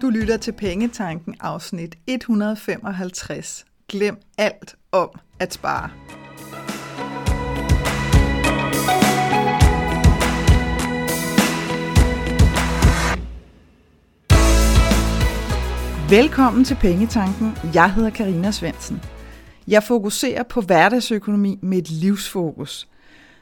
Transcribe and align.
Du 0.00 0.10
lytter 0.10 0.36
til 0.36 0.52
Pengetanken 0.52 1.34
afsnit 1.40 1.98
155. 2.06 3.64
Glem 3.88 4.16
alt 4.38 4.76
om 4.92 5.08
at 5.40 5.52
spare. 5.52 5.90
Velkommen 16.10 16.64
til 16.64 16.74
Pengetanken. 16.74 17.56
Jeg 17.74 17.94
hedder 17.94 18.10
Karina 18.10 18.50
Svensen. 18.50 19.02
Jeg 19.68 19.82
fokuserer 19.82 20.42
på 20.42 20.60
hverdagsøkonomi 20.60 21.58
med 21.62 21.78
et 21.78 21.90
livsfokus. 21.90 22.89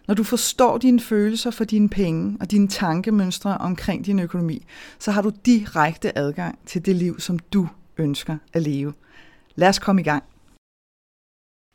Når 0.08 0.14
du 0.14 0.24
forstår 0.24 0.78
dine 0.78 1.00
følelser 1.00 1.50
for 1.50 1.64
dine 1.64 1.88
penge 1.88 2.36
og 2.40 2.50
dine 2.50 2.68
tankemønstre 2.68 3.58
omkring 3.58 4.06
din 4.06 4.18
økonomi, 4.18 4.66
så 4.98 5.10
har 5.10 5.22
du 5.22 5.32
direkte 5.46 6.18
adgang 6.18 6.58
til 6.66 6.86
det 6.86 6.96
liv, 6.96 7.20
som 7.20 7.38
du 7.38 7.68
ønsker 7.98 8.38
at 8.52 8.62
leve. 8.62 8.92
Lad 9.54 9.68
os 9.68 9.78
komme 9.78 10.00
i 10.00 10.04
gang. 10.04 10.24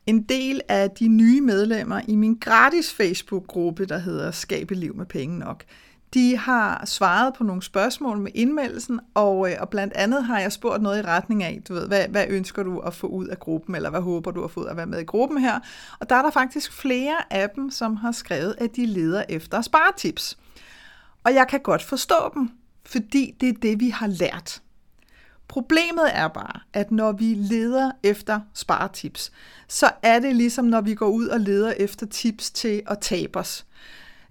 En 0.06 0.24
del 0.24 0.62
af 0.70 0.92
de 0.92 1.08
nye 1.08 1.42
medlemmer 1.42 2.02
i 2.08 2.16
min 2.16 2.36
gratis 2.36 2.94
Facebook-gruppe, 2.94 3.86
der 3.86 3.98
hedder 3.98 4.32
Skabe 4.32 4.76
liv 4.76 4.96
med 4.96 5.06
penge 5.06 5.40
nok, 5.40 5.64
de 6.14 6.38
har 6.38 6.86
svaret 6.86 7.34
på 7.34 7.44
nogle 7.44 7.64
spørgsmål 7.64 8.18
med 8.18 8.32
indmeldelsen, 8.36 9.00
og, 9.14 9.52
øh, 9.52 9.58
og 9.60 9.70
blandt 9.70 9.94
andet 9.94 10.24
har 10.24 10.40
jeg 10.40 10.52
spurgt 10.52 10.82
noget 10.82 11.00
i 11.00 11.08
retning 11.08 11.44
af, 11.44 11.62
du 11.68 11.74
ved, 11.74 11.88
hvad, 11.88 12.08
hvad 12.08 12.26
ønsker 12.30 12.64
du 12.64 12.80
at 12.80 12.94
få 12.94 13.08
ud 13.08 13.28
af 13.28 13.40
gruppen, 13.40 13.76
eller 13.76 13.90
hvad 13.90 14.02
håber 14.02 14.32
du 14.32 14.44
at 14.44 14.52
få 14.52 14.60
ud 14.60 14.66
af 14.66 14.72
at 14.72 14.78
være 14.78 14.86
med 14.86 15.00
i 15.00 15.04
gruppen 15.04 15.38
her? 15.38 15.60
Og 16.00 16.10
der 16.10 16.16
er 16.16 16.22
der 16.22 16.32
faktisk 16.32 16.74
flere 16.74 17.34
af 17.34 17.50
dem, 17.50 17.72
som 17.72 17.96
har 17.96 18.12
skrevet, 18.12 18.56
at 18.58 18.76
de 18.76 18.86
leder 18.86 19.24
efter 19.30 19.62
sparetips. 19.62 20.38
Og 21.24 21.34
jeg 21.34 21.48
kan 21.48 21.60
godt 21.60 21.84
forstå 21.84 22.32
dem, 22.34 22.50
fordi 22.86 23.36
det 23.42 23.50
er 23.50 23.54
det, 23.62 23.80
vi 23.80 23.90
har 23.90 24.08
lært. 24.08 24.62
Problemet 25.48 26.06
er 26.14 26.28
bare, 26.28 26.60
at 26.74 26.92
når 26.92 27.12
vi 27.12 27.34
leder 27.34 27.92
efter 28.04 28.40
sparetips, 28.54 29.32
så 29.68 29.92
er 30.04 30.20
det 30.20 30.36
ligesom, 30.36 30.66
når 30.66 30.82
vi 30.82 30.96
går 30.96 31.08
ud 31.08 31.28
og 31.28 31.40
leder 31.40 31.74
efter 31.78 32.06
tips 32.06 32.52
til 32.52 32.82
at 32.88 33.00
tabe 33.00 33.40
os 33.40 33.66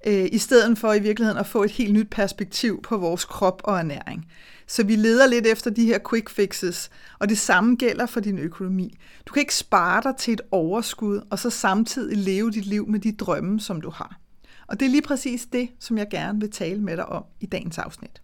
øh, 0.06 0.28
i 0.32 0.38
stedet 0.38 0.78
for 0.78 0.92
i 0.92 0.98
virkeligheden 0.98 1.38
at 1.38 1.46
få 1.46 1.62
et 1.62 1.70
helt 1.70 1.92
nyt 1.92 2.10
perspektiv 2.10 2.82
på 2.82 2.96
vores 2.96 3.24
krop 3.24 3.62
og 3.64 3.78
ernæring. 3.78 4.26
Så 4.66 4.84
vi 4.84 4.96
leder 4.96 5.26
lidt 5.26 5.46
efter 5.46 5.70
de 5.70 5.84
her 5.84 5.98
quick 6.10 6.30
fixes, 6.30 6.90
og 7.18 7.28
det 7.28 7.38
samme 7.38 7.76
gælder 7.76 8.06
for 8.06 8.20
din 8.20 8.38
økonomi. 8.38 8.98
Du 9.26 9.32
kan 9.32 9.40
ikke 9.40 9.54
spare 9.54 10.02
dig 10.02 10.14
til 10.18 10.32
et 10.32 10.40
overskud, 10.50 11.20
og 11.30 11.38
så 11.38 11.50
samtidig 11.50 12.16
leve 12.18 12.50
dit 12.50 12.66
liv 12.66 12.88
med 12.88 13.00
de 13.00 13.12
drømme, 13.12 13.60
som 13.60 13.80
du 13.80 13.90
har. 13.90 14.18
Og 14.66 14.80
det 14.80 14.86
er 14.86 14.90
lige 14.90 15.02
præcis 15.02 15.46
det, 15.52 15.68
som 15.78 15.98
jeg 15.98 16.08
gerne 16.10 16.40
vil 16.40 16.50
tale 16.50 16.80
med 16.80 16.96
dig 16.96 17.06
om 17.06 17.24
i 17.40 17.46
dagens 17.46 17.78
afsnit. 17.78 18.22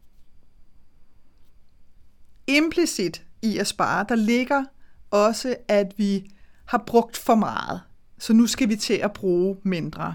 Implicit 2.46 3.22
i 3.42 3.58
at 3.58 3.66
spare, 3.66 4.06
der 4.08 4.14
ligger 4.14 4.64
også, 5.10 5.56
at 5.68 5.94
vi 5.96 6.30
har 6.64 6.84
brugt 6.86 7.16
for 7.16 7.34
meget. 7.34 7.80
Så 8.18 8.32
nu 8.32 8.46
skal 8.46 8.68
vi 8.68 8.76
til 8.76 8.94
at 8.94 9.12
bruge 9.12 9.56
mindre. 9.62 10.14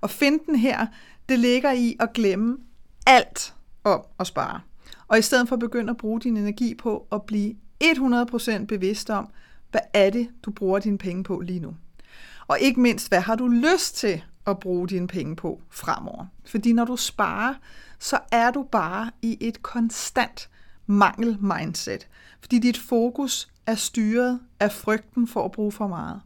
Og 0.00 0.10
finden 0.10 0.56
her, 0.56 0.86
det 1.28 1.38
ligger 1.38 1.72
i 1.72 1.96
at 2.00 2.12
glemme 2.12 2.56
alt 3.06 3.54
om 3.84 4.02
at 4.20 4.26
spare. 4.26 4.60
Og 5.08 5.18
i 5.18 5.22
stedet 5.22 5.48
for 5.48 5.56
at 5.56 5.60
begynde 5.60 5.90
at 5.90 5.96
bruge 5.96 6.20
din 6.20 6.36
energi 6.36 6.74
på 6.74 7.06
at 7.12 7.22
blive 7.22 7.54
100% 7.84 8.64
bevidst 8.66 9.10
om, 9.10 9.28
hvad 9.70 9.80
er 9.94 10.10
det, 10.10 10.28
du 10.42 10.50
bruger 10.50 10.78
dine 10.78 10.98
penge 10.98 11.24
på 11.24 11.40
lige 11.40 11.60
nu. 11.60 11.76
Og 12.46 12.60
ikke 12.60 12.80
mindst, 12.80 13.08
hvad 13.08 13.20
har 13.20 13.34
du 13.34 13.48
lyst 13.48 13.96
til 13.96 14.22
at 14.46 14.58
bruge 14.58 14.88
dine 14.88 15.06
penge 15.06 15.36
på 15.36 15.60
fremover. 15.70 16.26
Fordi 16.46 16.72
når 16.72 16.84
du 16.84 16.96
sparer, 16.96 17.54
så 17.98 18.18
er 18.32 18.50
du 18.50 18.62
bare 18.62 19.10
i 19.22 19.38
et 19.40 19.62
konstant 19.62 20.48
mangel-mindset. 20.86 22.08
Fordi 22.40 22.58
dit 22.58 22.78
fokus 22.78 23.48
er 23.66 23.74
styret 23.74 24.40
af 24.60 24.72
frygten 24.72 25.28
for 25.28 25.44
at 25.44 25.52
bruge 25.52 25.72
for 25.72 25.86
meget. 25.86 26.20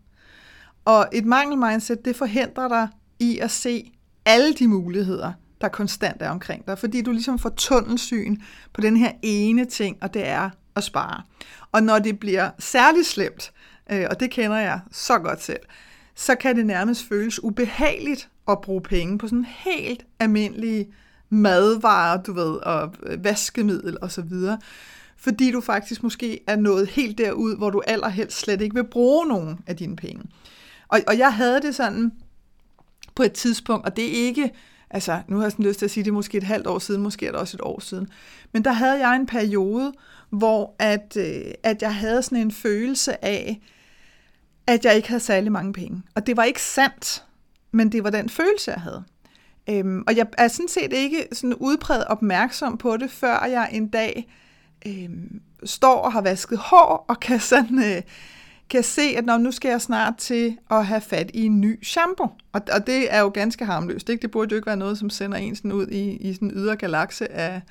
Og 0.84 1.08
et 1.12 1.24
mangel-mindset, 1.24 2.04
det 2.04 2.16
forhindrer 2.16 2.68
dig 2.68 2.88
i 3.22 3.38
at 3.38 3.50
se 3.50 3.92
alle 4.24 4.54
de 4.54 4.68
muligheder, 4.68 5.32
der 5.60 5.68
konstant 5.68 6.22
er 6.22 6.30
omkring 6.30 6.66
dig, 6.66 6.78
fordi 6.78 7.02
du 7.02 7.10
ligesom 7.10 7.38
får 7.38 7.48
tunnelsyn 7.48 8.36
på 8.72 8.80
den 8.80 8.96
her 8.96 9.12
ene 9.22 9.64
ting, 9.64 9.96
og 10.00 10.14
det 10.14 10.28
er 10.28 10.50
at 10.76 10.84
spare. 10.84 11.22
Og 11.72 11.82
når 11.82 11.98
det 11.98 12.18
bliver 12.18 12.50
særligt 12.58 13.06
slemt, 13.06 13.52
øh, 13.92 14.06
og 14.10 14.20
det 14.20 14.30
kender 14.30 14.56
jeg 14.56 14.80
så 14.92 15.18
godt 15.18 15.42
selv, 15.42 15.60
så 16.14 16.34
kan 16.34 16.56
det 16.56 16.66
nærmest 16.66 17.08
føles 17.08 17.42
ubehageligt 17.42 18.28
at 18.48 18.60
bruge 18.60 18.80
penge 18.80 19.18
på 19.18 19.26
sådan 19.26 19.46
helt 19.48 20.06
almindelige 20.20 20.88
madvarer, 21.30 22.22
du 22.22 22.32
ved, 22.32 22.56
og 22.56 22.94
vaskemiddel 23.18 23.96
og 24.02 24.12
så 24.12 24.22
videre, 24.22 24.58
fordi 25.16 25.50
du 25.50 25.60
faktisk 25.60 26.02
måske 26.02 26.40
er 26.46 26.56
nået 26.56 26.88
helt 26.88 27.18
derud, 27.18 27.56
hvor 27.56 27.70
du 27.70 27.82
allerhelst 27.86 28.38
slet 28.38 28.60
ikke 28.60 28.74
vil 28.74 28.84
bruge 28.84 29.26
nogen 29.26 29.58
af 29.66 29.76
dine 29.76 29.96
penge. 29.96 30.22
Og, 30.88 31.00
og 31.06 31.18
jeg 31.18 31.34
havde 31.34 31.62
det 31.62 31.74
sådan, 31.74 32.12
på 33.14 33.22
et 33.22 33.32
tidspunkt, 33.32 33.86
og 33.86 33.96
det 33.96 34.04
er 34.04 34.26
ikke, 34.26 34.50
altså 34.90 35.20
nu 35.28 35.36
har 35.36 35.44
jeg 35.44 35.52
sådan 35.52 35.64
lyst 35.64 35.78
til 35.78 35.86
at 35.86 35.90
sige, 35.90 36.04
det 36.04 36.10
er 36.10 36.14
måske 36.14 36.38
et 36.38 36.44
halvt 36.44 36.66
år 36.66 36.78
siden, 36.78 37.02
måske 37.02 37.26
er 37.26 37.30
det 37.30 37.40
også 37.40 37.56
et 37.56 37.60
år 37.60 37.80
siden, 37.80 38.08
men 38.52 38.64
der 38.64 38.72
havde 38.72 39.08
jeg 39.08 39.16
en 39.16 39.26
periode, 39.26 39.92
hvor 40.30 40.74
at, 40.78 41.16
øh, 41.16 41.52
at 41.62 41.82
jeg 41.82 41.94
havde 41.94 42.22
sådan 42.22 42.38
en 42.38 42.52
følelse 42.52 43.24
af, 43.24 43.60
at 44.66 44.84
jeg 44.84 44.96
ikke 44.96 45.08
havde 45.08 45.22
særlig 45.22 45.52
mange 45.52 45.72
penge. 45.72 46.02
Og 46.14 46.26
det 46.26 46.36
var 46.36 46.44
ikke 46.44 46.62
sandt, 46.62 47.24
men 47.72 47.92
det 47.92 48.04
var 48.04 48.10
den 48.10 48.28
følelse, 48.28 48.70
jeg 48.70 48.80
havde. 48.80 49.04
Øhm, 49.70 50.04
og 50.06 50.16
jeg 50.16 50.26
er 50.38 50.48
sådan 50.48 50.68
set 50.68 50.92
ikke 50.92 51.26
sådan 51.32 51.54
udpræget 51.54 52.04
opmærksom 52.04 52.78
på 52.78 52.96
det, 52.96 53.10
før 53.10 53.44
jeg 53.44 53.68
en 53.72 53.88
dag 53.88 54.32
øhm, 54.86 55.40
står 55.64 55.98
og 55.98 56.12
har 56.12 56.20
vasket 56.20 56.58
hår 56.58 57.04
og 57.08 57.20
kan 57.20 57.40
sådan... 57.40 57.84
Øh, 57.84 58.02
kan 58.72 58.82
se, 58.82 59.02
at 59.02 59.24
når 59.24 59.38
nu 59.38 59.50
skal 59.50 59.68
jeg 59.68 59.80
snart 59.80 60.16
til 60.16 60.58
at 60.70 60.86
have 60.86 61.00
fat 61.00 61.30
i 61.34 61.46
en 61.46 61.60
ny 61.60 61.84
shampoo. 61.84 62.30
Og, 62.52 62.60
og 62.72 62.86
det 62.86 63.14
er 63.14 63.20
jo 63.20 63.28
ganske 63.28 63.64
harmløst. 63.64 64.08
Ikke? 64.08 64.22
Det 64.22 64.30
burde 64.30 64.50
jo 64.50 64.56
ikke 64.56 64.66
være 64.66 64.76
noget, 64.76 64.98
som 64.98 65.10
sender 65.10 65.38
en 65.38 65.56
sådan 65.56 65.72
ud 65.72 65.86
i, 65.86 66.10
i 66.10 66.34
sådan 66.34 66.48
en 66.50 66.56
ydre 66.56 66.76
galakse 66.76 67.32
af, 67.32 67.62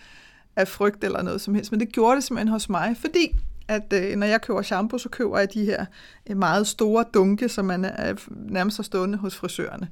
af 0.55 0.67
frygt 0.67 1.03
eller 1.03 1.21
noget 1.21 1.41
som 1.41 1.55
helst. 1.55 1.71
Men 1.71 1.79
det 1.79 1.91
gjorde 1.91 2.15
det 2.15 2.23
simpelthen 2.23 2.51
hos 2.51 2.69
mig, 2.69 2.97
fordi 2.97 3.35
at 3.67 3.93
øh, 3.93 4.15
når 4.15 4.27
jeg 4.27 4.41
køber 4.41 4.61
shampoo, 4.61 4.97
så 4.97 5.09
køber 5.09 5.39
jeg 5.39 5.53
de 5.53 5.65
her 5.65 5.85
øh, 6.29 6.37
meget 6.37 6.67
store 6.67 7.05
dunke, 7.13 7.49
som 7.49 7.65
man 7.65 7.85
er 7.85 8.11
øh, 8.11 8.17
nærmest 8.29 8.77
så 8.77 8.83
stående 8.83 9.17
hos 9.17 9.35
frisørerne. 9.35 9.87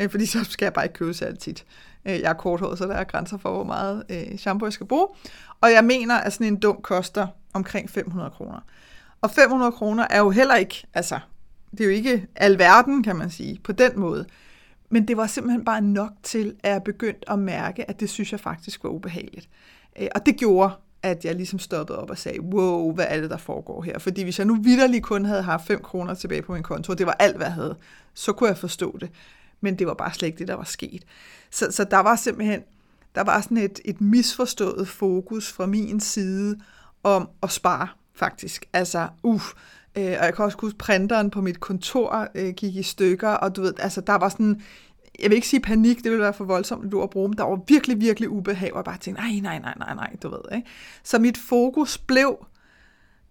Øh, 0.00 0.10
fordi 0.10 0.26
så 0.26 0.44
skal 0.44 0.66
jeg 0.66 0.72
bare 0.72 0.84
ikke 0.84 0.94
købe 0.94 1.14
så 1.14 1.36
tit. 1.40 1.64
Øh, 2.04 2.20
jeg 2.20 2.30
er 2.30 2.32
korthåret, 2.32 2.78
så 2.78 2.86
der 2.86 2.94
er 2.94 3.04
grænser 3.04 3.38
for, 3.38 3.52
hvor 3.52 3.64
meget 3.64 4.02
øh, 4.10 4.38
shampoo 4.38 4.66
jeg 4.66 4.72
skal 4.72 4.86
bruge. 4.86 5.08
Og 5.60 5.72
jeg 5.72 5.84
mener, 5.84 6.14
at 6.14 6.32
sådan 6.32 6.46
en 6.46 6.56
dunk 6.56 6.82
koster 6.82 7.26
omkring 7.52 7.90
500 7.90 8.30
kroner. 8.30 8.60
Og 9.22 9.30
500 9.30 9.72
kroner 9.72 10.06
er 10.10 10.18
jo 10.18 10.30
heller 10.30 10.54
ikke, 10.54 10.84
altså, 10.94 11.18
det 11.70 11.80
er 11.80 11.84
jo 11.84 11.90
ikke 11.90 12.26
alverden, 12.36 13.02
kan 13.02 13.16
man 13.16 13.30
sige, 13.30 13.60
på 13.64 13.72
den 13.72 14.00
måde. 14.00 14.26
Men 14.90 15.08
det 15.08 15.16
var 15.16 15.26
simpelthen 15.26 15.64
bare 15.64 15.80
nok 15.80 16.12
til, 16.22 16.56
at 16.62 16.72
jeg 16.72 16.82
begyndte 16.82 17.30
at 17.30 17.38
mærke, 17.38 17.90
at 17.90 18.00
det 18.00 18.10
synes 18.10 18.32
jeg 18.32 18.40
faktisk 18.40 18.84
var 18.84 18.90
ubehageligt. 18.90 19.48
Øh, 20.00 20.08
og 20.14 20.26
det 20.26 20.36
gjorde, 20.36 20.72
at 21.02 21.24
jeg 21.24 21.34
ligesom 21.34 21.58
stoppede 21.58 21.98
op 21.98 22.10
og 22.10 22.18
sagde, 22.18 22.40
wow, 22.40 22.94
hvad 22.94 23.06
er 23.08 23.20
det, 23.20 23.30
der 23.30 23.36
foregår 23.36 23.82
her? 23.82 23.98
Fordi 23.98 24.22
hvis 24.22 24.38
jeg 24.38 24.46
nu 24.46 24.54
vidderlig 24.54 25.02
kun 25.02 25.24
havde 25.24 25.42
haft 25.42 25.66
5 25.66 25.82
kroner 25.82 26.14
tilbage 26.14 26.42
på 26.42 26.52
min 26.52 26.62
konto, 26.62 26.92
og 26.92 26.98
det 26.98 27.06
var 27.06 27.16
alt, 27.18 27.36
hvad 27.36 27.46
jeg 27.46 27.54
havde, 27.54 27.76
så 28.14 28.32
kunne 28.32 28.48
jeg 28.48 28.58
forstå 28.58 28.96
det. 29.00 29.10
Men 29.60 29.78
det 29.78 29.86
var 29.86 29.94
bare 29.94 30.12
slet 30.14 30.28
ikke 30.28 30.38
det, 30.38 30.48
der 30.48 30.54
var 30.54 30.64
sket. 30.64 31.04
Så, 31.50 31.66
så 31.70 31.84
der 31.84 31.98
var 31.98 32.16
simpelthen, 32.16 32.60
der 33.14 33.24
var 33.24 33.40
sådan 33.40 33.56
et, 33.56 33.80
et 33.84 34.00
misforstået 34.00 34.88
fokus 34.88 35.52
fra 35.52 35.66
min 35.66 36.00
side 36.00 36.60
om 37.02 37.28
at 37.42 37.50
spare 37.50 37.88
faktisk. 38.14 38.64
Altså, 38.72 39.08
uff. 39.22 39.52
Øh, 39.98 40.04
og 40.04 40.24
jeg 40.24 40.34
kan 40.34 40.44
også 40.44 40.58
huske, 40.60 40.78
printeren 40.78 41.30
på 41.30 41.40
mit 41.40 41.60
kontor 41.60 42.28
øh, 42.34 42.54
gik 42.54 42.76
i 42.76 42.82
stykker, 42.82 43.28
og 43.28 43.56
du 43.56 43.62
ved, 43.62 43.74
altså 43.78 44.00
der 44.00 44.14
var 44.14 44.28
sådan, 44.28 44.62
jeg 45.20 45.30
vil 45.30 45.36
ikke 45.36 45.48
sige 45.48 45.60
panik, 45.60 45.96
det 45.96 46.10
ville 46.10 46.22
være 46.22 46.34
for 46.34 46.44
voldsomt 46.44 46.94
at 47.02 47.10
bruge, 47.10 47.28
men 47.28 47.38
der 47.38 47.44
var 47.44 47.60
virkelig, 47.68 48.00
virkelig 48.00 48.28
ubehag, 48.28 48.72
og 48.72 48.76
jeg 48.76 48.84
bare 48.84 48.98
tænkte, 48.98 49.22
nej, 49.22 49.40
nej, 49.42 49.58
nej, 49.58 49.74
nej, 49.78 49.94
nej, 49.94 50.16
du 50.22 50.28
ved, 50.28 50.56
ikke? 50.56 50.68
Så 51.02 51.18
mit 51.18 51.38
fokus 51.38 51.98
blev 51.98 52.46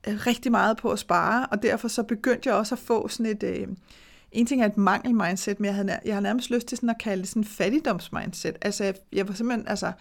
øh, 0.07 0.13
rigtig 0.28 0.51
meget 0.51 0.78
på 0.78 0.89
at 0.89 1.00
spare, 1.00 1.45
og 1.51 1.63
derfor 1.63 1.88
så 1.88 2.04
begyndte 2.04 2.50
jeg 2.50 2.56
også 2.56 2.75
at 2.75 2.80
få 2.80 3.07
sådan 3.07 3.25
et, 3.25 3.44
øh, 3.44 3.68
en 4.31 4.45
ting 4.45 4.62
er 4.62 4.66
et 4.66 4.77
mangel-mindset, 4.77 5.60
men 5.60 5.66
jeg, 5.66 5.75
havde, 5.75 6.00
jeg 6.06 6.13
har 6.13 6.22
nærmest 6.22 6.50
lyst 6.50 6.68
til 6.68 6.77
sådan 6.77 6.89
at 6.89 7.00
kalde 7.00 7.22
det 7.22 7.30
sådan 7.30 7.42
en 7.42 7.48
fattigdoms-mindset. 7.48 8.57
Altså, 8.62 8.84
jeg, 8.84 8.95
jeg 9.13 9.27
var 9.27 9.34
simpelthen, 9.34 9.68
altså, 9.68 9.92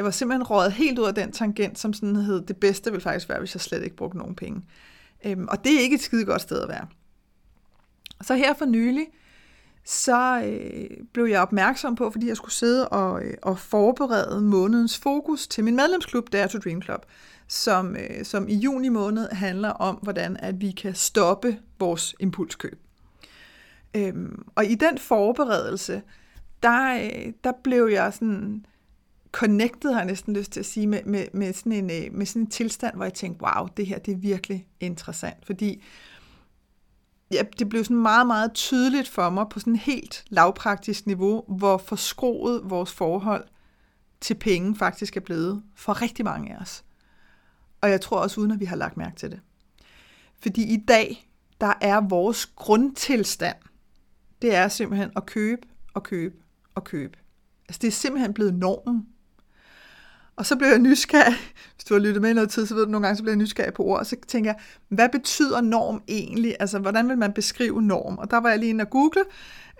jeg 0.00 0.04
var 0.04 0.10
simpelthen 0.10 0.50
røget 0.50 0.72
helt 0.72 0.98
ud 0.98 1.06
af 1.06 1.14
den 1.14 1.32
tangent, 1.32 1.78
som 1.78 1.92
sådan 1.92 2.16
hed, 2.16 2.42
det 2.42 2.56
bedste 2.56 2.92
vil 2.92 3.00
faktisk 3.00 3.28
være, 3.28 3.38
hvis 3.38 3.54
jeg 3.54 3.60
slet 3.60 3.82
ikke 3.82 3.96
brugte 3.96 4.18
nogen 4.18 4.34
penge. 4.34 4.62
Øhm, 5.26 5.48
og 5.48 5.64
det 5.64 5.76
er 5.76 5.80
ikke 5.80 5.94
et 5.94 6.00
skide 6.00 6.24
godt 6.24 6.42
sted 6.42 6.62
at 6.62 6.68
være. 6.68 6.86
Så 8.22 8.34
her 8.34 8.54
for 8.54 8.64
nylig, 8.64 9.06
så 9.84 10.42
øh, 10.44 10.96
blev 11.12 11.24
jeg 11.24 11.40
opmærksom 11.40 11.94
på, 11.94 12.10
fordi 12.10 12.28
jeg 12.28 12.36
skulle 12.36 12.52
sidde 12.52 12.88
og, 12.88 13.24
øh, 13.24 13.34
og 13.42 13.58
forberede 13.58 14.40
månedens 14.40 14.98
fokus 14.98 15.48
til 15.48 15.64
min 15.64 15.76
medlemsklub, 15.76 16.32
Dare 16.32 16.48
to 16.48 16.58
Dream 16.58 16.82
Club, 16.82 17.06
som, 17.48 17.96
øh, 17.96 18.24
som 18.24 18.48
i 18.48 18.54
juni 18.54 18.88
måned 18.88 19.28
handler 19.28 19.70
om, 19.70 19.94
hvordan 19.94 20.36
at 20.36 20.60
vi 20.60 20.70
kan 20.70 20.94
stoppe 20.94 21.58
vores 21.78 22.14
impulskøb. 22.20 22.80
Øhm, 23.96 24.42
og 24.54 24.64
i 24.66 24.74
den 24.74 24.98
forberedelse, 24.98 26.02
der, 26.62 26.94
øh, 26.94 27.32
der 27.44 27.52
blev 27.62 27.88
jeg 27.92 28.12
sådan 28.14 28.64
connected, 29.32 29.92
har 29.92 29.98
jeg 29.98 30.06
næsten 30.06 30.36
lyst 30.36 30.52
til 30.52 30.60
at 30.60 30.66
sige, 30.66 30.86
med, 30.86 31.04
med, 31.04 31.26
med, 31.32 31.52
sådan 31.52 31.72
en, 31.72 31.90
øh, 31.90 32.12
med 32.12 32.26
sådan 32.26 32.42
en 32.42 32.50
tilstand, 32.50 32.96
hvor 32.96 33.04
jeg 33.04 33.14
tænkte, 33.14 33.44
wow, 33.44 33.68
det 33.76 33.86
her 33.86 33.98
det 33.98 34.12
er 34.12 34.18
virkelig 34.18 34.66
interessant, 34.80 35.46
fordi 35.46 35.82
ja, 37.30 37.42
det 37.58 37.68
blev 37.68 37.84
sådan 37.84 38.02
meget, 38.02 38.26
meget 38.26 38.52
tydeligt 38.52 39.08
for 39.08 39.30
mig 39.30 39.46
på 39.50 39.60
sådan 39.60 39.74
et 39.74 39.80
helt 39.80 40.24
lavpraktisk 40.28 41.06
niveau, 41.06 41.44
hvor 41.48 41.78
forskroet 41.78 42.70
vores 42.70 42.92
forhold 42.92 43.44
til 44.20 44.34
penge 44.34 44.76
faktisk 44.76 45.16
er 45.16 45.20
blevet 45.20 45.62
for 45.74 46.02
rigtig 46.02 46.24
mange 46.24 46.54
af 46.54 46.60
os. 46.60 46.84
Og 47.80 47.90
jeg 47.90 48.00
tror 48.00 48.18
også, 48.18 48.40
uden 48.40 48.50
at 48.50 48.60
vi 48.60 48.64
har 48.64 48.76
lagt 48.76 48.96
mærke 48.96 49.16
til 49.16 49.30
det. 49.30 49.40
Fordi 50.42 50.62
i 50.74 50.84
dag, 50.88 51.30
der 51.60 51.72
er 51.80 52.00
vores 52.08 52.46
grundtilstand, 52.46 53.56
det 54.42 54.54
er 54.54 54.68
simpelthen 54.68 55.10
at 55.16 55.26
købe 55.26 55.68
og 55.94 56.02
købe 56.02 56.36
og 56.74 56.84
købe. 56.84 57.18
Altså 57.68 57.78
det 57.82 57.88
er 57.88 57.92
simpelthen 57.92 58.34
blevet 58.34 58.54
normen. 58.54 59.06
Og 60.40 60.46
så 60.46 60.56
blev 60.56 60.68
jeg 60.68 60.78
nysgerrig, 60.78 61.34
hvis 61.74 61.84
du 61.84 61.94
har 61.94 62.00
lyttet 62.00 62.22
med 62.22 62.30
i 62.30 62.32
noget 62.32 62.50
tid, 62.50 62.66
så 62.66 62.74
ved 62.74 62.84
du 62.84 62.90
nogle 62.90 63.06
gange, 63.06 63.16
så 63.16 63.22
bliver 63.22 63.32
jeg 63.32 63.38
nysgerrig 63.38 63.74
på 63.74 63.82
ord, 63.82 63.98
og 63.98 64.06
så 64.06 64.16
tænker 64.28 64.50
jeg, 64.50 64.60
hvad 64.88 65.08
betyder 65.08 65.60
norm 65.60 66.02
egentlig? 66.08 66.56
Altså, 66.60 66.78
hvordan 66.78 67.08
vil 67.08 67.18
man 67.18 67.32
beskrive 67.32 67.82
norm? 67.82 68.18
Og 68.18 68.30
der 68.30 68.36
var 68.36 68.48
jeg 68.48 68.58
lige 68.58 68.70
inde 68.70 68.82
og 68.82 68.90
google, 68.90 69.24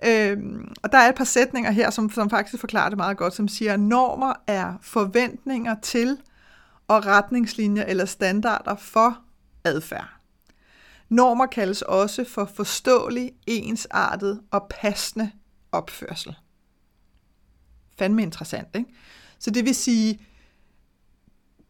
øhm, 0.05 0.73
og 0.83 0.93
der 0.93 0.99
er 0.99 1.09
et 1.09 1.15
par 1.15 1.25
sætninger 1.25 1.71
her, 1.71 1.91
som, 1.91 2.11
som 2.11 2.31
faktisk 2.31 2.61
forklarer 2.61 2.89
det 2.89 2.97
meget 2.97 3.17
godt, 3.17 3.35
som 3.35 3.49
siger, 3.49 3.73
at 3.73 3.81
normer 3.81 4.33
er 4.47 4.75
forventninger 4.83 5.77
til 5.83 6.19
og 6.89 7.07
retningslinjer 7.07 7.85
eller 7.85 8.05
standarder 8.05 8.77
for 8.77 9.19
adfærd. 9.65 10.09
Normer 11.09 11.47
kaldes 11.47 11.83
også 11.83 12.25
for 12.25 12.51
forståelig, 12.55 13.33
ensartet 13.47 14.41
og 14.51 14.67
passende 14.71 15.31
opførsel. 15.73 16.37
Fandme 17.99 18.23
interessant, 18.23 18.69
ikke? 18.75 18.91
Så 19.39 19.51
det 19.51 19.65
vil 19.65 19.75
sige, 19.75 20.27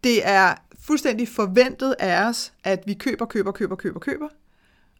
det 0.04 0.28
er 0.28 0.54
fuldstændig 0.80 1.28
forventet 1.28 1.94
af 1.98 2.28
os, 2.28 2.52
at 2.64 2.82
vi 2.86 2.94
køber, 2.94 3.26
køber, 3.26 3.52
køber, 3.52 3.76
køber, 3.76 4.00
køber. 4.00 4.28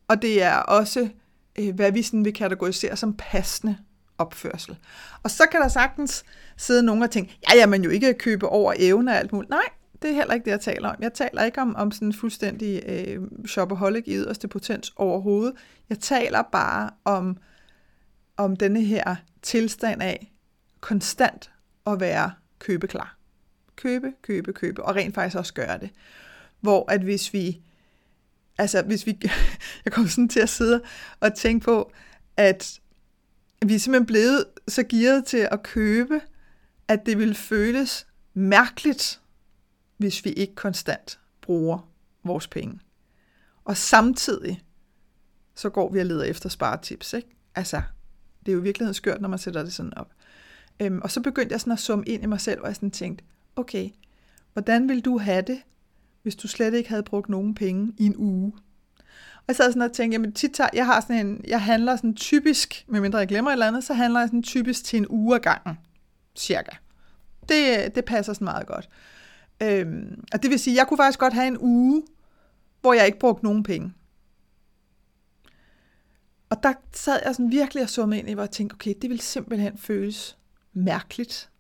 Og 0.09 0.23
det 0.23 0.43
er 0.43 0.57
også, 0.57 1.09
øh, 1.59 1.75
hvad 1.75 1.93
vi 1.93 2.03
sådan 2.03 2.25
vil 2.25 2.35
kategorisere 2.35 2.97
som 2.97 3.15
passende 3.19 3.77
opførsel. 4.19 4.79
Og 5.23 5.31
så 5.31 5.47
kan 5.53 5.61
der 5.61 5.69
sagtens 5.69 6.25
sidde 6.57 6.83
nogen 6.83 7.03
og 7.03 7.11
tænke, 7.11 7.39
ja, 7.51 7.59
ja, 7.59 7.67
man 7.67 7.85
jo 7.85 7.91
ikke 7.91 8.15
købe 8.15 8.49
over 8.49 8.75
evne 8.77 9.11
og 9.11 9.19
alt 9.19 9.33
muligt. 9.33 9.51
Nej, 9.51 9.69
det 10.03 10.11
er 10.11 10.15
heller 10.15 10.35
ikke 10.35 10.45
det, 10.45 10.51
jeg 10.51 10.61
taler 10.61 10.89
om. 10.89 10.97
Jeg 11.01 11.13
taler 11.13 11.45
ikke 11.45 11.61
om, 11.61 11.77
om 11.77 11.91
sådan 11.91 12.09
en 12.09 12.15
fuldstændig 12.15 12.83
øh, 12.87 13.47
shopaholic 13.47 14.05
i 14.07 14.17
yderste 14.17 14.49
potens 14.49 14.93
overhovedet. 14.97 15.55
Jeg 15.89 15.99
taler 15.99 16.43
bare 16.43 16.91
om, 17.05 17.37
om 18.37 18.57
denne 18.57 18.83
her 18.83 19.17
tilstand 19.43 20.03
af 20.03 20.33
konstant 20.81 21.51
at 21.87 22.01
være 22.01 22.31
købeklar 22.59 23.20
købe, 23.83 24.13
købe, 24.23 24.53
købe, 24.53 24.85
og 24.85 24.97
rent 24.97 25.15
faktisk 25.15 25.37
også 25.37 25.55
gøre 25.55 25.79
det. 25.79 25.91
Hvor 26.61 26.91
at 26.91 27.01
hvis 27.01 27.33
vi, 27.33 27.61
altså 28.59 28.83
hvis 28.83 29.07
vi, 29.07 29.19
jeg 29.85 29.93
kommer 29.93 30.11
sådan 30.11 30.29
til 30.29 30.41
at 30.41 30.49
sidde 30.49 30.83
og 31.21 31.35
tænke 31.35 31.65
på, 31.65 31.93
at 32.37 32.81
vi 33.67 33.75
er 33.75 33.79
simpelthen 33.79 34.07
blevet 34.07 34.45
så 34.69 34.83
gearet 34.83 35.25
til 35.25 35.49
at 35.51 35.63
købe, 35.63 36.21
at 36.89 37.07
det 37.07 37.19
vil 37.19 37.35
føles 37.35 38.07
mærkeligt, 38.35 39.21
hvis 39.97 40.25
vi 40.25 40.31
ikke 40.31 40.55
konstant 40.55 41.19
bruger 41.41 41.91
vores 42.25 42.47
penge. 42.47 42.81
Og 43.65 43.77
samtidig, 43.77 44.63
så 45.55 45.71
går 45.71 45.93
vi 45.93 46.01
og 46.01 46.07
leder 46.07 46.25
efter 46.25 46.49
sparetips, 46.49 47.13
ikke? 47.13 47.29
Altså, 47.55 47.83
det 48.41 48.49
er 48.49 48.53
jo 48.53 48.61
i 48.61 48.63
virkeligheden 48.63 48.95
skørt, 48.95 49.21
når 49.21 49.29
man 49.29 49.39
sætter 49.39 49.63
det 49.63 49.73
sådan 49.73 49.95
op. 49.95 50.13
Øhm, 50.81 51.01
og 51.03 51.11
så 51.11 51.21
begyndte 51.21 51.53
jeg 51.53 51.61
sådan 51.61 51.73
at 51.73 51.79
summe 51.79 52.05
ind 52.05 52.23
i 52.23 52.27
mig 52.27 52.41
selv, 52.41 52.61
og 52.61 52.67
jeg 52.67 52.75
sådan 52.75 52.91
tænkte, 52.91 53.25
okay, 53.57 53.91
hvordan 54.53 54.89
vil 54.89 55.01
du 55.01 55.19
have 55.19 55.43
det, 55.43 55.63
hvis 56.23 56.37
du 56.37 56.49
slet 56.49 56.75
ikke 56.75 56.89
havde 56.89 57.03
brugt 57.03 57.29
nogen 57.29 57.55
penge 57.55 57.93
i 57.99 58.07
en 58.07 58.17
uge? 58.17 58.53
Og 59.37 59.45
jeg 59.49 59.57
sad 59.57 59.73
sådan 59.73 59.83
og 59.83 59.93
tænkte, 59.93 60.15
jamen 60.15 60.33
tit 60.33 60.53
tager, 60.55 60.71
jeg 60.73 60.87
har 60.87 61.01
sådan 61.01 61.27
en, 61.27 61.45
jeg 61.49 61.63
handler 61.63 61.97
sådan 61.97 62.15
typisk, 62.15 62.85
medmindre 62.89 63.19
jeg 63.19 63.29
glemmer 63.29 63.51
et 63.51 63.53
eller 63.53 63.67
andet, 63.67 63.85
så 63.85 63.95
handler 63.95 64.21
jeg 64.21 64.29
sådan 64.29 64.43
typisk 64.43 64.85
til 64.85 64.97
en 64.97 65.07
uge 65.09 65.35
ad 65.37 65.41
gangen, 65.41 65.79
cirka. 66.37 66.77
Det, 67.49 67.95
det 67.95 68.05
passer 68.05 68.33
sådan 68.33 68.45
meget 68.45 68.67
godt. 68.67 68.89
Øhm, 69.63 70.25
og 70.33 70.43
det 70.43 70.51
vil 70.51 70.59
sige, 70.59 70.77
jeg 70.77 70.87
kunne 70.87 70.99
faktisk 70.99 71.19
godt 71.19 71.33
have 71.33 71.47
en 71.47 71.59
uge, 71.61 72.03
hvor 72.81 72.93
jeg 72.93 73.07
ikke 73.07 73.19
brugte 73.19 73.45
nogen 73.45 73.63
penge. 73.63 73.93
Og 76.51 76.63
der 76.63 76.73
sad 76.93 77.21
jeg 77.25 77.35
sådan 77.35 77.51
virkelig 77.51 77.83
og 77.83 77.91
så 77.91 78.07
mig 78.07 78.19
ind 78.19 78.31
i, 78.31 78.33
hvor 78.33 78.43
jeg 78.43 78.51
tænkte, 78.51 78.75
okay, 78.75 78.95
det 79.03 79.11
vil 79.11 79.21
simpelthen 79.21 79.79
føles 79.79 80.39
mærkeligt. 80.73 81.51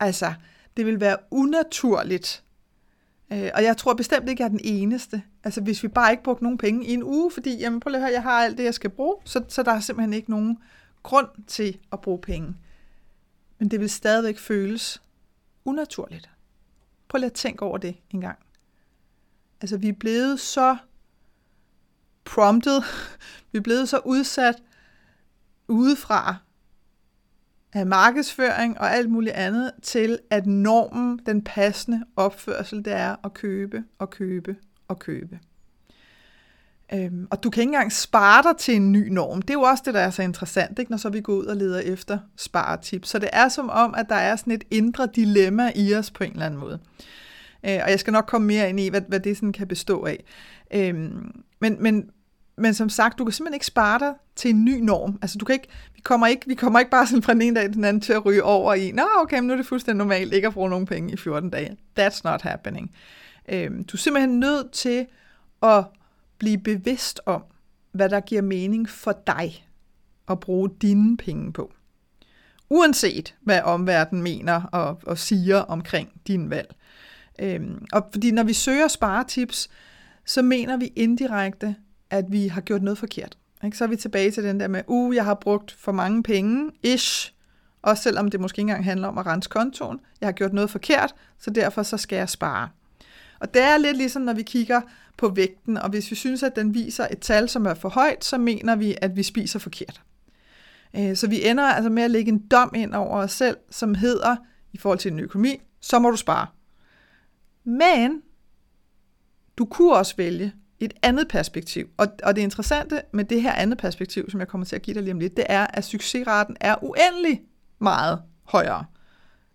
Altså, 0.00 0.34
det 0.80 0.86
vil 0.86 1.00
være 1.00 1.16
unaturligt. 1.30 2.44
Øh, 3.32 3.50
og 3.54 3.62
jeg 3.62 3.76
tror 3.76 3.94
bestemt 3.94 4.28
ikke, 4.28 4.42
jeg 4.42 4.46
er 4.46 4.50
den 4.50 4.60
eneste. 4.64 5.22
Altså 5.44 5.60
hvis 5.60 5.82
vi 5.82 5.88
bare 5.88 6.10
ikke 6.10 6.22
brugte 6.22 6.42
nogen 6.42 6.58
penge 6.58 6.86
i 6.86 6.92
en 6.92 7.02
uge, 7.02 7.30
fordi 7.30 7.56
jamen, 7.56 7.80
prøv 7.80 7.90
lige 7.90 7.98
at 7.98 8.02
høre, 8.02 8.12
jeg 8.12 8.22
har 8.22 8.44
alt 8.44 8.58
det, 8.58 8.64
jeg 8.64 8.74
skal 8.74 8.90
bruge, 8.90 9.16
så, 9.24 9.44
så 9.48 9.62
der 9.62 9.72
er 9.72 9.80
simpelthen 9.80 10.12
ikke 10.12 10.30
nogen 10.30 10.58
grund 11.02 11.28
til 11.46 11.78
at 11.92 12.00
bruge 12.00 12.18
penge. 12.18 12.56
Men 13.58 13.70
det 13.70 13.80
vil 13.80 13.90
stadigvæk 13.90 14.38
føles 14.38 15.02
unaturligt. 15.64 16.30
Prøv 17.08 17.18
lige 17.18 17.26
at 17.26 17.32
tænke 17.32 17.62
over 17.62 17.78
det 17.78 17.96
en 18.10 18.20
gang. 18.20 18.38
Altså 19.60 19.76
vi 19.76 19.88
er 19.88 19.92
blevet 20.00 20.40
så 20.40 20.76
prompted, 22.24 22.82
vi 23.52 23.58
er 23.58 23.62
blevet 23.62 23.88
så 23.88 24.00
udsat 24.04 24.62
udefra, 25.68 26.36
af 27.72 27.86
markedsføring 27.86 28.80
og 28.80 28.94
alt 28.94 29.10
muligt 29.10 29.34
andet, 29.34 29.72
til 29.82 30.18
at 30.30 30.46
normen, 30.46 31.20
den 31.26 31.42
passende 31.44 32.04
opførsel, 32.16 32.84
det 32.84 32.92
er 32.92 33.16
at 33.24 33.34
købe 33.34 33.84
og 33.98 34.10
købe 34.10 34.56
og 34.88 34.98
købe. 34.98 35.38
Øhm, 36.94 37.26
og 37.30 37.42
du 37.42 37.50
kan 37.50 37.60
ikke 37.60 37.68
engang 37.68 37.92
spare 37.92 38.42
dig 38.42 38.58
til 38.58 38.76
en 38.76 38.92
ny 38.92 39.08
norm. 39.08 39.42
Det 39.42 39.50
er 39.50 39.54
jo 39.54 39.62
også 39.62 39.82
det, 39.86 39.94
der 39.94 40.00
er 40.00 40.10
så 40.10 40.22
interessant, 40.22 40.78
ikke? 40.78 40.90
når 40.90 40.98
så 40.98 41.08
vi 41.08 41.20
går 41.20 41.32
ud 41.32 41.44
og 41.44 41.56
leder 41.56 41.80
efter 41.80 42.18
sparetips. 42.36 43.08
Så 43.08 43.18
det 43.18 43.28
er 43.32 43.48
som 43.48 43.70
om, 43.70 43.94
at 43.98 44.06
der 44.08 44.14
er 44.14 44.36
sådan 44.36 44.52
et 44.52 44.64
indre 44.70 45.08
dilemma 45.14 45.72
i 45.74 45.94
os 45.94 46.10
på 46.10 46.24
en 46.24 46.32
eller 46.32 46.46
anden 46.46 46.60
måde. 46.60 46.78
Øh, 47.66 47.80
og 47.84 47.90
jeg 47.90 48.00
skal 48.00 48.12
nok 48.12 48.26
komme 48.26 48.46
mere 48.46 48.68
ind 48.68 48.80
i, 48.80 48.88
hvad, 48.88 49.00
hvad 49.08 49.20
det 49.20 49.36
sådan 49.36 49.52
kan 49.52 49.68
bestå 49.68 50.04
af. 50.04 50.24
Øhm, 50.74 51.42
men, 51.60 51.82
men 51.82 52.10
men 52.60 52.74
som 52.74 52.88
sagt, 52.88 53.18
du 53.18 53.24
kan 53.24 53.32
simpelthen 53.32 53.54
ikke 53.54 53.66
spare 53.66 53.98
dig 53.98 54.14
til 54.36 54.50
en 54.50 54.64
ny 54.64 54.80
norm. 54.80 55.18
Altså, 55.22 55.38
du 55.38 55.44
kan 55.44 55.52
ikke, 55.52 55.68
vi, 55.94 56.00
kommer 56.00 56.26
ikke, 56.26 56.46
vi 56.46 56.54
kommer 56.54 56.78
ikke 56.78 56.90
bare 56.90 57.06
sådan 57.06 57.22
fra 57.22 57.34
den 57.34 57.42
ene 57.42 57.56
dag 57.56 57.64
til 57.64 57.74
den 57.74 57.84
anden 57.84 58.00
til 58.00 58.12
at 58.12 58.26
ryge 58.26 58.42
over 58.42 58.74
i, 58.74 58.92
nå 58.92 59.02
okay, 59.16 59.38
men 59.38 59.46
nu 59.46 59.52
er 59.52 59.56
det 59.56 59.66
fuldstændig 59.66 59.98
normalt 59.98 60.32
ikke 60.32 60.46
at 60.46 60.52
bruge 60.52 60.70
nogen 60.70 60.86
penge 60.86 61.12
i 61.12 61.16
14 61.16 61.50
dage. 61.50 61.76
That's 62.00 62.20
not 62.24 62.42
happening. 62.42 62.90
Øhm, 63.48 63.84
du 63.84 63.96
er 63.96 63.98
simpelthen 63.98 64.40
nødt 64.40 64.72
til 64.72 65.06
at 65.62 65.84
blive 66.38 66.58
bevidst 66.58 67.20
om, 67.26 67.42
hvad 67.92 68.08
der 68.08 68.20
giver 68.20 68.42
mening 68.42 68.88
for 68.88 69.22
dig 69.26 69.66
at 70.28 70.40
bruge 70.40 70.70
dine 70.82 71.16
penge 71.16 71.52
på. 71.52 71.72
Uanset 72.70 73.34
hvad 73.40 73.62
omverdenen 73.62 74.22
mener 74.22 74.62
og, 74.62 75.00
og 75.06 75.18
siger 75.18 75.58
omkring 75.58 76.08
din 76.26 76.50
valg. 76.50 76.74
Øhm, 77.38 77.84
og 77.92 78.08
fordi 78.12 78.30
når 78.30 78.42
vi 78.42 78.52
søger 78.52 78.88
sparetips, 78.88 79.70
så 80.26 80.42
mener 80.42 80.76
vi 80.76 80.92
indirekte, 80.96 81.76
at 82.10 82.24
vi 82.28 82.48
har 82.48 82.60
gjort 82.60 82.82
noget 82.82 82.98
forkert. 82.98 83.38
Ikke? 83.64 83.76
Så 83.76 83.84
er 83.84 83.88
vi 83.88 83.96
tilbage 83.96 84.30
til 84.30 84.44
den 84.44 84.60
der 84.60 84.68
med, 84.68 84.82
uh, 84.86 85.14
jeg 85.14 85.24
har 85.24 85.34
brugt 85.34 85.72
for 85.72 85.92
mange 85.92 86.22
penge, 86.22 86.70
ish, 86.82 87.32
også 87.82 88.02
selvom 88.02 88.30
det 88.30 88.40
måske 88.40 88.60
ikke 88.60 88.70
engang 88.70 88.84
handler 88.84 89.08
om 89.08 89.18
at 89.18 89.26
rense 89.26 89.48
kontoen. 89.48 90.00
Jeg 90.20 90.26
har 90.26 90.32
gjort 90.32 90.52
noget 90.52 90.70
forkert, 90.70 91.14
så 91.38 91.50
derfor 91.50 91.82
så 91.82 91.96
skal 91.96 92.16
jeg 92.16 92.28
spare. 92.28 92.68
Og 93.40 93.54
det 93.54 93.62
er 93.62 93.78
lidt 93.78 93.96
ligesom, 93.96 94.22
når 94.22 94.32
vi 94.32 94.42
kigger 94.42 94.80
på 95.16 95.28
vægten, 95.28 95.76
og 95.76 95.90
hvis 95.90 96.10
vi 96.10 96.16
synes, 96.16 96.42
at 96.42 96.56
den 96.56 96.74
viser 96.74 97.06
et 97.10 97.18
tal, 97.18 97.48
som 97.48 97.66
er 97.66 97.74
for 97.74 97.88
højt, 97.88 98.24
så 98.24 98.38
mener 98.38 98.76
vi, 98.76 98.96
at 99.02 99.16
vi 99.16 99.22
spiser 99.22 99.58
forkert. 99.58 100.02
Øh, 100.96 101.16
så 101.16 101.28
vi 101.28 101.46
ender 101.48 101.64
altså 101.64 101.90
med 101.90 102.02
at 102.02 102.10
lægge 102.10 102.32
en 102.32 102.46
dom 102.46 102.72
ind 102.74 102.94
over 102.94 103.16
os 103.16 103.32
selv, 103.32 103.56
som 103.70 103.94
hedder, 103.94 104.36
i 104.72 104.78
forhold 104.78 104.98
til 104.98 105.10
din 105.10 105.20
økonomi, 105.20 105.60
så 105.80 105.98
må 105.98 106.10
du 106.10 106.16
spare. 106.16 106.46
Men 107.64 108.22
du 109.58 109.64
kunne 109.64 109.94
også 109.94 110.16
vælge 110.16 110.52
et 110.80 110.92
andet 111.02 111.28
perspektiv. 111.28 111.88
Og, 111.96 112.06
og 112.22 112.36
det 112.36 112.42
interessante 112.42 113.02
med 113.12 113.24
det 113.24 113.42
her 113.42 113.52
andet 113.52 113.78
perspektiv, 113.78 114.30
som 114.30 114.40
jeg 114.40 114.48
kommer 114.48 114.64
til 114.64 114.76
at 114.76 114.82
give 114.82 114.94
dig 114.94 115.02
lige 115.02 115.12
om 115.12 115.20
lidt, 115.20 115.36
det 115.36 115.44
er, 115.48 115.66
at 115.66 115.84
succesraten 115.84 116.56
er 116.60 116.84
uendelig 116.84 117.40
meget 117.78 118.22
højere 118.44 118.84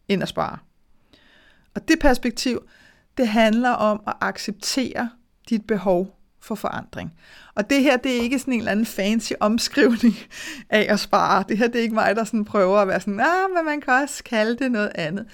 end 0.07 0.23
at 0.23 0.29
spare. 0.29 0.57
Og 1.75 1.87
det 1.87 1.99
perspektiv, 1.99 2.67
det 3.17 3.27
handler 3.27 3.69
om 3.69 4.01
at 4.07 4.13
acceptere 4.21 5.09
dit 5.49 5.67
behov 5.67 6.19
for 6.41 6.55
forandring. 6.55 7.13
Og 7.55 7.69
det 7.69 7.83
her, 7.83 7.97
det 7.97 8.17
er 8.17 8.21
ikke 8.21 8.39
sådan 8.39 8.53
en 8.53 8.59
eller 8.59 8.71
anden 8.71 8.85
fancy 8.85 9.33
omskrivning 9.39 10.15
af 10.69 10.85
at 10.89 10.99
spare. 10.99 11.43
Det 11.49 11.57
her, 11.57 11.67
det 11.67 11.75
er 11.75 11.83
ikke 11.83 11.95
mig, 11.95 12.15
der 12.15 12.23
sådan 12.23 12.45
prøver 12.45 12.77
at 12.77 12.87
være 12.87 12.99
sådan, 12.99 13.19
ah, 13.19 13.49
men 13.55 13.65
man 13.65 13.81
kan 13.81 13.93
også 13.93 14.23
kalde 14.23 14.57
det 14.57 14.71
noget 14.71 14.91
andet. 14.95 15.25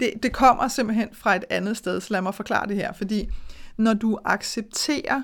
Det, 0.00 0.12
det 0.22 0.32
kommer 0.32 0.68
simpelthen 0.68 1.08
fra 1.12 1.36
et 1.36 1.44
andet 1.50 1.76
sted, 1.76 2.00
så 2.00 2.12
lad 2.12 2.22
mig 2.22 2.34
forklare 2.34 2.68
det 2.68 2.76
her. 2.76 2.92
Fordi 2.92 3.28
når 3.76 3.94
du 3.94 4.18
accepterer 4.24 5.22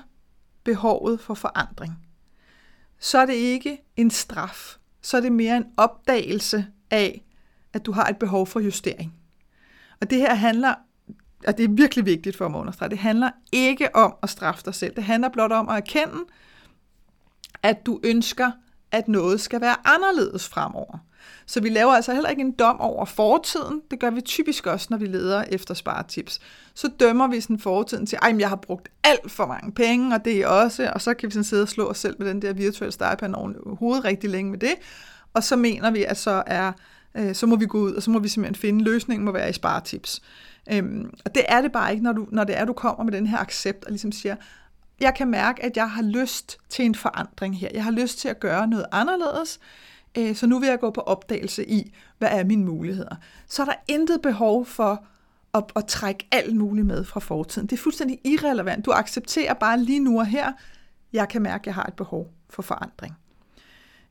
behovet 0.67 1.19
for 1.19 1.33
forandring, 1.33 1.93
så 2.99 3.17
er 3.17 3.25
det 3.25 3.33
ikke 3.33 3.81
en 3.95 4.11
straf. 4.11 4.77
Så 5.01 5.17
er 5.17 5.21
det 5.21 5.31
mere 5.31 5.57
en 5.57 5.65
opdagelse 5.77 6.67
af, 6.91 7.25
at 7.73 7.85
du 7.85 7.91
har 7.91 8.05
et 8.05 8.17
behov 8.17 8.47
for 8.47 8.59
justering. 8.59 9.13
Og 10.01 10.09
det 10.09 10.17
her 10.17 10.33
handler, 10.33 10.75
og 11.47 11.57
det 11.57 11.63
er 11.63 11.69
virkelig 11.69 12.05
vigtigt 12.05 12.37
for 12.37 12.45
at 12.45 12.55
understrege, 12.55 12.89
det 12.89 12.97
handler 12.97 13.31
ikke 13.51 13.95
om 13.95 14.15
at 14.23 14.29
straffe 14.29 14.65
dig 14.65 14.75
selv. 14.75 14.95
Det 14.95 15.03
handler 15.03 15.29
blot 15.29 15.51
om 15.51 15.69
at 15.69 15.75
erkende, 15.75 16.23
at 17.63 17.85
du 17.85 17.99
ønsker, 18.03 18.51
at 18.91 19.07
noget 19.07 19.41
skal 19.41 19.61
være 19.61 19.75
anderledes 19.87 20.49
fremover. 20.49 20.97
Så 21.45 21.61
vi 21.61 21.69
laver 21.69 21.93
altså 21.93 22.13
heller 22.13 22.29
ikke 22.29 22.41
en 22.41 22.51
dom 22.51 22.79
over 22.79 23.05
fortiden. 23.05 23.81
Det 23.91 23.99
gør 23.99 24.09
vi 24.09 24.21
typisk 24.21 24.67
også, 24.67 24.87
når 24.89 24.97
vi 24.97 25.05
leder 25.05 25.43
efter 25.49 25.73
sparetips. 25.73 26.39
Så 26.73 26.89
dømmer 26.99 27.27
vi 27.27 27.41
sådan 27.41 27.59
fortiden 27.59 28.05
til, 28.05 28.19
at 28.21 28.39
jeg 28.39 28.49
har 28.49 28.55
brugt 28.55 28.89
alt 29.03 29.31
for 29.31 29.45
mange 29.45 29.71
penge, 29.71 30.15
og 30.15 30.25
det 30.25 30.37
er 30.37 30.47
også, 30.47 30.91
og 30.93 31.01
så 31.01 31.13
kan 31.13 31.27
vi 31.27 31.31
sådan 31.31 31.43
sidde 31.43 31.63
og 31.63 31.69
slå 31.69 31.89
os 31.89 31.97
selv 31.97 32.15
med 32.19 32.27
den 32.27 32.41
der 32.41 32.53
virtuelle 32.53 32.91
startplan 32.91 33.35
over 33.35 33.75
hovedet 33.75 34.05
rigtig 34.05 34.29
længe 34.29 34.51
med 34.51 34.59
det. 34.59 34.73
Og 35.33 35.43
så 35.43 35.55
mener 35.55 35.91
vi, 35.91 36.03
at 36.03 36.17
så 36.17 36.43
er 36.45 36.71
øh, 37.17 37.35
så 37.35 37.45
må 37.45 37.55
vi 37.55 37.65
gå 37.65 37.77
ud, 37.77 37.93
og 37.93 38.03
så 38.03 38.11
må 38.11 38.19
vi 38.19 38.27
simpelthen 38.27 38.61
finde 38.61 38.83
løsningen 38.83 39.25
må 39.25 39.31
være 39.31 39.49
i 39.49 39.53
sparetips. 39.53 40.21
Øhm, 40.71 41.13
og 41.25 41.35
det 41.35 41.43
er 41.47 41.61
det 41.61 41.71
bare 41.71 41.91
ikke, 41.91 42.03
når, 42.03 42.13
du, 42.13 42.27
når 42.31 42.43
det 42.43 42.57
er, 42.57 42.65
du 42.65 42.73
kommer 42.73 43.03
med 43.03 43.13
den 43.13 43.27
her 43.27 43.37
accept 43.37 43.85
og 43.85 43.91
ligesom 43.91 44.11
siger, 44.11 44.35
jeg 44.99 45.15
kan 45.15 45.27
mærke, 45.27 45.63
at 45.63 45.77
jeg 45.77 45.91
har 45.91 46.01
lyst 46.01 46.57
til 46.69 46.85
en 46.85 46.95
forandring 46.95 47.59
her. 47.59 47.69
Jeg 47.73 47.83
har 47.83 47.91
lyst 47.91 48.19
til 48.19 48.29
at 48.29 48.39
gøre 48.39 48.67
noget 48.67 48.85
anderledes. 48.91 49.59
Øh, 50.17 50.35
så 50.35 50.47
nu 50.47 50.59
vil 50.59 50.69
jeg 50.69 50.79
gå 50.79 50.89
på 50.89 51.01
opdagelse 51.01 51.69
i, 51.69 51.93
hvad 52.17 52.29
er 52.31 52.43
mine 52.43 52.65
muligheder. 52.65 53.15
Så 53.47 53.61
er 53.61 53.65
der 53.65 53.73
intet 53.87 54.21
behov 54.21 54.65
for 54.65 55.05
at, 55.53 55.63
at 55.75 55.85
trække 55.85 56.27
alt 56.31 56.55
muligt 56.55 56.87
med 56.87 57.03
fra 57.03 57.19
fortiden. 57.19 57.67
Det 57.67 57.75
er 57.75 57.81
fuldstændig 57.81 58.19
irrelevant. 58.23 58.85
Du 58.85 58.91
accepterer 58.91 59.53
bare 59.53 59.79
lige 59.79 59.99
nu 59.99 60.19
og 60.19 60.25
her, 60.25 60.51
jeg 61.13 61.29
kan 61.29 61.41
mærke, 61.41 61.61
at 61.61 61.65
jeg 61.65 61.75
har 61.75 61.83
et 61.83 61.93
behov 61.93 62.33
for 62.49 62.61
forandring. 62.61 63.13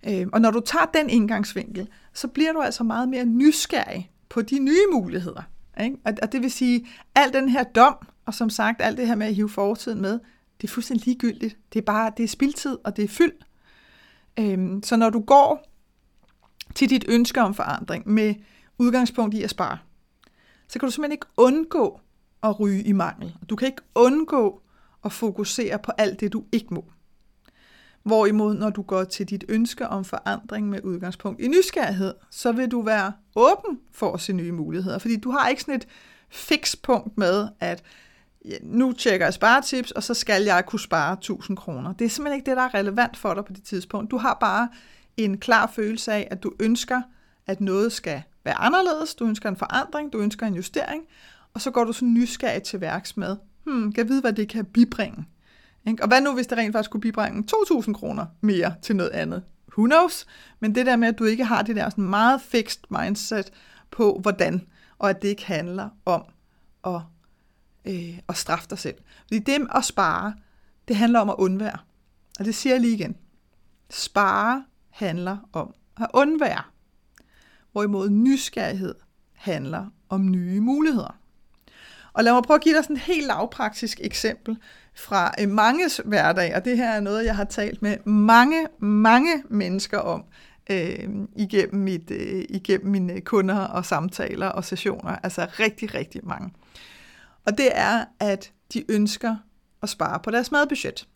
Øh, 0.08 0.26
og 0.32 0.40
når 0.40 0.50
du 0.50 0.60
tager 0.60 0.86
den 0.94 1.10
indgangsvinkel, 1.10 1.88
så 2.12 2.28
bliver 2.28 2.52
du 2.52 2.60
altså 2.60 2.84
meget 2.84 3.08
mere 3.08 3.25
nysgerrig 3.25 4.10
på 4.28 4.42
de 4.42 4.58
nye 4.58 4.86
muligheder. 4.92 5.42
Ikke? 5.80 5.96
Og 6.22 6.32
det 6.32 6.42
vil 6.42 6.50
sige, 6.50 6.86
al 7.14 7.32
den 7.32 7.48
her 7.48 7.64
dom, 7.64 7.96
og 8.26 8.34
som 8.34 8.50
sagt, 8.50 8.82
alt 8.82 8.98
det 8.98 9.06
her 9.06 9.14
med 9.14 9.26
at 9.26 9.34
hive 9.34 9.48
fortiden 9.48 10.00
med, 10.02 10.18
det 10.60 10.68
er 10.68 10.72
fuldstændig 10.72 11.06
ligegyldigt. 11.06 11.56
Det 11.72 11.78
er 11.78 11.84
bare, 11.84 12.12
det 12.16 12.25
er 12.25 12.28
spildtid, 12.28 12.76
og 12.84 12.96
det 12.96 13.04
er 13.04 13.08
fyld. 13.08 13.32
Øhm, 14.38 14.82
så 14.82 14.96
når 14.96 15.10
du 15.10 15.20
går 15.20 15.75
til 16.76 16.90
dit 16.90 17.04
ønske 17.09 17.40
om 17.40 17.54
forandring 17.54 18.09
med 18.09 18.35
udgangspunkt 18.78 19.35
i 19.35 19.42
at 19.42 19.50
spare, 19.50 19.78
så 20.68 20.78
kan 20.78 20.87
du 20.87 20.90
simpelthen 20.92 21.12
ikke 21.12 21.26
undgå 21.37 22.00
at 22.42 22.61
ryge 22.61 22.83
i 22.83 22.92
mangel. 22.92 23.37
Du 23.50 23.56
kan 23.56 23.66
ikke 23.66 23.83
undgå 23.95 24.62
at 25.04 25.12
fokusere 25.12 25.78
på 25.78 25.92
alt 25.99 26.21
det, 26.21 26.33
du 26.33 26.45
ikke 26.52 26.75
må. 26.75 26.85
Hvorimod, 28.02 28.54
når 28.54 28.71
du 28.71 28.83
går 28.83 29.04
til 29.04 29.26
dit 29.30 29.45
ønske 29.49 29.88
om 29.88 30.04
forandring 30.04 30.68
med 30.68 30.80
udgangspunkt 30.85 31.40
i 31.40 31.49
nysgerrighed, 31.49 32.14
så 32.30 32.52
vil 32.52 32.71
du 32.71 32.83
være 32.83 33.12
åben 33.37 33.80
for 33.92 34.12
at 34.12 34.21
se 34.21 34.33
nye 34.33 34.52
muligheder. 34.52 34.99
Fordi 34.99 35.16
du 35.16 35.30
har 35.30 35.49
ikke 35.49 35.62
sådan 35.62 35.75
et 35.75 35.88
fikspunkt 36.30 37.18
med, 37.18 37.49
at 37.61 37.83
ja, 38.45 38.56
nu 38.62 38.92
tjekker 38.92 39.26
jeg 39.26 39.35
sparetips, 39.35 39.90
og 39.90 40.02
så 40.02 40.14
skal 40.14 40.42
jeg 40.42 40.66
kunne 40.66 40.80
spare 40.80 41.12
1000 41.12 41.56
kroner. 41.56 41.92
Det 41.92 42.04
er 42.04 42.09
simpelthen 42.09 42.38
ikke 42.38 42.50
det, 42.50 42.56
der 42.56 42.62
er 42.62 42.75
relevant 42.75 43.16
for 43.16 43.35
dig 43.35 43.45
på 43.45 43.52
det 43.52 43.62
tidspunkt. 43.62 44.11
Du 44.11 44.16
har 44.16 44.37
bare 44.40 44.68
en 45.16 45.38
klar 45.38 45.66
følelse 45.66 46.12
af, 46.12 46.28
at 46.30 46.42
du 46.42 46.52
ønsker, 46.61 47.02
at 47.46 47.61
noget 47.61 47.92
skal 47.92 48.23
være 48.44 48.54
anderledes, 48.54 49.14
du 49.14 49.26
ønsker 49.26 49.49
en 49.49 49.56
forandring, 49.56 50.12
du 50.12 50.18
ønsker 50.18 50.46
en 50.46 50.54
justering, 50.54 51.04
og 51.54 51.61
så 51.61 51.70
går 51.70 51.85
du 51.85 51.92
så 51.92 52.04
nysgerrig 52.04 52.62
til 52.62 52.80
værks 52.80 53.16
med, 53.16 53.37
hmm, 53.64 53.92
kan 53.92 54.04
jeg 54.04 54.08
vide, 54.08 54.20
hvad 54.20 54.32
det 54.32 54.49
kan 54.49 54.64
bibringe? 54.64 55.25
Ikke? 55.87 56.02
Og 56.02 56.08
hvad 56.08 56.20
nu, 56.20 56.35
hvis 56.35 56.46
det 56.46 56.58
rent 56.58 56.73
faktisk 56.73 56.90
kunne 56.90 57.00
bibringe 57.00 57.44
2.000 57.52 57.92
kroner 57.92 58.26
mere 58.40 58.75
til 58.82 58.96
noget 58.96 59.11
andet? 59.11 59.42
Who 59.78 59.87
knows? 59.87 60.26
Men 60.61 60.75
det 60.75 60.87
der 60.87 60.96
med, 60.96 61.08
at 61.08 61.18
du 61.18 61.25
ikke 61.25 61.44
har 61.44 61.62
det 61.62 61.76
der 61.76 61.90
sådan 61.90 62.04
meget 62.04 62.40
fixed 62.40 62.82
mindset 62.90 63.52
på, 63.90 64.18
hvordan, 64.23 64.66
og 64.99 65.11
at 65.11 65.23
det 65.23 65.28
ikke 65.28 65.46
handler 65.46 65.88
om 66.04 66.25
at, 66.85 67.00
øh, 67.85 68.18
at 68.28 68.37
straffe 68.37 68.66
dig 68.70 68.78
selv. 68.78 68.96
Fordi 69.23 69.38
det 69.38 69.68
at 69.75 69.85
spare, 69.85 70.35
det 70.88 70.96
handler 70.96 71.20
om 71.20 71.30
at 71.30 71.37
undvære. 71.38 71.78
Og 72.38 72.44
det 72.44 72.54
siger 72.54 72.75
jeg 72.75 72.80
lige 72.80 72.94
igen. 72.94 73.16
Spare 73.90 74.64
handler 74.96 75.36
om 75.52 75.74
at 76.00 76.06
undvære. 76.14 76.62
Hvorimod 77.72 78.10
nysgerrighed 78.10 78.94
handler 79.34 79.86
om 80.08 80.30
nye 80.30 80.60
muligheder. 80.60 81.18
Og 82.12 82.24
lad 82.24 82.32
mig 82.32 82.42
prøve 82.42 82.54
at 82.54 82.62
give 82.62 82.76
dig 82.76 82.84
sådan 82.84 82.96
et 82.96 83.02
helt 83.02 83.26
lavpraktisk 83.26 84.00
eksempel 84.00 84.56
fra 84.94 85.34
øh, 85.40 85.48
manges 85.48 86.00
hverdag, 86.04 86.56
og 86.56 86.64
det 86.64 86.76
her 86.76 86.90
er 86.90 87.00
noget, 87.00 87.24
jeg 87.24 87.36
har 87.36 87.44
talt 87.44 87.82
med 87.82 87.96
mange, 88.04 88.66
mange 88.78 89.42
mennesker 89.48 89.98
om 89.98 90.24
øh, 90.70 91.08
igennem, 91.36 91.82
mit, 91.82 92.10
øh, 92.10 92.44
igennem 92.48 92.90
mine 92.90 93.20
kunder 93.20 93.58
og 93.58 93.84
samtaler 93.84 94.46
og 94.46 94.64
sessioner, 94.64 95.16
altså 95.22 95.46
rigtig, 95.60 95.94
rigtig 95.94 96.26
mange. 96.26 96.52
Og 97.44 97.58
det 97.58 97.68
er, 97.72 98.04
at 98.20 98.52
de 98.72 98.84
ønsker 98.88 99.36
at 99.82 99.88
spare 99.88 100.20
på 100.20 100.30
deres 100.30 100.52
madbudget. 100.52 101.08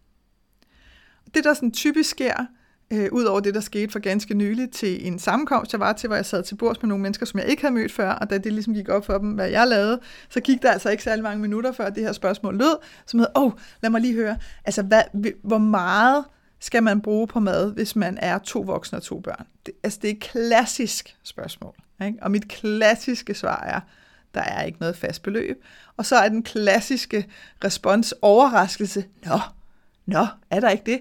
Det, 1.34 1.44
der 1.44 1.54
sådan 1.54 1.72
typisk 1.72 2.10
sker, 2.10 2.46
øh, 2.90 3.08
ud 3.12 3.24
over 3.24 3.40
det, 3.40 3.54
der 3.54 3.60
skete 3.60 3.92
for 3.92 3.98
ganske 3.98 4.34
nylig 4.34 4.70
til 4.70 5.06
en 5.06 5.18
sammenkomst, 5.18 5.72
jeg 5.72 5.80
var 5.80 5.92
til, 5.92 6.06
hvor 6.06 6.16
jeg 6.16 6.26
sad 6.26 6.42
til 6.42 6.54
bords 6.54 6.82
med 6.82 6.88
nogle 6.88 7.02
mennesker, 7.02 7.26
som 7.26 7.40
jeg 7.40 7.48
ikke 7.48 7.62
havde 7.62 7.74
mødt 7.74 7.92
før, 7.92 8.10
og 8.10 8.30
da 8.30 8.38
det 8.38 8.52
ligesom 8.52 8.74
gik 8.74 8.88
op 8.88 9.06
for 9.06 9.18
dem, 9.18 9.30
hvad 9.30 9.48
jeg 9.48 9.66
lavede, 9.66 10.00
så 10.28 10.40
gik 10.40 10.62
der 10.62 10.70
altså 10.70 10.90
ikke 10.90 11.02
særlig 11.02 11.22
mange 11.22 11.40
minutter 11.40 11.72
før 11.72 11.90
det 11.90 12.02
her 12.02 12.12
spørgsmål 12.12 12.58
lød, 12.58 12.76
som 13.06 13.20
hed, 13.20 13.26
åh, 13.36 13.44
oh, 13.44 13.52
lad 13.82 13.90
mig 13.90 14.00
lige 14.00 14.14
høre, 14.14 14.36
altså 14.64 14.82
hvad, 14.82 15.02
hvor 15.42 15.58
meget 15.58 16.24
skal 16.60 16.82
man 16.82 17.00
bruge 17.00 17.26
på 17.26 17.40
mad, 17.40 17.72
hvis 17.72 17.96
man 17.96 18.18
er 18.22 18.38
to 18.38 18.60
voksne 18.60 18.98
og 18.98 19.02
to 19.02 19.20
børn? 19.20 19.46
Det, 19.66 19.74
altså 19.82 19.98
det 20.02 20.10
er 20.10 20.14
et 20.14 20.20
klassisk 20.20 21.16
spørgsmål, 21.22 21.74
ikke? 22.04 22.18
og 22.22 22.30
mit 22.30 22.48
klassiske 22.48 23.34
svar 23.34 23.62
er, 23.62 23.80
der 24.34 24.40
er 24.40 24.62
ikke 24.62 24.78
noget 24.80 24.96
fast 24.96 25.22
beløb. 25.22 25.64
Og 25.96 26.06
så 26.06 26.16
er 26.16 26.28
den 26.28 26.42
klassiske 26.42 27.26
respons 27.64 28.14
overraskelse, 28.22 29.04
nå, 29.24 29.38
nå, 30.06 30.26
er 30.50 30.60
der 30.60 30.70
ikke 30.70 30.84
det? 30.86 31.00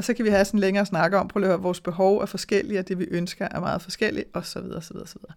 Og 0.00 0.04
så 0.04 0.14
kan 0.14 0.24
vi 0.24 0.30
have 0.30 0.44
sådan 0.44 0.60
længere 0.60 0.86
snak 0.86 1.12
om, 1.12 1.28
prøv 1.28 1.42
at 1.42 1.48
høre, 1.48 1.60
vores 1.60 1.80
behov 1.80 2.18
er 2.18 2.26
forskellige, 2.26 2.78
og 2.78 2.88
det 2.88 2.98
vi 2.98 3.04
ønsker 3.10 3.48
er 3.50 3.60
meget 3.60 3.82
forskellige, 3.82 4.24
og 4.34 4.46
så 4.46 4.60
videre, 4.60 4.82
så 4.82 4.92
videre, 4.92 5.06
så 5.06 5.18
videre. 5.18 5.34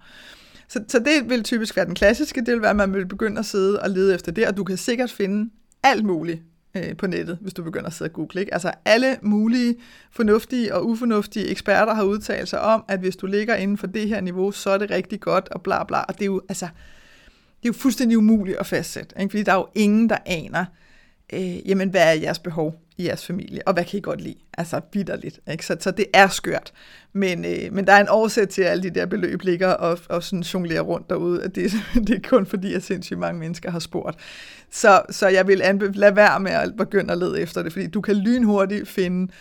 Så, 0.68 0.84
så 0.88 1.00
det 1.00 1.30
vil 1.30 1.44
typisk 1.44 1.76
være 1.76 1.86
den 1.86 1.96
klassiske, 1.96 2.40
det 2.40 2.54
vil 2.54 2.62
være, 2.62 2.70
at 2.70 2.76
man 2.76 2.94
vil 2.94 3.06
begynde 3.06 3.40
at 3.40 3.46
sidde 3.46 3.82
og 3.82 3.90
lede 3.90 4.16
efter 4.16 4.32
det, 4.32 4.48
og 4.48 4.58
du 4.58 4.64
kan 4.64 4.78
sikkert 4.78 5.12
finde 5.12 5.52
alt 5.84 6.06
muligt 6.06 6.42
øh, 6.76 6.98
på 6.98 7.08
nettet, 7.08 7.38
hvis 7.42 7.54
du 7.54 7.64
begynder 7.64 7.88
at 7.88 7.94
sidde 7.94 8.10
og 8.10 8.14
google. 8.14 8.40
Ikke? 8.40 8.54
Altså 8.54 8.72
alle 8.86 9.18
mulige 9.22 9.76
fornuftige 10.12 10.76
og 10.76 10.88
ufornuftige 10.88 11.48
eksperter 11.48 11.94
har 11.94 12.04
udtalt 12.04 12.50
sig 12.50 12.62
om, 12.62 12.84
at 12.88 13.00
hvis 13.00 13.16
du 13.16 13.26
ligger 13.26 13.56
inden 13.56 13.78
for 13.78 13.88
det 13.88 14.08
her 14.08 14.22
niveau, 14.22 14.52
så 14.52 14.70
er 14.70 14.78
det 14.78 14.92
rigtig 14.92 15.20
godt, 15.20 15.50
og 15.50 15.62
bla 15.62 15.84
bla. 15.84 15.98
Og 16.02 16.14
det 16.14 16.22
er 16.22 16.26
jo, 16.26 16.42
altså, 16.50 16.66
det 17.36 17.66
er 17.66 17.70
jo 17.70 17.74
fuldstændig 17.74 18.18
umuligt 18.18 18.58
at 18.58 18.66
fastsætte, 18.66 19.16
ikke? 19.20 19.32
fordi 19.32 19.44
der 19.44 19.52
er 19.52 19.58
jo 19.58 19.68
ingen, 19.76 20.10
der 20.10 20.18
aner, 20.26 20.66
øh, 21.34 21.70
jamen 21.70 21.90
hvad 21.90 22.02
er 22.02 22.22
jeres 22.22 22.40
behov 22.40 22.83
i 22.98 23.06
jeres 23.06 23.26
familie, 23.26 23.68
og 23.68 23.74
hvad 23.74 23.86
kan 23.86 23.98
I 23.98 24.02
godt 24.02 24.22
lide? 24.22 24.36
Altså 24.58 24.82
bitterligt, 24.92 25.40
ikke? 25.52 25.66
Så, 25.66 25.78
så 25.80 25.92
det 25.92 26.06
er 26.14 26.28
skørt. 26.28 26.74
Men, 27.14 27.46
øh, 27.46 27.74
men 27.74 27.88
der 27.88 27.94
er 27.94 28.02
en 28.02 28.10
årsag 28.10 28.50
til, 28.50 28.62
at 28.62 28.72
alle 28.72 28.84
de 28.84 28.90
der 28.90 29.06
beløb 29.06 29.42
ligger 29.42 29.70
og, 29.74 30.00
og 30.10 30.24
sådan 30.24 30.42
jonglerer 30.42 30.82
rundt 30.82 31.10
derude, 31.10 31.44
at 31.44 31.56
det, 31.56 31.72
det 32.08 32.16
er 32.16 32.30
kun 32.30 32.46
fordi, 32.46 32.74
at 32.74 32.84
sindssygt 32.84 33.20
mange 33.20 33.40
mennesker 33.40 33.72
har 33.72 33.80
spurgt. 33.80 34.18
Så, 34.72 35.02
så 35.10 35.28
jeg 35.28 35.48
vil 35.48 35.62
anbefale, 35.62 36.00
lad 36.00 36.14
være 36.14 36.40
med 36.40 36.52
at 36.52 36.74
begynde 36.78 37.12
at 37.12 37.18
lede 37.18 37.42
efter 37.42 37.64
det, 37.64 37.74
fordi 37.74 37.88
du 37.88 38.02
kan 38.02 38.16
lynhurtigt 38.16 38.88
finde 38.88 39.32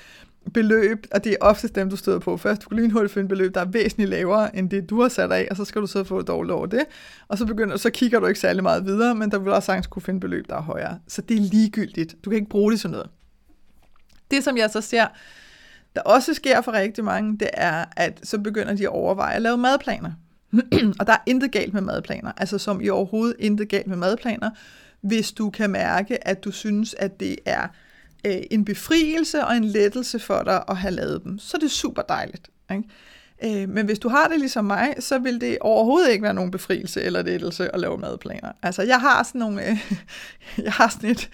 beløb, 0.55 1.07
og 1.11 1.25
det 1.25 1.33
er 1.33 1.37
oftest 1.41 1.75
dem, 1.75 1.91
du 1.91 1.97
støder 1.97 2.19
på 2.19 2.37
først. 2.37 2.63
Du 2.63 2.69
kan 2.69 2.79
lynhurtigt 2.79 3.13
finde 3.13 3.29
beløb, 3.29 3.55
der 3.55 3.61
er 3.61 3.65
væsentligt 3.65 4.11
lavere, 4.11 4.57
end 4.57 4.71
det, 4.71 4.91
du 4.91 5.01
har 5.01 5.09
sat 5.09 5.33
af, 5.33 5.49
og 5.51 5.57
så 5.57 5.65
skal 5.65 5.81
du 5.81 5.87
så 5.87 6.05
få 6.05 6.19
et 6.19 6.27
dårligt 6.27 6.53
over 6.53 6.67
det. 6.67 6.85
Og 7.29 7.39
så, 7.39 7.47
begynder, 7.47 7.77
så 7.77 7.91
kigger 7.91 8.21
du 8.21 8.27
ikke 8.27 8.41
særlig 8.41 8.63
meget 8.63 8.87
videre, 8.87 9.15
men 9.15 9.31
der 9.31 9.39
vil 9.39 9.53
også 9.53 9.67
sagtens 9.67 9.87
kunne 9.87 10.03
finde 10.03 10.21
beløb, 10.21 10.49
der 10.49 10.57
er 10.57 10.63
højere. 10.63 10.99
Så 11.09 11.23
det 11.23 11.37
er 11.37 11.41
ligegyldigt. 11.41 12.17
Du 12.25 12.31
kan 12.31 12.37
ikke 12.37 12.51
bruge 12.51 12.73
det 12.73 12.81
sådan 12.81 12.93
noget. 12.93 13.11
Det, 14.33 14.45
som 14.45 14.57
jeg 14.57 14.71
så 14.71 14.81
ser, 14.81 15.07
der 15.97 16.03
også 16.03 16.35
sker 16.35 16.61
for 16.61 16.73
rigtig 16.73 17.05
mange, 17.05 17.39
det 17.39 17.51
er, 17.53 17.85
at 17.97 18.21
så 18.23 18.39
begynder 18.39 18.75
de 18.75 18.83
at 18.83 18.89
overveje 18.89 19.35
at 19.35 19.43
lave 19.43 19.57
madplaner. 19.57 20.13
og 21.01 21.07
der 21.07 21.13
er 21.13 21.23
intet 21.27 21.53
galt 21.53 21.75
med 21.75 21.83
madplaner, 21.83 22.33
altså 22.37 22.59
som 22.59 22.81
i 22.81 22.89
overhovedet 22.89 23.37
intet 23.39 23.69
galt 23.69 23.87
med 23.87 23.97
madplaner, 23.97 24.51
hvis 25.01 25.33
du 25.33 25.51
kan 25.51 25.71
mærke, 25.71 26.29
at 26.29 26.45
du 26.45 26.51
synes, 26.51 26.95
at 26.99 27.21
det 27.21 27.37
er 27.45 27.69
øh, 28.27 28.43
en 28.51 28.65
befrielse 28.65 29.45
og 29.45 29.57
en 29.57 29.65
lettelse 29.65 30.19
for 30.19 30.43
dig 30.43 30.65
at 30.69 30.77
have 30.77 30.95
lavet 30.95 31.25
dem. 31.25 31.39
Så 31.39 31.57
er 31.57 31.59
det 31.59 31.71
super 31.71 32.03
dejligt. 32.03 32.51
Ikke? 32.71 33.63
Øh, 33.63 33.69
men 33.69 33.87
hvis 33.87 33.99
du 33.99 34.09
har 34.09 34.29
det 34.29 34.39
ligesom 34.39 34.65
mig, 34.65 34.95
så 35.01 35.19
vil 35.19 35.41
det 35.41 35.59
overhovedet 35.61 36.11
ikke 36.11 36.23
være 36.23 36.35
nogen 36.35 36.51
befrielse 36.51 37.03
eller 37.03 37.23
lettelse 37.23 37.75
at 37.75 37.81
lave 37.81 37.99
madplaner. 37.99 38.53
Altså 38.63 38.83
jeg 38.83 39.01
har 39.01 39.23
sådan 39.23 39.39
nogle, 39.39 39.71
øh, 39.71 39.93
jeg 40.65 40.73
har 40.73 40.89
sådan 40.89 41.11
et, 41.11 41.31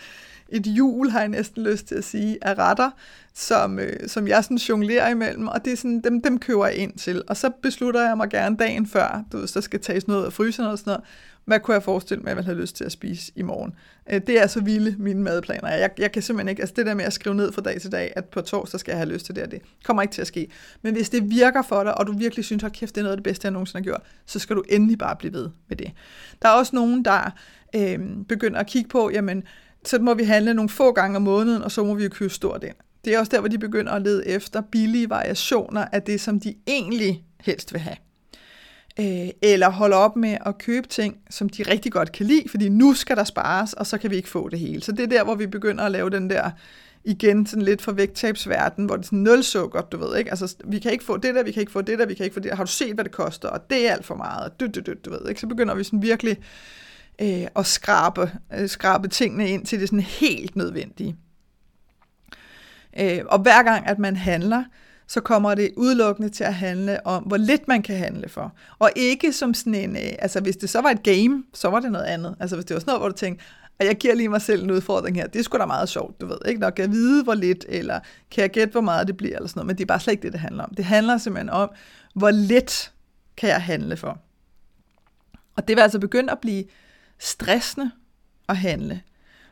et 0.49 0.63
hjul, 0.63 1.11
har 1.11 1.21
jeg 1.21 1.29
næsten 1.29 1.63
lyst 1.63 1.87
til 1.87 1.95
at 1.95 2.05
sige, 2.05 2.39
af 2.43 2.59
retter, 2.59 2.91
som, 3.35 3.79
øh, 3.79 4.09
som 4.09 4.29
jeg 4.29 4.45
sådan 4.45 4.57
jonglerer 4.57 5.09
imellem, 5.09 5.49
og 5.49 5.65
det 5.65 5.73
er 5.73 5.77
sådan, 5.77 6.01
dem, 6.01 6.23
dem 6.23 6.39
køber 6.39 6.67
jeg 6.67 6.77
ind 6.77 6.93
til. 6.93 7.23
Og 7.29 7.37
så 7.37 7.51
beslutter 7.63 8.07
jeg 8.09 8.17
mig 8.17 8.31
gerne 8.31 8.57
dagen 8.57 8.87
før, 8.87 9.25
du 9.33 9.39
ved, 9.39 9.47
så 9.47 9.61
skal 9.61 9.81
tages 9.81 10.09
noget 10.09 10.27
af 10.27 10.33
fryseren 10.33 10.71
og 10.71 10.79
sådan 10.79 10.91
noget, 10.91 11.05
hvad 11.45 11.61
kunne 11.61 11.75
jeg 11.75 11.83
forestille 11.83 12.23
mig, 12.23 12.29
jeg 12.29 12.37
ville 12.37 12.47
have 12.47 12.61
lyst 12.61 12.77
til 12.77 12.85
at 12.85 12.93
spise 12.93 13.33
i 13.37 13.43
morgen? 13.43 13.75
Øh, 14.11 14.21
det 14.27 14.43
er 14.43 14.47
så 14.47 14.61
vilde 14.61 14.97
mine 14.99 15.23
madplaner. 15.23 15.69
Jeg, 15.69 15.91
jeg 15.99 16.13
kan 16.13 16.23
simpelthen 16.23 16.49
ikke, 16.49 16.63
altså 16.63 16.75
det 16.77 16.87
der 16.87 16.95
med 16.95 17.05
at 17.05 17.13
skrive 17.13 17.35
ned 17.35 17.53
fra 17.53 17.63
dag 17.63 17.81
til 17.81 17.93
dag, 17.93 18.13
at 18.17 18.25
på 18.25 18.41
torsdag 18.41 18.81
skal 18.81 18.93
jeg 18.93 18.99
have 18.99 19.09
lyst 19.09 19.27
til 19.27 19.35
det 19.35 19.43
og 19.43 19.51
det, 19.51 19.63
kommer 19.85 20.03
ikke 20.03 20.13
til 20.13 20.21
at 20.21 20.27
ske. 20.27 20.49
Men 20.83 20.95
hvis 20.95 21.11
det 21.11 21.31
virker 21.31 21.63
for 21.63 21.85
dig, 21.85 21.99
og 21.99 22.07
du 22.07 22.13
virkelig 22.13 22.45
synes, 22.45 22.65
at 22.65 22.73
kæft, 22.73 22.95
det 22.95 23.01
er 23.01 23.05
noget 23.05 23.13
af 23.13 23.17
det 23.17 23.25
bedste, 23.25 23.47
jeg 23.47 23.53
nogensinde 23.53 23.79
har 23.79 23.85
gjort, 23.85 24.03
så 24.27 24.39
skal 24.39 24.57
du 24.57 24.65
endelig 24.69 24.99
bare 24.99 25.17
blive 25.17 25.33
ved 25.33 25.49
med 25.69 25.77
det. 25.77 25.93
Der 26.43 26.49
er 26.49 26.53
også 26.53 26.77
nogen, 26.77 27.05
der 27.05 27.31
øh, 27.75 27.99
begynder 28.29 28.61
at 28.61 28.67
kigge 28.67 28.89
på, 28.89 29.11
jamen, 29.13 29.43
så 29.89 29.99
må 29.99 30.15
vi 30.15 30.25
handle 30.25 30.55
nogle 30.55 30.69
få 30.69 30.93
gange 30.93 31.17
om 31.17 31.23
måneden, 31.23 31.63
og 31.63 31.73
så 31.73 31.85
må 31.85 31.95
vi 31.95 32.03
jo 32.03 32.09
købe 32.09 32.35
stort 32.35 32.65
ind. 32.65 32.75
Det 33.05 33.15
er 33.15 33.19
også 33.19 33.31
der, 33.31 33.41
hvor 33.41 33.49
de 33.49 33.59
begynder 33.59 33.93
at 33.93 34.03
lede 34.03 34.29
efter 34.29 34.61
billige 34.61 35.11
variationer 35.11 35.85
af 35.93 36.03
det, 36.03 36.21
som 36.21 36.41
de 36.41 36.55
egentlig 36.67 37.25
helst 37.41 37.73
vil 37.73 37.81
have. 37.81 37.97
Øh, 39.01 39.31
eller 39.43 39.71
holde 39.71 39.97
op 39.97 40.17
med 40.17 40.37
at 40.47 40.59
købe 40.59 40.89
ting, 40.89 41.17
som 41.31 41.49
de 41.49 41.63
rigtig 41.63 41.93
godt 41.93 42.13
kan 42.13 42.27
lide, 42.27 42.49
fordi 42.49 42.69
nu 42.69 42.95
skal 42.95 43.17
der 43.17 43.25
spares, 43.25 43.73
og 43.73 43.87
så 43.87 43.99
kan 43.99 44.11
vi 44.11 44.17
ikke 44.17 44.29
få 44.29 44.49
det 44.49 44.59
hele. 44.59 44.83
Så 44.83 44.93
det 44.93 45.01
er 45.01 45.07
der, 45.07 45.25
hvor 45.25 45.35
vi 45.35 45.47
begynder 45.47 45.85
at 45.85 45.93
lave 45.93 46.11
den 46.11 46.31
der, 46.31 46.51
igen 47.05 47.47
sådan 47.47 47.63
lidt 47.63 47.83
for 47.83 47.93
vægttabsverden, 47.93 48.85
hvor 48.85 48.97
det 48.97 49.03
er 49.03 49.07
sådan 49.07 49.19
nul 49.19 49.43
sukker, 49.43 49.81
du 49.81 49.97
ved 49.97 50.19
ikke, 50.19 50.31
altså 50.31 50.57
vi 50.65 50.79
kan 50.79 50.93
ikke 50.93 51.05
få 51.05 51.17
det 51.17 51.35
der, 51.35 51.43
vi 51.43 51.53
kan 51.53 51.61
ikke 51.61 51.73
få 51.73 51.81
det 51.81 51.99
der, 51.99 52.07
vi 52.07 52.15
kan 52.15 52.25
ikke 52.25 52.35
få 52.35 52.41
det 52.41 52.51
der, 52.51 52.57
har 52.57 52.65
du 52.65 52.71
set, 52.71 52.95
hvad 52.95 53.05
det 53.05 53.13
koster, 53.13 53.49
og 53.49 53.71
det 53.71 53.89
er 53.89 53.93
alt 53.93 54.05
for 54.05 54.15
meget, 54.15 54.61
du, 54.61 54.67
du, 54.67 54.81
du, 54.81 54.95
du 55.05 55.11
ved 55.11 55.29
ikke, 55.29 55.41
så 55.41 55.47
begynder 55.47 55.75
vi 55.75 55.85
sådan 55.85 56.03
virkelig 56.03 56.37
øh, 57.23 57.47
og 57.55 57.67
skrabe, 57.67 58.31
øh, 58.59 58.69
skrabe 58.69 59.09
tingene 59.09 59.51
ind 59.51 59.67
til 59.67 59.81
det 59.81 59.89
sådan 59.89 60.01
helt 60.01 60.57
nødvendige. 60.57 61.17
Øh, 63.01 63.21
og 63.27 63.39
hver 63.39 63.63
gang, 63.63 63.87
at 63.87 63.99
man 63.99 64.17
handler, 64.17 64.65
så 65.07 65.21
kommer 65.21 65.55
det 65.55 65.71
udelukkende 65.77 66.29
til 66.29 66.45
at 66.45 66.55
handle 66.55 67.07
om, 67.07 67.23
hvor 67.23 67.37
lidt 67.37 67.69
man 67.69 67.83
kan 67.83 67.97
handle 67.97 68.29
for. 68.29 68.53
Og 68.79 68.91
ikke 68.97 69.33
som 69.33 69.55
sådan 69.55 69.75
en, 69.75 69.97
øh, 69.97 70.13
altså 70.19 70.41
hvis 70.41 70.57
det 70.57 70.71
så 70.71 70.81
var 70.81 70.91
et 70.91 71.03
game, 71.03 71.45
så 71.55 71.69
var 71.69 71.81
det 71.81 71.93
noget 71.93 72.05
andet. 72.05 72.37
Altså 72.41 72.57
hvis 72.57 72.65
det 72.65 72.75
var 72.75 72.81
sådan 72.81 72.91
noget, 72.91 73.01
hvor 73.01 73.09
du 73.09 73.15
tænkte, 73.15 73.45
at 73.79 73.87
jeg 73.87 73.97
giver 73.97 74.15
lige 74.15 74.29
mig 74.29 74.43
selv 74.43 74.63
en 74.63 74.71
udfordring 74.71 75.17
her, 75.17 75.27
det 75.27 75.39
er 75.39 75.43
sgu 75.43 75.59
da 75.59 75.67
meget 75.67 75.89
sjovt, 75.89 76.21
du 76.21 76.27
ved, 76.27 76.39
ikke? 76.49 76.61
Nok 76.61 76.73
kan 76.73 76.83
jeg 76.83 76.93
vide, 76.93 77.25
hvor 77.25 77.35
lidt, 77.35 77.65
eller 77.69 78.01
kan 78.31 78.43
jeg 78.43 78.51
gætte, 78.51 78.73
hvor 78.73 78.81
meget 78.81 79.07
det 79.07 79.17
bliver, 79.17 79.37
eller 79.37 79.49
sådan 79.49 79.59
noget, 79.59 79.67
men 79.67 79.77
det 79.77 79.83
er 79.83 79.87
bare 79.87 80.01
slet 80.01 80.13
ikke 80.13 80.23
det, 80.23 80.33
det 80.33 80.41
handler 80.41 80.65
om. 80.65 80.75
Det 80.75 80.85
handler 80.85 81.19
simpelthen 81.19 81.51
om, 81.51 81.71
hvor 82.15 82.31
lidt 82.31 82.93
kan 83.37 83.49
jeg 83.49 83.63
handle 83.63 83.97
for. 83.97 84.19
Og 85.57 85.69
det 85.69 85.77
vil 85.77 85.83
altså 85.83 85.99
begynde 85.99 86.33
at 86.33 86.39
blive 86.39 86.65
stressende 87.19 87.91
at 88.49 88.57
handle, 88.57 89.03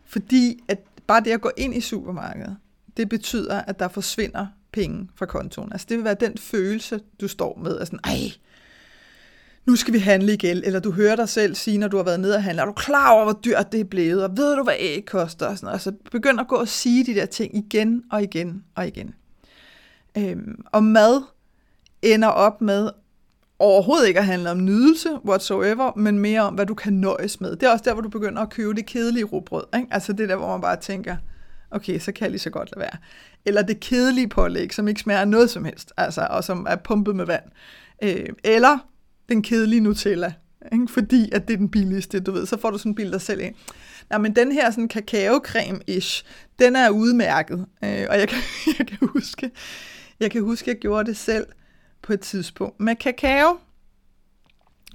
fordi 0.04 0.60
at 0.68 0.78
bare 1.06 1.20
det 1.20 1.30
at 1.30 1.40
gå 1.40 1.50
ind 1.56 1.74
i 1.74 1.80
supermarkedet, 1.80 2.56
det 2.96 3.08
betyder, 3.08 3.60
at 3.60 3.78
der 3.78 3.88
forsvinder 3.88 4.46
penge 4.72 5.08
fra 5.14 5.26
kontoen. 5.26 5.72
Altså 5.72 5.86
det 5.88 5.96
vil 5.96 6.04
være 6.04 6.16
den 6.20 6.38
følelse, 6.38 7.00
du 7.20 7.28
står 7.28 7.58
med, 7.62 7.78
at 7.78 7.86
sådan, 7.86 8.00
ej, 8.04 8.32
nu 9.66 9.76
skal 9.76 9.94
vi 9.94 9.98
handle 9.98 10.32
igen, 10.32 10.64
eller 10.64 10.80
du 10.80 10.90
hører 10.90 11.16
dig 11.16 11.28
selv 11.28 11.54
sige, 11.54 11.78
når 11.78 11.88
du 11.88 11.96
har 11.96 12.04
været 12.04 12.20
nede 12.20 12.34
og 12.34 12.42
handle, 12.42 12.62
er 12.62 12.66
du 12.66 12.72
klar 12.72 13.12
over, 13.12 13.24
hvor 13.24 13.40
dyrt 13.44 13.72
det 13.72 13.80
er 13.80 13.84
blevet, 13.84 14.24
og 14.24 14.36
ved 14.36 14.56
du, 14.56 14.62
hvad 14.62 14.74
æg 14.78 15.04
koster, 15.04 15.46
og 15.46 15.56
sådan 15.58 15.66
noget. 15.66 15.80
Så 15.80 15.92
begynd 16.12 16.40
at 16.40 16.48
gå 16.48 16.56
og 16.56 16.68
sige 16.68 17.06
de 17.06 17.14
der 17.14 17.26
ting 17.26 17.56
igen 17.56 18.02
og 18.10 18.22
igen 18.22 18.64
og 18.74 18.86
igen. 18.86 19.14
Øhm, 20.18 20.64
og 20.72 20.84
mad 20.84 21.22
ender 22.02 22.28
op 22.28 22.60
med 22.60 22.90
overhovedet 23.58 24.08
ikke 24.08 24.20
at 24.20 24.26
handle 24.26 24.50
om 24.50 24.64
nydelse 24.64 25.08
whatsoever, 25.24 25.92
men 25.96 26.18
mere 26.18 26.40
om, 26.40 26.54
hvad 26.54 26.66
du 26.66 26.74
kan 26.74 26.92
nøjes 26.92 27.40
med. 27.40 27.56
Det 27.56 27.62
er 27.62 27.70
også 27.70 27.84
der, 27.84 27.92
hvor 27.92 28.02
du 28.02 28.08
begynder 28.08 28.42
at 28.42 28.50
købe 28.50 28.74
det 28.74 28.86
kedelige 28.86 29.24
rugbrød. 29.24 29.64
Ikke? 29.76 29.88
Altså 29.90 30.12
det 30.12 30.28
der, 30.28 30.36
hvor 30.36 30.48
man 30.48 30.60
bare 30.60 30.76
tænker, 30.76 31.16
okay, 31.70 31.98
så 31.98 32.12
kan 32.12 32.22
jeg 32.24 32.30
lige 32.30 32.40
så 32.40 32.50
godt 32.50 32.70
lade 32.76 32.80
være. 32.80 32.98
Eller 33.44 33.62
det 33.62 33.80
kedelige 33.80 34.28
pålæg, 34.28 34.74
som 34.74 34.88
ikke 34.88 35.00
smager 35.00 35.24
noget 35.24 35.50
som 35.50 35.64
helst, 35.64 35.92
altså, 35.96 36.26
og 36.30 36.44
som 36.44 36.66
er 36.70 36.76
pumpet 36.76 37.16
med 37.16 37.26
vand. 37.26 37.44
Øh, 38.02 38.26
eller 38.44 38.78
den 39.28 39.42
kedelige 39.42 39.80
Nutella, 39.80 40.32
ikke? 40.72 40.88
fordi 40.88 41.30
at 41.32 41.48
det 41.48 41.54
er 41.54 41.58
den 41.58 41.70
billigste, 41.70 42.20
du 42.20 42.32
ved, 42.32 42.46
så 42.46 42.60
får 42.60 42.70
du 42.70 42.78
sådan 42.78 42.90
en 42.90 42.94
bil 42.94 43.12
dig 43.12 43.20
selv 43.20 43.40
ind. 43.40 43.54
Nej, 44.10 44.18
men 44.18 44.36
den 44.36 44.52
her 44.52 44.70
sådan 44.70 44.88
kakaocreme-ish, 44.88 46.24
den 46.58 46.76
er 46.76 46.90
udmærket, 46.90 47.66
øh, 47.84 48.06
og 48.10 48.18
jeg 48.18 48.28
kan, 48.28 48.38
jeg 48.78 48.86
kan 48.86 49.08
huske, 49.08 49.50
jeg 50.20 50.30
kan 50.30 50.42
huske, 50.42 50.70
jeg 50.70 50.78
gjorde 50.78 51.08
det 51.08 51.16
selv 51.16 51.46
på 52.06 52.12
et 52.12 52.20
tidspunkt 52.20 52.80
med 52.80 52.96
kakao, 52.96 53.58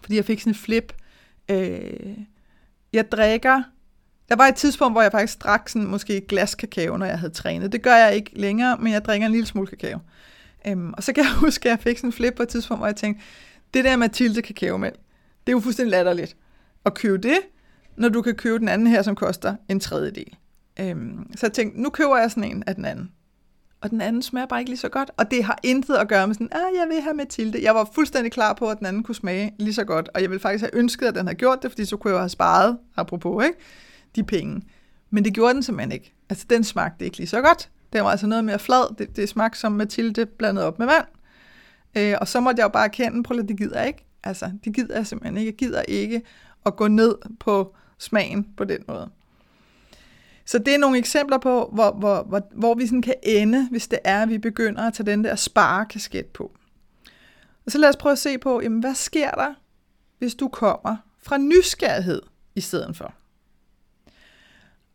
fordi 0.01 0.15
jeg 0.15 0.25
fik 0.25 0.39
sådan 0.39 0.51
en 0.51 0.55
flip. 0.55 0.93
Øh, 1.49 2.17
jeg 2.93 3.11
drikker 3.11 3.63
der 4.31 4.37
var 4.37 4.47
et 4.47 4.55
tidspunkt, 4.55 4.93
hvor 4.93 5.01
jeg 5.01 5.11
faktisk 5.11 5.43
drak 5.43 5.69
sådan 5.69 5.87
måske 5.87 6.17
et 6.17 6.27
glas 6.27 6.55
kakao, 6.55 6.97
når 6.97 7.05
jeg 7.05 7.19
havde 7.19 7.33
trænet. 7.33 7.71
Det 7.71 7.81
gør 7.81 7.95
jeg 7.95 8.15
ikke 8.15 8.31
længere, 8.33 8.77
men 8.77 8.93
jeg 8.93 9.05
drikker 9.05 9.27
en 9.27 9.31
lille 9.31 9.47
smule 9.47 9.67
kakao. 9.67 9.99
Øhm, 10.67 10.93
og 10.93 11.03
så 11.03 11.13
kan 11.13 11.23
jeg 11.23 11.33
huske, 11.45 11.69
at 11.69 11.71
jeg 11.71 11.79
fik 11.79 11.97
sådan 11.97 12.07
en 12.07 12.13
flip 12.13 12.33
på 12.33 12.43
et 12.43 12.49
tidspunkt, 12.49 12.79
hvor 12.79 12.87
jeg 12.87 12.95
tænkte, 12.95 13.23
det 13.73 13.83
der 13.83 13.95
Mathilde 13.95 14.41
kakaomælk, 14.41 14.95
det 14.95 15.51
er 15.51 15.51
jo 15.51 15.59
fuldstændig 15.59 15.91
latterligt 15.91 16.37
at 16.85 16.93
købe 16.93 17.17
det, 17.17 17.39
når 17.97 18.09
du 18.09 18.21
kan 18.21 18.35
købe 18.35 18.59
den 18.59 18.69
anden 18.69 18.87
her, 18.87 19.01
som 19.01 19.15
koster 19.15 19.55
en 19.69 19.79
tredjedel. 19.79 20.35
Øhm, 20.79 21.31
så 21.35 21.45
jeg 21.45 21.53
tænkte, 21.53 21.81
nu 21.81 21.89
køber 21.89 22.17
jeg 22.17 22.31
sådan 22.31 22.43
en 22.43 22.63
af 22.67 22.75
den 22.75 22.85
anden. 22.85 23.11
Og 23.81 23.89
den 23.89 24.01
anden 24.01 24.21
smager 24.21 24.45
bare 24.47 24.59
ikke 24.59 24.71
lige 24.71 24.79
så 24.79 24.89
godt. 24.89 25.11
Og 25.17 25.31
det 25.31 25.43
har 25.43 25.59
intet 25.63 25.95
at 25.95 26.07
gøre 26.07 26.27
med 26.27 26.35
sådan, 26.35 26.49
ah, 26.51 26.75
jeg 26.79 26.87
vil 26.89 27.01
have 27.01 27.13
Mathilde. 27.13 27.63
Jeg 27.63 27.75
var 27.75 27.89
fuldstændig 27.93 28.31
klar 28.31 28.53
på, 28.53 28.69
at 28.69 28.79
den 28.79 28.85
anden 28.85 29.03
kunne 29.03 29.15
smage 29.15 29.53
lige 29.59 29.73
så 29.73 29.83
godt. 29.83 30.09
Og 30.13 30.21
jeg 30.21 30.29
ville 30.29 30.39
faktisk 30.39 30.61
have 30.61 30.75
ønsket, 30.75 31.07
at 31.07 31.15
den 31.15 31.27
havde 31.27 31.37
gjort 31.37 31.63
det, 31.63 31.71
fordi 31.71 31.85
så 31.85 31.97
kunne 31.97 32.09
jeg 32.09 32.15
jo 32.15 32.19
have 32.19 32.29
sparet, 32.29 32.77
apropos, 32.95 33.45
ikke? 33.45 33.57
de 34.15 34.23
penge. 34.23 34.61
Men 35.09 35.25
det 35.25 35.33
gjorde 35.33 35.53
den 35.53 35.63
simpelthen 35.63 35.91
ikke. 35.91 36.13
Altså, 36.29 36.45
den 36.49 36.63
smagte 36.63 37.05
ikke 37.05 37.17
lige 37.17 37.27
så 37.27 37.41
godt. 37.41 37.69
Den 37.93 38.03
var 38.03 38.09
altså 38.09 38.27
noget 38.27 38.43
mere 38.45 38.59
flad. 38.59 38.95
Det, 38.97 39.15
det 39.15 39.29
smagte 39.29 39.59
som 39.59 39.71
Mathilde 39.71 40.25
blandet 40.25 40.63
op 40.63 40.79
med 40.79 40.87
vand. 40.87 41.05
Øh, 41.97 42.17
og 42.21 42.27
så 42.27 42.39
måtte 42.39 42.59
jeg 42.59 42.63
jo 42.63 42.69
bare 42.69 42.85
erkende, 42.85 43.23
prøv 43.23 43.39
at 43.39 43.47
det 43.47 43.57
gider 43.57 43.79
jeg 43.79 43.87
ikke. 43.87 44.05
Altså, 44.23 44.51
det 44.65 44.73
gider 44.73 44.95
jeg 44.95 45.07
simpelthen 45.07 45.37
ikke. 45.37 45.49
Jeg 45.49 45.57
gider 45.57 45.81
ikke 45.81 46.21
at 46.65 46.75
gå 46.75 46.87
ned 46.87 47.15
på 47.39 47.75
smagen 47.97 48.47
på 48.57 48.63
den 48.63 48.79
måde. 48.87 49.09
Så 50.45 50.57
det 50.57 50.73
er 50.73 50.77
nogle 50.77 50.97
eksempler 50.97 51.37
på, 51.37 51.69
hvor, 51.73 51.91
hvor, 51.91 52.23
hvor, 52.23 52.41
hvor 52.51 52.75
vi 52.75 52.85
sådan 52.85 53.01
kan 53.01 53.15
ende, 53.23 53.67
hvis 53.71 53.87
det 53.87 53.99
er, 54.03 54.21
at 54.21 54.29
vi 54.29 54.37
begynder 54.37 54.81
at 54.81 54.93
tage 54.93 55.11
den 55.11 55.23
der 55.23 55.35
sparekasket 55.35 56.25
på. 56.25 56.51
Og 57.65 57.71
så 57.71 57.77
lad 57.77 57.89
os 57.89 57.97
prøve 57.97 58.11
at 58.11 58.19
se 58.19 58.37
på, 58.37 58.61
jamen, 58.61 58.79
hvad 58.79 58.95
sker 58.95 59.31
der, 59.31 59.53
hvis 60.19 60.35
du 60.35 60.47
kommer 60.47 60.97
fra 61.23 61.37
nysgerrighed 61.37 62.21
i 62.55 62.61
stedet 62.61 62.97
for? 62.97 63.13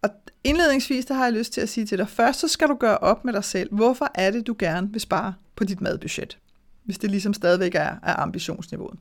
Og 0.03 0.11
indledningsvis, 0.45 1.05
der 1.05 1.15
har 1.15 1.25
jeg 1.25 1.33
lyst 1.33 1.53
til 1.53 1.61
at 1.61 1.69
sige 1.69 1.87
til 1.87 1.99
dig, 1.99 2.09
først 2.09 2.41
så 2.41 2.49
skal 2.49 2.69
du 2.69 2.75
gøre 2.75 2.99
op 2.99 3.25
med 3.25 3.33
dig 3.33 3.45
selv, 3.45 3.75
hvorfor 3.75 4.11
er 4.15 4.31
det, 4.31 4.47
du 4.47 4.57
gerne 4.59 4.93
vil 4.93 5.01
spare 5.01 5.35
på 5.57 5.65
dit 5.65 5.81
madbudget, 5.81 6.39
hvis 6.85 6.99
det 6.99 7.11
ligesom 7.11 7.35
stadigvæk 7.35 7.75
er, 7.75 7.97
er 8.03 8.21
ambitionsniveauet. 8.21 8.99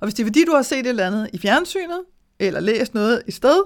Og 0.00 0.06
hvis 0.06 0.14
det 0.14 0.22
er 0.22 0.26
fordi, 0.26 0.44
du 0.44 0.52
har 0.52 0.62
set 0.62 0.78
et 0.78 0.86
eller 0.86 1.06
andet 1.06 1.30
i 1.32 1.38
fjernsynet, 1.38 2.00
eller 2.38 2.60
læst 2.60 2.94
noget 2.94 3.22
i 3.26 3.30
sted, 3.30 3.62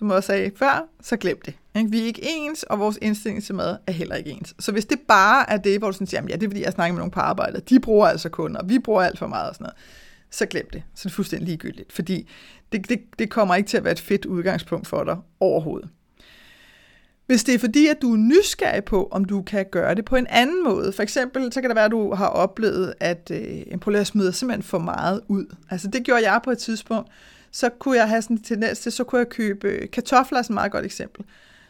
som 0.00 0.10
jeg 0.10 0.24
sagde 0.24 0.50
før, 0.56 0.88
så 1.02 1.16
glem 1.16 1.40
det. 1.44 1.54
Vi 1.90 2.00
er 2.00 2.04
ikke 2.04 2.22
ens, 2.24 2.62
og 2.62 2.78
vores 2.78 2.98
indstilling 3.02 3.44
til 3.44 3.54
mad 3.54 3.76
er 3.86 3.92
heller 3.92 4.14
ikke 4.14 4.30
ens. 4.30 4.54
Så 4.58 4.72
hvis 4.72 4.84
det 4.84 5.00
bare 5.08 5.50
er 5.50 5.56
det, 5.56 5.78
hvor 5.78 5.86
du 5.86 5.92
sådan 5.92 6.06
siger, 6.06 6.22
ja, 6.28 6.34
det 6.34 6.42
er 6.42 6.48
fordi, 6.48 6.62
jeg 6.62 6.72
snakker 6.72 6.92
med 6.92 6.98
nogle 6.98 7.10
på 7.10 7.20
arbejde, 7.20 7.60
de 7.68 7.80
bruger 7.80 8.06
altså 8.06 8.28
kun, 8.28 8.56
og 8.56 8.68
vi 8.68 8.78
bruger 8.78 9.02
alt 9.02 9.18
for 9.18 9.26
meget 9.26 9.48
og 9.48 9.54
sådan 9.54 9.64
noget, 9.64 9.76
så 10.30 10.46
glem 10.46 10.70
det. 10.72 10.82
Så 10.94 11.08
det 11.08 11.12
er 11.12 11.14
fuldstændig 11.14 11.48
ligegyldigt, 11.48 11.92
fordi 11.92 12.28
det, 12.72 12.88
det, 12.88 13.00
det 13.18 13.30
kommer 13.30 13.54
ikke 13.54 13.68
til 13.68 13.76
at 13.76 13.84
være 13.84 13.92
et 13.92 14.00
fedt 14.00 14.24
udgangspunkt 14.24 14.86
for 14.86 15.04
dig 15.04 15.16
overhovedet. 15.40 15.88
Hvis 17.26 17.44
det 17.44 17.54
er 17.54 17.58
fordi, 17.58 17.86
at 17.86 17.96
du 18.02 18.12
er 18.12 18.16
nysgerrig 18.16 18.84
på, 18.84 19.08
om 19.10 19.24
du 19.24 19.42
kan 19.42 19.66
gøre 19.70 19.94
det 19.94 20.04
på 20.04 20.16
en 20.16 20.26
anden 20.30 20.64
måde. 20.64 20.92
For 20.92 21.02
eksempel, 21.02 21.52
så 21.52 21.60
kan 21.60 21.70
det 21.70 21.76
være, 21.76 21.84
at 21.84 21.90
du 21.90 22.14
har 22.14 22.26
oplevet, 22.26 22.94
at 23.00 23.30
øh, 23.34 23.62
en 23.66 23.78
polær 23.78 24.04
smider 24.04 24.30
simpelthen 24.30 24.62
for 24.62 24.78
meget 24.78 25.20
ud. 25.28 25.46
Altså 25.70 25.88
det 25.88 26.04
gjorde 26.04 26.30
jeg 26.30 26.40
på 26.44 26.50
et 26.50 26.58
tidspunkt. 26.58 27.08
Så 27.52 27.68
kunne 27.68 27.96
jeg 27.96 28.08
have 28.08 28.22
sådan 28.22 28.36
en 28.36 28.42
tendens 28.42 28.78
til, 28.78 28.92
så 28.92 29.04
kunne 29.04 29.18
jeg 29.18 29.28
købe 29.28 29.68
øh, 29.68 29.90
kartofler, 29.90 30.38
er 30.38 30.42
sådan 30.42 30.54
et 30.54 30.54
meget 30.54 30.72
godt 30.72 30.84
eksempel. 30.84 31.24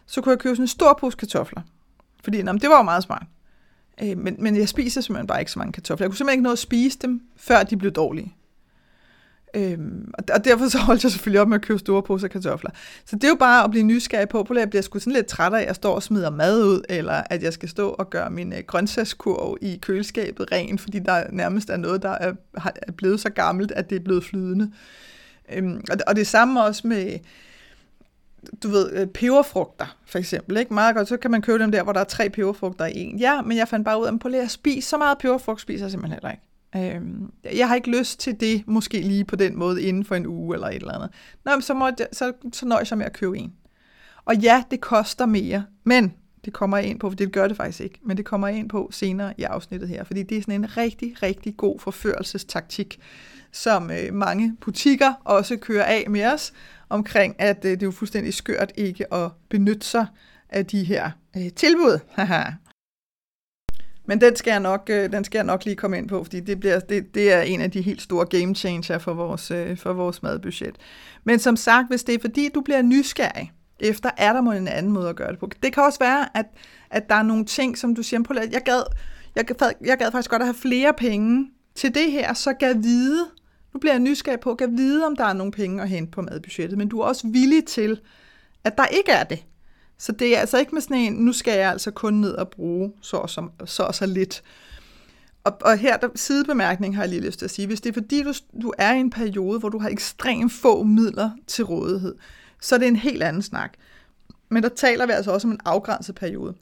Så 0.06 0.20
kunne 0.20 0.30
jeg 0.30 0.38
købe 0.38 0.56
sådan 0.56 0.64
en 0.64 0.68
stor 0.68 0.98
pose 1.00 1.16
kartofler. 1.16 1.62
Fordi 2.24 2.42
nå, 2.42 2.52
det 2.52 2.70
var 2.70 2.76
jo 2.76 2.82
meget 2.82 3.02
smart. 3.02 3.26
Øh, 4.02 4.18
men, 4.18 4.36
men 4.38 4.56
jeg 4.56 4.68
spiser 4.68 5.00
simpelthen 5.00 5.26
bare 5.26 5.40
ikke 5.40 5.52
så 5.52 5.58
mange 5.58 5.72
kartofler. 5.72 6.04
Jeg 6.04 6.10
kunne 6.10 6.16
simpelthen 6.16 6.38
ikke 6.38 6.44
nå 6.44 6.52
at 6.52 6.58
spise 6.58 6.98
dem, 6.98 7.22
før 7.36 7.62
de 7.62 7.76
blev 7.76 7.92
dårlige. 7.92 8.34
Øhm, 9.54 10.12
og 10.28 10.44
derfor 10.44 10.68
så 10.68 10.78
holdt 10.78 11.02
jeg 11.02 11.12
selvfølgelig 11.12 11.40
op 11.40 11.48
med 11.48 11.54
at 11.54 11.62
købe 11.62 11.78
store 11.78 12.02
poser 12.02 12.28
kartofler. 12.28 12.70
Så 13.04 13.16
det 13.16 13.24
er 13.24 13.28
jo 13.28 13.34
bare 13.34 13.64
at 13.64 13.70
blive 13.70 13.84
nysgerrig 13.84 14.28
på, 14.28 14.42
på 14.42 14.54
at 14.54 14.60
jeg 14.60 14.70
bliver 14.70 14.82
sgu 14.82 14.98
sådan 14.98 15.12
lidt 15.12 15.26
træt 15.26 15.52
af, 15.52 15.60
at 15.60 15.66
jeg 15.66 15.74
står 15.76 15.94
og 15.94 16.02
smider 16.02 16.30
mad 16.30 16.64
ud, 16.64 16.82
eller 16.88 17.22
at 17.30 17.42
jeg 17.42 17.52
skal 17.52 17.68
stå 17.68 17.88
og 17.88 18.10
gøre 18.10 18.30
min 18.30 18.52
øh, 18.52 18.58
grøntsagskurv 18.66 19.58
i 19.60 19.78
køleskabet 19.82 20.52
ren, 20.52 20.78
fordi 20.78 20.98
der 20.98 21.24
nærmest 21.32 21.70
er 21.70 21.76
noget, 21.76 22.02
der 22.02 22.10
er, 22.10 22.32
er 22.54 22.92
blevet 22.96 23.20
så 23.20 23.30
gammelt, 23.30 23.72
at 23.72 23.90
det 23.90 23.96
er 23.96 24.04
blevet 24.04 24.24
flydende. 24.24 24.72
Øhm, 25.52 25.84
og, 25.90 25.98
det, 25.98 26.02
og 26.02 26.16
det 26.16 26.26
samme 26.26 26.62
også 26.62 26.88
med, 26.88 27.18
du 28.62 28.68
ved, 28.68 28.92
øh, 28.92 29.06
peberfrugter, 29.06 29.96
for 30.06 30.18
eksempel. 30.18 30.56
Ikke? 30.56 30.74
Meget 30.74 30.96
godt, 30.96 31.08
så 31.08 31.16
kan 31.16 31.30
man 31.30 31.42
købe 31.42 31.62
dem 31.62 31.72
der, 31.72 31.82
hvor 31.82 31.92
der 31.92 32.00
er 32.00 32.04
tre 32.04 32.30
peberfrugter 32.30 32.86
i 32.86 32.92
en. 32.94 33.18
Ja, 33.18 33.42
men 33.42 33.56
jeg 33.56 33.68
fandt 33.68 33.84
bare 33.84 34.00
ud 34.00 34.06
af, 34.06 34.28
at 34.28 34.34
at 34.34 34.50
spise 34.50 34.88
så 34.88 34.98
meget 34.98 35.18
peberfrugt, 35.18 35.60
spiser 35.60 35.84
jeg 35.84 35.90
simpelthen 35.90 36.20
heller 36.22 36.30
ikke. 36.30 36.96
Øhm, 36.96 37.32
jeg 37.54 37.68
har 37.68 37.74
ikke 37.74 37.98
lyst 37.98 38.20
til 38.20 38.40
det, 38.40 38.62
måske 38.66 39.00
lige 39.00 39.24
på 39.24 39.36
den 39.36 39.58
måde, 39.58 39.82
inden 39.82 40.04
for 40.04 40.14
en 40.14 40.26
uge 40.26 40.54
eller 40.56 40.68
et 40.68 40.74
eller 40.74 40.92
andet. 40.92 41.10
Nå, 41.44 41.52
men 41.52 41.62
så, 41.62 41.74
må 41.74 41.86
jeg, 41.86 41.96
så, 42.12 42.32
så 42.52 42.66
nøjes 42.66 42.90
jeg 42.90 42.98
med 42.98 43.06
at 43.06 43.12
købe 43.12 43.38
en. 43.38 43.52
Og 44.24 44.36
ja, 44.36 44.62
det 44.70 44.80
koster 44.80 45.26
mere, 45.26 45.64
men 45.84 46.14
det 46.44 46.52
kommer 46.52 46.76
jeg 46.76 46.86
ind 46.86 47.00
på, 47.00 47.10
for 47.10 47.16
det 47.16 47.32
gør 47.32 47.48
det 47.48 47.56
faktisk 47.56 47.80
ikke, 47.80 48.00
men 48.02 48.16
det 48.16 48.24
kommer 48.24 48.48
jeg 48.48 48.58
ind 48.58 48.68
på 48.68 48.88
senere 48.92 49.34
i 49.38 49.42
afsnittet 49.42 49.88
her, 49.88 50.04
fordi 50.04 50.22
det 50.22 50.38
er 50.38 50.42
sådan 50.42 50.54
en 50.54 50.76
rigtig, 50.76 51.22
rigtig 51.22 51.56
god 51.56 51.78
forførelsestaktik, 51.78 53.00
som 53.52 53.90
øh, 53.90 54.14
mange 54.14 54.56
butikker 54.60 55.12
også 55.24 55.56
kører 55.56 55.84
af 55.84 56.04
med 56.08 56.26
os, 56.26 56.52
omkring 56.88 57.34
at 57.38 57.64
øh, 57.64 57.70
det 57.70 57.82
er 57.82 57.86
jo 57.86 57.90
fuldstændig 57.90 58.34
skørt 58.34 58.72
ikke 58.76 59.14
at 59.14 59.30
benytte 59.48 59.86
sig 59.86 60.06
af 60.48 60.66
de 60.66 60.84
her 60.84 61.10
øh, 61.36 61.52
tilbud. 61.52 61.98
Men 64.06 64.20
den 64.20 64.36
skal, 64.36 64.50
jeg 64.50 64.60
nok, 64.60 64.90
øh, 64.90 65.12
den 65.12 65.24
skal 65.24 65.38
jeg 65.38 65.46
nok 65.46 65.64
lige 65.64 65.76
komme 65.76 65.98
ind 65.98 66.08
på, 66.08 66.24
fordi 66.24 66.40
det, 66.40 66.60
bliver, 66.60 66.80
det, 66.80 67.14
det 67.14 67.32
er 67.32 67.40
en 67.40 67.60
af 67.60 67.70
de 67.70 67.82
helt 67.82 68.02
store 68.02 68.26
game 68.26 68.54
changer 68.54 68.98
for 68.98 69.14
vores, 69.14 69.50
øh, 69.50 69.76
for 69.76 69.92
vores 69.92 70.22
madbudget. 70.22 70.76
Men 71.24 71.38
som 71.38 71.56
sagt, 71.56 71.88
hvis 71.88 72.04
det 72.04 72.14
er 72.14 72.18
fordi, 72.20 72.48
du 72.54 72.60
bliver 72.60 72.82
nysgerrig 72.82 73.52
efter, 73.80 74.10
er 74.16 74.32
der 74.32 74.40
må 74.40 74.52
en 74.52 74.68
anden 74.68 74.92
måde 74.92 75.08
at 75.08 75.16
gøre 75.16 75.30
det 75.30 75.38
på. 75.38 75.50
Det 75.62 75.72
kan 75.72 75.82
også 75.82 75.98
være, 75.98 76.36
at, 76.36 76.46
at 76.90 77.08
der 77.08 77.14
er 77.14 77.22
nogle 77.22 77.44
ting, 77.44 77.78
som 77.78 77.94
du 77.94 78.02
siger, 78.02 78.22
på, 78.22 78.34
jeg 78.34 78.62
gad, 78.64 78.82
jeg, 79.36 79.44
gad, 79.44 79.72
jeg 79.84 79.98
gad 79.98 80.10
faktisk 80.10 80.30
godt 80.30 80.42
at 80.42 80.46
have 80.46 80.54
flere 80.54 80.92
penge 80.98 81.50
til 81.74 81.94
det 81.94 82.12
her, 82.12 82.34
så 82.34 82.52
gad 82.52 82.74
vide, 82.74 83.26
nu 83.74 83.80
bliver 83.80 83.92
jeg 83.92 84.00
nysgerrig 84.00 84.40
på, 84.40 84.54
kan 84.54 84.76
vide, 84.76 85.06
om 85.06 85.16
der 85.16 85.24
er 85.24 85.33
nogle 85.33 85.52
penge 85.52 85.83
at 85.83 85.88
hente 85.88 86.11
på 86.11 86.22
madbudgettet, 86.22 86.78
men 86.78 86.88
du 86.88 87.00
er 87.00 87.04
også 87.04 87.28
villig 87.28 87.64
til, 87.64 88.00
at 88.64 88.78
der 88.78 88.87
ikke 88.87 89.12
er 89.12 89.24
det. 89.24 89.44
Så 89.98 90.12
det 90.12 90.37
er 90.37 90.40
altså 90.40 90.59
ikke 90.59 90.74
med 90.74 90.83
sådan 90.83 90.96
en, 90.96 91.12
nu 91.12 91.33
skal 91.33 91.59
jeg 91.59 91.70
altså 91.70 91.90
kun 91.90 92.14
ned 92.14 92.33
og 92.33 92.48
bruge 92.48 92.92
så 93.02 93.16
og 93.16 93.30
så, 93.30 93.48
så, 93.64 93.83
og 93.83 93.94
så 93.94 94.06
lidt. 94.06 94.42
Og, 95.44 95.59
og 95.61 95.78
her, 95.78 95.96
der 95.96 96.09
sidebemærkning 96.14 96.96
har 96.96 97.02
jeg 97.02 97.11
lige 97.11 97.26
lyst 97.26 97.38
til 97.38 97.46
at 97.46 97.50
sige, 97.50 97.66
hvis 97.66 97.80
det 97.80 97.88
er 97.88 97.94
fordi, 97.94 98.22
du, 98.22 98.33
du 98.62 98.72
er 98.78 98.92
i 98.94 99.00
en 99.00 99.11
periode, 99.11 99.59
hvor 99.59 99.68
du 99.68 99.78
har 99.78 99.88
ekstremt 99.88 100.52
få 100.52 100.83
midler 100.83 101.30
til 101.46 101.64
rådighed, 101.64 102.14
så 102.61 102.74
er 102.74 102.78
det 102.78 102.88
en 102.88 102.96
helt 102.96 103.22
anden 103.22 103.42
snak. 103.42 103.74
Men 104.48 104.62
der 104.62 104.68
taler 104.68 105.06
vi 105.06 105.12
altså 105.12 105.33
også 105.33 105.48
om 105.48 105.52
en 105.52 105.61
afgrænset 105.64 106.14
periode. 106.14 106.54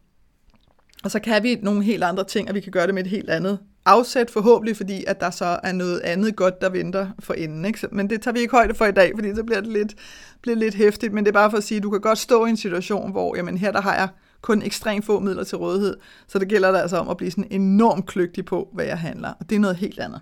Og 1.04 1.10
så 1.10 1.18
kan 1.20 1.42
vi 1.42 1.58
nogle 1.62 1.82
helt 1.82 2.04
andre 2.04 2.24
ting, 2.24 2.48
og 2.48 2.54
vi 2.54 2.60
kan 2.60 2.72
gøre 2.72 2.86
det 2.86 2.94
med 2.94 3.04
et 3.04 3.10
helt 3.10 3.30
andet 3.30 3.58
afsæt 3.88 4.30
forhåbentlig, 4.30 4.76
fordi 4.76 5.04
at 5.06 5.20
der 5.20 5.30
så 5.30 5.60
er 5.62 5.72
noget 5.72 6.00
andet 6.00 6.36
godt, 6.36 6.60
der 6.60 6.68
venter 6.68 7.08
for 7.18 7.34
enden. 7.34 7.64
Ikke? 7.64 7.88
Men 7.92 8.10
det 8.10 8.22
tager 8.22 8.32
vi 8.32 8.40
ikke 8.40 8.50
højde 8.50 8.74
for 8.74 8.86
i 8.86 8.92
dag, 8.92 9.12
fordi 9.14 9.34
så 9.34 9.44
bliver 9.44 9.60
det 9.60 9.72
lidt, 9.72 9.94
bliver 10.42 10.56
lidt 10.56 10.74
hæftigt. 10.74 11.12
Men 11.12 11.24
det 11.24 11.28
er 11.28 11.32
bare 11.32 11.50
for 11.50 11.58
at 11.58 11.64
sige, 11.64 11.76
at 11.76 11.82
du 11.82 11.90
kan 11.90 12.00
godt 12.00 12.18
stå 12.18 12.46
i 12.46 12.50
en 12.50 12.56
situation, 12.56 13.10
hvor 13.10 13.36
jamen, 13.36 13.58
her 13.58 13.72
der 13.72 13.80
har 13.80 13.94
jeg 13.94 14.08
kun 14.42 14.62
ekstremt 14.62 15.04
få 15.04 15.20
midler 15.20 15.44
til 15.44 15.58
rådighed, 15.58 15.96
så 16.28 16.38
det 16.38 16.48
gælder 16.48 16.72
der 16.72 16.78
altså 16.78 16.96
om 16.96 17.08
at 17.08 17.16
blive 17.16 17.30
sådan 17.30 17.46
enormt 17.50 18.06
kløgtig 18.06 18.44
på, 18.44 18.68
hvad 18.74 18.84
jeg 18.84 18.98
handler. 18.98 19.32
Og 19.40 19.50
det 19.50 19.56
er 19.56 19.60
noget 19.60 19.76
helt 19.76 19.98
andet. 19.98 20.20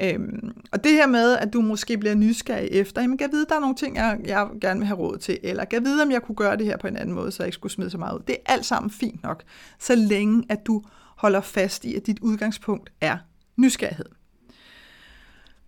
Øhm, 0.00 0.52
og 0.72 0.84
det 0.84 0.92
her 0.92 1.06
med, 1.06 1.36
at 1.36 1.52
du 1.52 1.60
måske 1.60 1.98
bliver 1.98 2.14
nysgerrig 2.14 2.68
efter, 2.70 3.00
jamen 3.00 3.18
kan 3.18 3.26
jeg 3.26 3.32
vide, 3.32 3.46
der 3.48 3.54
er 3.54 3.60
nogle 3.60 3.76
ting, 3.76 3.96
jeg, 3.96 4.20
jeg 4.24 4.48
gerne 4.60 4.80
vil 4.80 4.86
have 4.86 4.98
råd 4.98 5.18
til, 5.18 5.38
eller 5.42 5.64
kan 5.64 5.82
jeg 5.82 5.84
vide, 5.84 6.02
om 6.02 6.10
jeg 6.10 6.22
kunne 6.22 6.36
gøre 6.36 6.56
det 6.56 6.66
her 6.66 6.76
på 6.76 6.86
en 6.86 6.96
anden 6.96 7.14
måde, 7.14 7.32
så 7.32 7.42
jeg 7.42 7.48
ikke 7.48 7.54
skulle 7.54 7.72
smide 7.72 7.90
så 7.90 7.98
meget 7.98 8.18
ud. 8.18 8.22
Det 8.26 8.36
er 8.46 8.52
alt 8.52 8.66
sammen 8.66 8.90
fint 8.90 9.22
nok, 9.22 9.42
så 9.78 9.94
længe 9.94 10.44
at 10.48 10.66
du 10.66 10.82
holder 11.16 11.40
fast 11.40 11.84
i, 11.84 11.94
at 11.94 12.06
dit 12.06 12.18
udgangspunkt 12.18 12.92
er 13.00 13.18
nysgerrighed. 13.56 14.06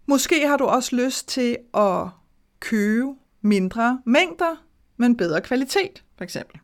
Måske 0.07 0.49
har 0.49 0.57
du 0.57 0.65
også 0.65 0.97
lyst 0.97 1.29
til 1.29 1.57
at 1.75 2.09
købe 2.61 3.15
mindre 3.43 4.01
mængder, 4.07 4.65
men 4.97 5.17
bedre 5.17 5.41
kvalitet, 5.41 6.05
for 6.17 6.25
eksempel. 6.25 6.61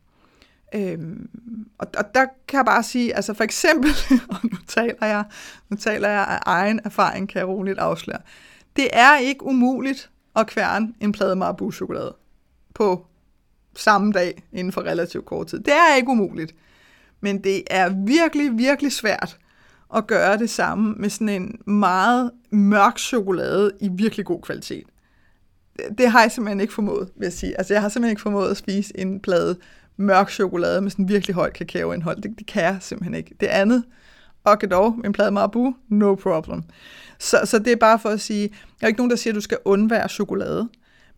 Øhm, 0.75 1.29
og, 1.79 1.87
og 1.99 2.15
der 2.15 2.27
kan 2.49 2.57
jeg 2.57 2.65
bare 2.65 2.83
sige, 2.83 3.17
altså 3.17 3.35
for 3.35 3.45
eksempel, 3.45 3.91
og 4.31 4.37
nu 4.43 4.57
taler 4.69 5.07
jeg, 5.07 5.25
nu 5.69 5.77
taler 5.77 6.09
jeg 6.09 6.27
af 6.29 6.39
egen 6.47 6.81
erfaring, 6.85 7.29
kan 7.29 7.39
jeg 7.39 7.49
roligt 7.49 7.79
afsløre, 7.79 8.19
det 8.77 8.89
er 8.93 9.19
ikke 9.19 9.45
umuligt 9.47 10.11
at 10.37 10.47
kværne 10.47 10.95
en 11.01 11.13
plade 11.13 11.37
Marabu-chokolade 11.37 12.17
på 12.75 13.07
samme 13.77 14.13
dag 14.13 14.43
inden 14.53 14.73
for 14.73 14.81
relativt 14.81 15.25
kort 15.25 15.47
tid. 15.47 15.59
Det 15.61 15.75
er 15.75 15.97
ikke 15.97 16.09
umuligt. 16.09 16.55
Men 17.21 17.45
det 17.45 17.63
er 17.71 17.89
virkelig, 18.07 18.59
virkelig 18.59 18.93
svært 18.93 19.39
at 19.95 20.07
gøre 20.07 20.39
det 20.39 20.51
samme 20.51 20.95
med 20.95 21.11
sådan 21.11 21.29
en 21.29 21.61
meget 21.67 22.31
mørk 22.51 22.99
chokolade 22.99 23.73
i 23.81 23.89
virkelig 23.93 24.27
god 24.27 24.43
kvalitet. 24.43 24.85
Det 25.99 26.11
har 26.11 26.21
jeg 26.21 26.33
simpelthen 26.33 26.61
ikke 26.61 26.73
formået, 26.73 27.09
vil 27.17 27.27
jeg 27.27 27.33
sige. 27.33 27.59
Altså, 27.59 27.75
jeg 27.75 27.83
har 27.83 27.89
simpelthen 27.89 28.13
ikke 28.13 28.23
formået 28.23 28.51
at 28.51 28.57
spise 28.57 28.99
en 28.99 29.21
plade 29.21 29.57
mørk 29.97 30.31
chokolade 30.31 30.81
med 30.81 30.91
sådan 30.91 31.09
virkelig 31.09 31.35
højt 31.35 31.53
kakaoindhold. 31.53 32.23
Det, 32.23 32.39
det 32.39 32.47
kan 32.47 32.63
jeg 32.63 32.77
simpelthen 32.81 33.15
ikke. 33.15 33.35
Det 33.41 33.47
andet, 33.47 33.85
og 34.45 34.71
dog, 34.71 34.99
en 35.05 35.13
plade 35.13 35.31
Marabu, 35.31 35.75
no 35.89 36.15
problem. 36.15 36.63
Så, 37.19 37.41
så 37.45 37.59
det 37.59 37.73
er 37.73 37.77
bare 37.77 37.99
for 37.99 38.09
at 38.09 38.21
sige, 38.21 38.49
der 38.49 38.55
er 38.81 38.87
ikke 38.87 38.99
nogen, 38.99 39.11
der 39.11 39.17
siger, 39.17 39.33
at 39.33 39.35
du 39.35 39.41
skal 39.41 39.59
undvære 39.65 40.09
chokolade. 40.09 40.69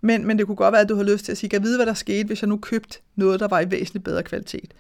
Men, 0.01 0.27
men 0.27 0.39
det 0.39 0.47
kunne 0.47 0.57
godt 0.57 0.73
være, 0.73 0.81
at 0.81 0.89
du 0.89 0.97
har 0.97 1.03
lyst 1.03 1.25
til 1.25 1.33
at 1.33 1.39
sige, 1.39 1.51
kan 1.51 1.61
jeg 1.61 1.65
vide, 1.65 1.79
hvad 1.79 1.87
der 1.87 1.95
skete, 1.95 2.27
hvis 2.27 2.43
jeg 2.43 2.49
nu 2.49 2.57
købte 2.57 2.99
noget, 3.17 3.41
der 3.41 3.49
var 3.49 3.61
i 3.61 3.71
væsentligt 3.71 4.05
bedre 4.05 4.23
kvalitet? 4.23 4.75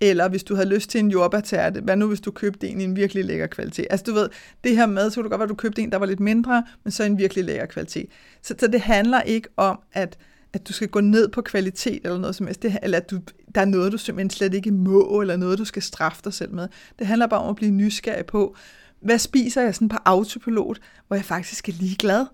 Eller 0.00 0.28
hvis 0.28 0.44
du 0.44 0.54
havde 0.54 0.68
lyst 0.68 0.90
til 0.90 0.98
en 0.98 1.10
jordbærtærte, 1.10 1.80
hvad 1.80 1.96
nu 1.96 2.08
hvis 2.08 2.20
du 2.20 2.30
købte 2.30 2.68
en 2.68 2.80
i 2.80 2.84
en 2.84 2.96
virkelig 2.96 3.24
lækker 3.24 3.46
kvalitet? 3.46 3.86
Altså 3.90 4.04
du 4.04 4.12
ved, 4.12 4.28
det 4.64 4.76
her 4.76 4.86
med, 4.86 5.10
så 5.10 5.14
kunne 5.14 5.24
det 5.24 5.30
godt 5.30 5.38
være, 5.38 5.44
at 5.44 5.50
du 5.50 5.54
købte 5.54 5.82
en, 5.82 5.92
der 5.92 5.98
var 5.98 6.06
lidt 6.06 6.20
mindre, 6.20 6.64
men 6.84 6.90
så 6.90 7.04
en 7.04 7.18
virkelig 7.18 7.44
lækker 7.44 7.66
kvalitet. 7.66 8.06
Så, 8.42 8.54
så 8.58 8.66
det 8.66 8.80
handler 8.80 9.20
ikke 9.22 9.48
om, 9.56 9.78
at, 9.92 10.18
at 10.52 10.68
du 10.68 10.72
skal 10.72 10.88
gå 10.88 11.00
ned 11.00 11.28
på 11.28 11.42
kvalitet 11.42 12.00
eller 12.04 12.18
noget 12.18 12.36
som 12.36 12.46
helst, 12.46 12.62
det, 12.62 12.78
eller 12.82 12.98
at 12.98 13.10
du, 13.10 13.20
der 13.54 13.60
er 13.60 13.64
noget, 13.64 13.92
du 13.92 13.98
simpelthen 13.98 14.30
slet 14.30 14.54
ikke 14.54 14.70
må, 14.70 15.20
eller 15.20 15.36
noget, 15.36 15.58
du 15.58 15.64
skal 15.64 15.82
straffe 15.82 16.20
dig 16.24 16.34
selv 16.34 16.54
med. 16.54 16.68
Det 16.98 17.06
handler 17.06 17.26
bare 17.26 17.40
om 17.40 17.50
at 17.50 17.56
blive 17.56 17.70
nysgerrig 17.70 18.26
på, 18.26 18.56
hvad 19.00 19.18
spiser 19.18 19.62
jeg 19.62 19.74
sådan 19.74 19.88
på 19.88 19.96
autopilot, 20.04 20.78
hvor 21.06 21.16
jeg 21.16 21.24
faktisk 21.24 21.68
er 21.68 21.72
ligeglad, 21.72 22.26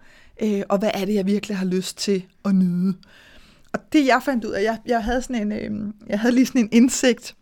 øh, 0.42 0.62
og 0.68 0.78
hvad 0.78 0.90
er 0.94 1.04
det, 1.04 1.14
jeg 1.14 1.26
virkelig 1.26 1.56
har 1.56 1.66
lyst 1.66 1.98
til 1.98 2.24
at 2.44 2.54
nyde. 2.54 2.94
Og 3.72 3.80
det 3.92 4.06
jeg 4.06 4.22
fandt 4.24 4.44
ud 4.44 4.50
af, 4.50 4.62
jeg, 4.62 4.78
jeg 4.86 5.04
havde 5.04 5.22
sådan 5.22 5.52
en, 5.52 5.52
øh, 5.52 5.92
jeg 6.06 6.20
havde 6.20 6.34
lige 6.34 6.46
sådan 6.46 6.60
en 6.60 6.68
indsigt, 6.72 7.36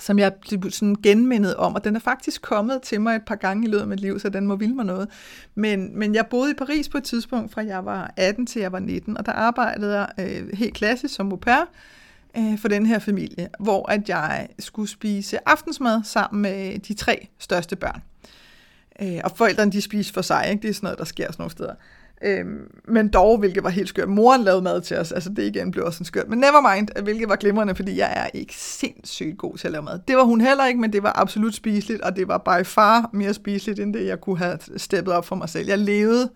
som 0.00 0.18
jeg 0.18 0.32
blev 0.34 0.70
sådan 0.70 0.96
genmindet 1.02 1.56
om, 1.56 1.74
og 1.74 1.84
den 1.84 1.96
er 1.96 2.00
faktisk 2.00 2.42
kommet 2.42 2.82
til 2.82 3.00
mig 3.00 3.16
et 3.16 3.24
par 3.26 3.34
gange 3.34 3.68
i 3.68 3.70
løbet 3.70 3.80
af 3.80 3.86
mit 3.86 4.00
liv, 4.00 4.20
så 4.20 4.28
den 4.28 4.46
må 4.46 4.56
vilde 4.56 4.74
mig 4.74 4.84
noget. 4.84 5.08
Men, 5.54 5.98
men 5.98 6.14
jeg 6.14 6.26
boede 6.26 6.50
i 6.50 6.54
Paris 6.54 6.88
på 6.88 6.98
et 6.98 7.04
tidspunkt, 7.04 7.52
fra 7.52 7.64
jeg 7.64 7.84
var 7.84 8.14
18 8.16 8.46
til 8.46 8.60
jeg 8.60 8.72
var 8.72 8.78
19, 8.78 9.16
og 9.16 9.26
der 9.26 9.32
arbejdede 9.32 9.98
jeg 9.98 10.08
øh, 10.18 10.58
helt 10.58 10.74
klassisk 10.74 11.14
som 11.14 11.32
au 11.32 11.36
pair 11.36 11.64
øh, 12.36 12.58
for 12.58 12.68
den 12.68 12.86
her 12.86 12.98
familie, 12.98 13.48
hvor 13.60 13.90
at 13.90 14.08
jeg 14.08 14.48
skulle 14.58 14.88
spise 14.88 15.48
aftensmad 15.48 16.00
sammen 16.04 16.42
med 16.42 16.78
de 16.78 16.94
tre 16.94 17.28
største 17.38 17.76
børn. 17.76 18.02
Øh, 19.02 19.20
og 19.24 19.30
forældrene 19.36 19.72
de 19.72 19.80
spiser 19.80 20.14
for 20.14 20.22
sig, 20.22 20.46
ikke? 20.50 20.62
det 20.62 20.70
er 20.70 20.74
sådan 20.74 20.86
noget, 20.86 20.98
der 20.98 21.04
sker 21.04 21.26
sådan 21.26 21.36
nogle 21.42 21.50
steder. 21.50 21.74
Øhm, 22.24 22.70
men 22.88 23.08
dog, 23.08 23.38
hvilket 23.38 23.64
var 23.64 23.70
helt 23.70 23.88
skørt. 23.88 24.08
Moren 24.08 24.42
lavede 24.42 24.62
mad 24.62 24.80
til 24.80 24.96
os, 24.96 25.12
altså 25.12 25.30
det 25.30 25.42
igen 25.42 25.70
blev 25.70 25.84
også 25.84 26.00
en 26.00 26.04
skørt. 26.04 26.28
Men 26.28 26.38
never 26.38 26.74
mind, 26.74 27.02
hvilket 27.02 27.28
var 27.28 27.36
glimrende, 27.36 27.74
fordi 27.74 27.98
jeg 27.98 28.12
er 28.16 28.38
ikke 28.38 28.54
sindssygt 28.56 29.38
god 29.38 29.56
til 29.56 29.68
at 29.68 29.72
lave 29.72 29.82
mad. 29.82 30.00
Det 30.08 30.16
var 30.16 30.24
hun 30.24 30.40
heller 30.40 30.66
ikke, 30.66 30.80
men 30.80 30.92
det 30.92 31.02
var 31.02 31.12
absolut 31.20 31.54
spiseligt, 31.54 32.00
og 32.02 32.16
det 32.16 32.28
var 32.28 32.38
by 32.38 32.66
far 32.66 33.10
mere 33.12 33.34
spiseligt, 33.34 33.80
end 33.80 33.94
det 33.94 34.06
jeg 34.06 34.20
kunne 34.20 34.38
have 34.38 34.58
steppet 34.76 35.14
op 35.14 35.26
for 35.26 35.36
mig 35.36 35.48
selv. 35.48 35.68
Jeg 35.68 35.78
levede 35.78 36.30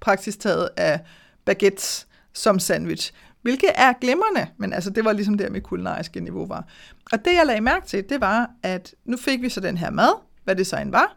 praktisk 0.00 0.40
taget 0.40 0.68
af 0.76 1.00
baguettes 1.44 2.06
som 2.32 2.58
sandwich, 2.58 3.12
hvilket 3.42 3.70
er 3.74 3.92
glimrende, 4.00 4.46
men 4.56 4.72
altså 4.72 4.90
det 4.90 5.04
var 5.04 5.12
ligesom 5.12 5.38
der, 5.38 5.50
mit 5.50 5.62
kulinariske 5.62 6.20
niveau 6.20 6.46
var. 6.46 6.64
Og 7.12 7.24
det 7.24 7.30
jeg 7.38 7.46
lagde 7.46 7.60
mærke 7.60 7.86
til, 7.86 8.04
det 8.08 8.20
var, 8.20 8.50
at 8.62 8.94
nu 9.04 9.16
fik 9.16 9.42
vi 9.42 9.48
så 9.48 9.60
den 9.60 9.78
her 9.78 9.90
mad, 9.90 10.20
hvad 10.44 10.56
det 10.56 10.66
så 10.66 10.76
end 10.76 10.90
var. 10.90 11.16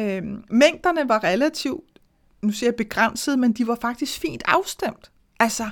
Øhm, 0.00 0.44
mængderne 0.50 1.08
var 1.08 1.24
relativt 1.24 1.97
nu 2.42 2.52
siger 2.52 2.70
jeg 2.70 2.76
begrænset, 2.76 3.38
men 3.38 3.52
de 3.52 3.66
var 3.66 3.78
faktisk 3.80 4.20
fint 4.20 4.42
afstemt. 4.46 5.10
Altså, 5.40 5.70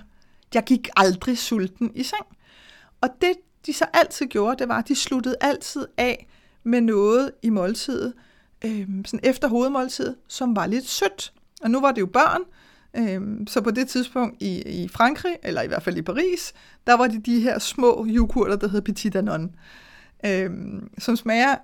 jeg 0.54 0.64
gik 0.64 0.88
aldrig 0.96 1.38
sulten 1.38 1.90
i 1.94 2.02
seng. 2.02 2.26
Og 3.00 3.08
det, 3.20 3.32
de 3.66 3.72
så 3.72 3.84
altid 3.92 4.26
gjorde, 4.26 4.58
det 4.58 4.68
var, 4.68 4.78
at 4.78 4.88
de 4.88 4.94
sluttede 4.94 5.36
altid 5.40 5.86
af 5.96 6.26
med 6.62 6.80
noget 6.80 7.32
i 7.42 7.50
måltidet, 7.50 8.12
øh, 8.64 8.88
sådan 9.04 9.20
efter 9.22 9.48
hovedmåltidet, 9.48 10.16
som 10.28 10.56
var 10.56 10.66
lidt 10.66 10.88
sødt. 10.88 11.32
Og 11.62 11.70
nu 11.70 11.80
var 11.80 11.92
det 11.92 12.00
jo 12.00 12.06
børn, 12.06 12.40
øh, 12.96 13.46
så 13.46 13.60
på 13.60 13.70
det 13.70 13.88
tidspunkt 13.88 14.42
i, 14.42 14.82
i 14.82 14.88
Frankrig, 14.88 15.36
eller 15.42 15.62
i 15.62 15.66
hvert 15.66 15.82
fald 15.82 15.96
i 15.96 16.02
Paris, 16.02 16.52
der 16.86 16.94
var 16.94 17.06
det 17.06 17.26
de 17.26 17.40
her 17.40 17.58
små 17.58 18.06
yoghurter, 18.08 18.56
der 18.56 18.68
hedder 18.68 18.84
Petit 18.84 19.12
Danone, 19.12 19.48
øh, 20.26 20.50
som 20.98 21.16
smager 21.16 21.56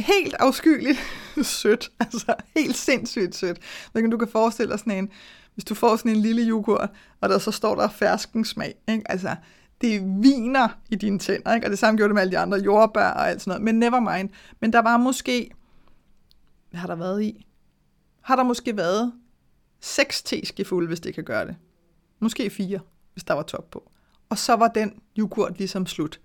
helt 0.00 0.34
afskyeligt 0.38 0.98
sødt. 1.42 1.90
Altså 2.00 2.34
helt 2.56 2.76
sindssygt 2.76 3.34
sødt. 3.34 3.58
Men 3.94 4.10
du 4.10 4.18
kan 4.18 4.28
forestille 4.28 4.70
dig 4.70 4.78
sådan 4.78 4.98
en, 4.98 5.10
hvis 5.54 5.64
du 5.64 5.74
får 5.74 5.96
sådan 5.96 6.12
en 6.12 6.22
lille 6.22 6.42
yoghurt, 6.42 6.90
og 7.20 7.28
der 7.28 7.38
så 7.38 7.50
står 7.50 7.74
der 7.74 7.88
fersken 7.88 8.44
smag. 8.44 8.74
Ikke? 8.88 9.10
Altså, 9.10 9.36
det 9.80 10.02
viner 10.22 10.68
i 10.90 10.96
dine 10.96 11.18
tænder, 11.18 11.54
ikke? 11.54 11.66
og 11.66 11.70
det 11.70 11.78
samme 11.78 11.98
gjorde 11.98 12.08
det 12.08 12.14
med 12.14 12.22
alle 12.22 12.32
de 12.32 12.38
andre 12.38 12.58
jordbær 12.58 13.08
og 13.08 13.28
alt 13.28 13.42
sådan 13.42 13.50
noget. 13.50 13.62
Men 13.62 13.78
never 13.78 14.16
mind. 14.16 14.30
Men 14.60 14.72
der 14.72 14.78
var 14.78 14.96
måske, 14.96 15.50
hvad 16.70 16.80
har 16.80 16.86
der 16.86 16.94
været 16.94 17.22
i? 17.22 17.46
Har 18.20 18.36
der 18.36 18.42
måske 18.42 18.76
været 18.76 19.12
seks 19.80 20.22
teskefulde, 20.22 20.88
hvis 20.88 21.00
det 21.00 21.14
kan 21.14 21.24
gøre 21.24 21.46
det. 21.46 21.56
Måske 22.18 22.50
fire, 22.50 22.80
hvis 23.12 23.24
der 23.24 23.34
var 23.34 23.42
top 23.42 23.70
på. 23.70 23.90
Og 24.28 24.38
så 24.38 24.56
var 24.56 24.68
den 24.68 25.00
yoghurt 25.18 25.58
ligesom 25.58 25.86
slut. 25.86 26.20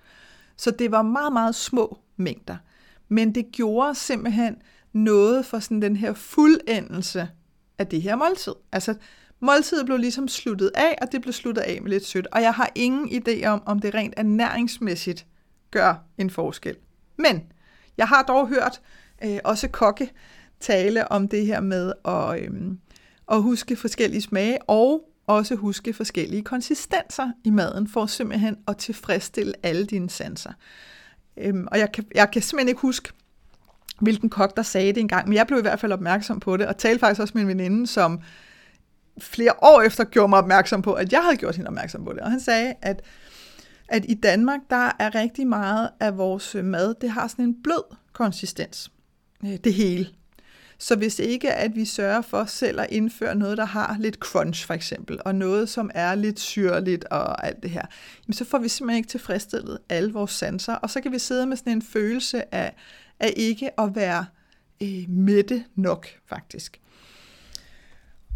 Så 0.58 0.72
det 0.72 0.92
var 0.92 1.02
meget, 1.02 1.34
meget 1.34 1.56
små 1.56 2.00
mængder. 2.18 2.58
Men 3.10 3.36
det 3.36 3.46
gjorde 3.52 3.96
simpelthen 3.96 4.56
noget 4.94 5.46
for 5.46 5.60
sådan 5.60 5.82
den 5.82 5.96
her 5.96 6.13
fuldendelse 6.13 7.30
af 7.78 7.88
det 7.88 8.02
her 8.02 8.15
måltid. 8.15 8.54
Altså, 8.72 8.96
måltidet 9.39 9.86
blev 9.86 9.98
ligesom 9.98 10.28
sluttet 10.28 10.72
af, 10.76 10.96
og 11.02 11.12
det 11.12 11.22
blev 11.22 11.34
sluttet 11.34 11.62
af 11.62 11.82
med 11.82 11.89
lidt 11.89 12.06
sødt. 12.06 12.28
Og 12.32 12.41
jeg 12.41 12.54
har 12.54 12.72
ingen 12.76 13.10
idé 13.10 13.46
om, 13.46 13.63
om 13.65 13.80
det 13.80 13.94
rent 13.94 14.13
ernæringsmæssigt 14.18 15.26
gør 15.72 15.96
en 16.18 16.30
forskel. 16.30 16.76
Men 17.18 17.44
jeg 17.98 18.08
har 18.08 18.24
dog 18.24 18.48
hørt 18.48 18.82
øh, 19.24 19.39
også 19.44 19.68
kokke 19.68 20.12
tale 20.60 21.12
om 21.12 21.28
det 21.28 21.46
her 21.46 21.60
med 21.60 21.94
at, 22.06 22.41
øh, 22.41 22.72
at 23.32 23.41
huske 23.41 23.76
forskellige 23.76 24.22
smage, 24.22 24.58
og 24.70 25.10
også 25.28 25.56
huske 25.56 25.94
forskellige 25.94 26.44
konsistenser 26.44 27.32
i 27.44 27.50
maden, 27.50 27.88
for 27.88 28.06
simpelthen 28.06 28.58
at 28.68 28.78
tilfredsstille 28.78 29.54
alle 29.63 29.86
dine 29.86 30.10
sanser. 30.10 30.52
Øhm, 31.38 31.67
og 31.71 31.80
jeg 31.80 31.91
kan, 31.91 32.06
jeg 32.15 32.32
kan 32.32 32.41
simpelthen 32.41 32.67
ikke 32.67 32.82
huske, 32.82 33.10
hvilken 34.02 34.30
kok, 34.30 34.58
der 34.58 34.63
sagde 34.63 34.93
det 34.93 34.98
engang, 34.98 35.28
men 35.28 35.36
jeg 35.36 35.48
blev 35.48 35.60
i 35.60 35.62
hvert 35.62 35.80
fald 35.80 35.91
opmærksom 35.91 36.39
på 36.39 36.58
det, 36.58 36.67
og 36.67 36.78
talte 36.78 37.00
faktisk 37.00 37.21
også 37.21 37.32
med 37.36 37.41
en 37.41 37.48
veninde, 37.48 37.88
som 37.88 38.21
flere 39.19 39.54
år 39.62 39.82
efter 39.82 40.04
gjorde 40.04 40.30
mig 40.30 40.39
opmærksom 40.39 40.82
på, 40.82 40.93
at 40.93 41.12
jeg 41.12 41.24
havde 41.24 41.38
gjort 41.38 41.56
hende 41.56 41.67
opmærksom 41.67 42.06
på 42.06 42.13
det. 42.13 42.19
Og 42.19 42.32
han 42.32 42.39
sagde, 42.39 42.74
at, 42.82 43.02
at 43.88 44.06
i 44.10 44.13
Danmark, 44.13 44.60
der 44.69 44.91
er 45.00 45.15
rigtig 45.15 45.48
meget 45.48 45.89
af 46.00 46.17
vores 46.17 46.56
mad, 46.63 46.95
det 47.02 47.10
har 47.10 47.28
sådan 47.28 47.45
en 47.45 47.63
blød 47.63 47.95
konsistens. 48.13 48.91
Øh, 49.45 49.58
det 49.63 49.74
hele. 49.74 50.08
Så 50.78 50.96
hvis 50.96 51.20
ikke, 51.20 51.54
at 51.54 51.76
vi 51.76 51.86
sørger 51.86 52.22
for 52.22 52.46
selv 52.46 52.80
at 52.80 52.88
indføre 52.90 53.36
noget, 53.36 53.58
der 53.58 53.66
har 53.66 53.96
lidt 54.00 54.16
crunch 54.16 54.66
for 54.66 54.74
eksempel, 54.74 55.20
og 55.26 55.36
noget, 55.36 55.70
som 55.70 55.92
er 55.94 56.16
lidt 56.16 56.40
syrligt 56.40 57.06
og 57.06 57.46
alt 57.48 57.64
det 57.64 57.70
her, 57.72 57.86
jamen 58.28 58.34
så 58.34 58.46
får 58.46 58.58
vi 58.58 58.70
simpelthen 58.70 58.98
ikke 58.98 59.10
tilfredsstillet 59.10 59.78
alle 59.90 60.14
vores 60.14 60.32
sanser, 60.32 60.76
og 60.76 60.90
så 60.90 61.02
kan 61.02 61.12
vi 61.12 61.20
sidde 61.20 61.46
med 61.46 61.58
sådan 61.58 61.74
en 61.74 61.82
følelse 61.82 62.56
af, 62.56 62.76
af 63.20 63.34
ikke 63.36 63.80
at 63.80 63.96
være 63.96 64.26
øh, 64.84 65.10
mætte 65.10 65.64
nok, 65.76 66.08
faktisk. 66.30 66.80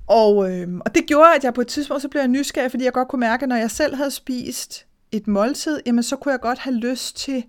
Og, 0.07 0.51
øh, 0.51 0.67
og 0.85 0.95
det 0.95 1.05
gjorde, 1.05 1.35
at 1.35 1.43
jeg 1.43 1.53
på 1.53 1.61
et 1.61 1.67
tidspunkt 1.67 2.01
så 2.01 2.07
blev 2.07 2.21
jeg 2.21 2.27
nysgerrig, 2.27 2.71
fordi 2.71 2.83
jeg 2.83 2.93
godt 2.93 3.07
kunne 3.07 3.19
mærke, 3.19 3.43
at 3.43 3.49
når 3.49 3.55
jeg 3.55 3.71
selv 3.71 3.95
havde 3.95 4.11
spist 4.11 4.85
et 5.11 5.27
måltid, 5.27 5.81
jamen 5.85 6.03
så 6.03 6.15
kunne 6.15 6.31
jeg 6.31 6.39
godt 6.39 6.59
have 6.59 6.75
lyst 6.75 7.17
til 7.17 7.43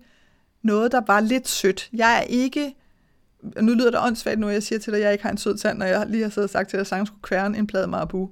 noget, 0.61 0.91
der 0.91 1.01
var 1.07 1.19
lidt 1.19 1.47
sødt. 1.47 1.89
Jeg 1.93 2.17
er 2.17 2.21
ikke 2.21 2.75
nu 3.61 3.73
lyder 3.73 3.91
det 3.91 3.99
åndssvagt 3.99 4.39
nu, 4.39 4.49
jeg 4.49 4.63
siger 4.63 4.79
til 4.79 4.93
dig, 4.93 4.99
at 4.99 5.05
jeg 5.05 5.11
ikke 5.11 5.23
har 5.23 5.31
en 5.31 5.37
sød 5.37 5.57
tand, 5.57 5.77
når 5.77 5.85
jeg 5.85 6.05
lige 6.09 6.23
har 6.23 6.29
siddet 6.29 6.43
og 6.43 6.49
sagt 6.49 6.69
til 6.69 6.77
dig, 6.77 6.81
at 6.81 6.87
sangen 6.87 7.05
skulle 7.05 7.21
kværne 7.21 7.57
en 7.57 7.67
plade 7.67 7.87
Marabu. 7.87 8.29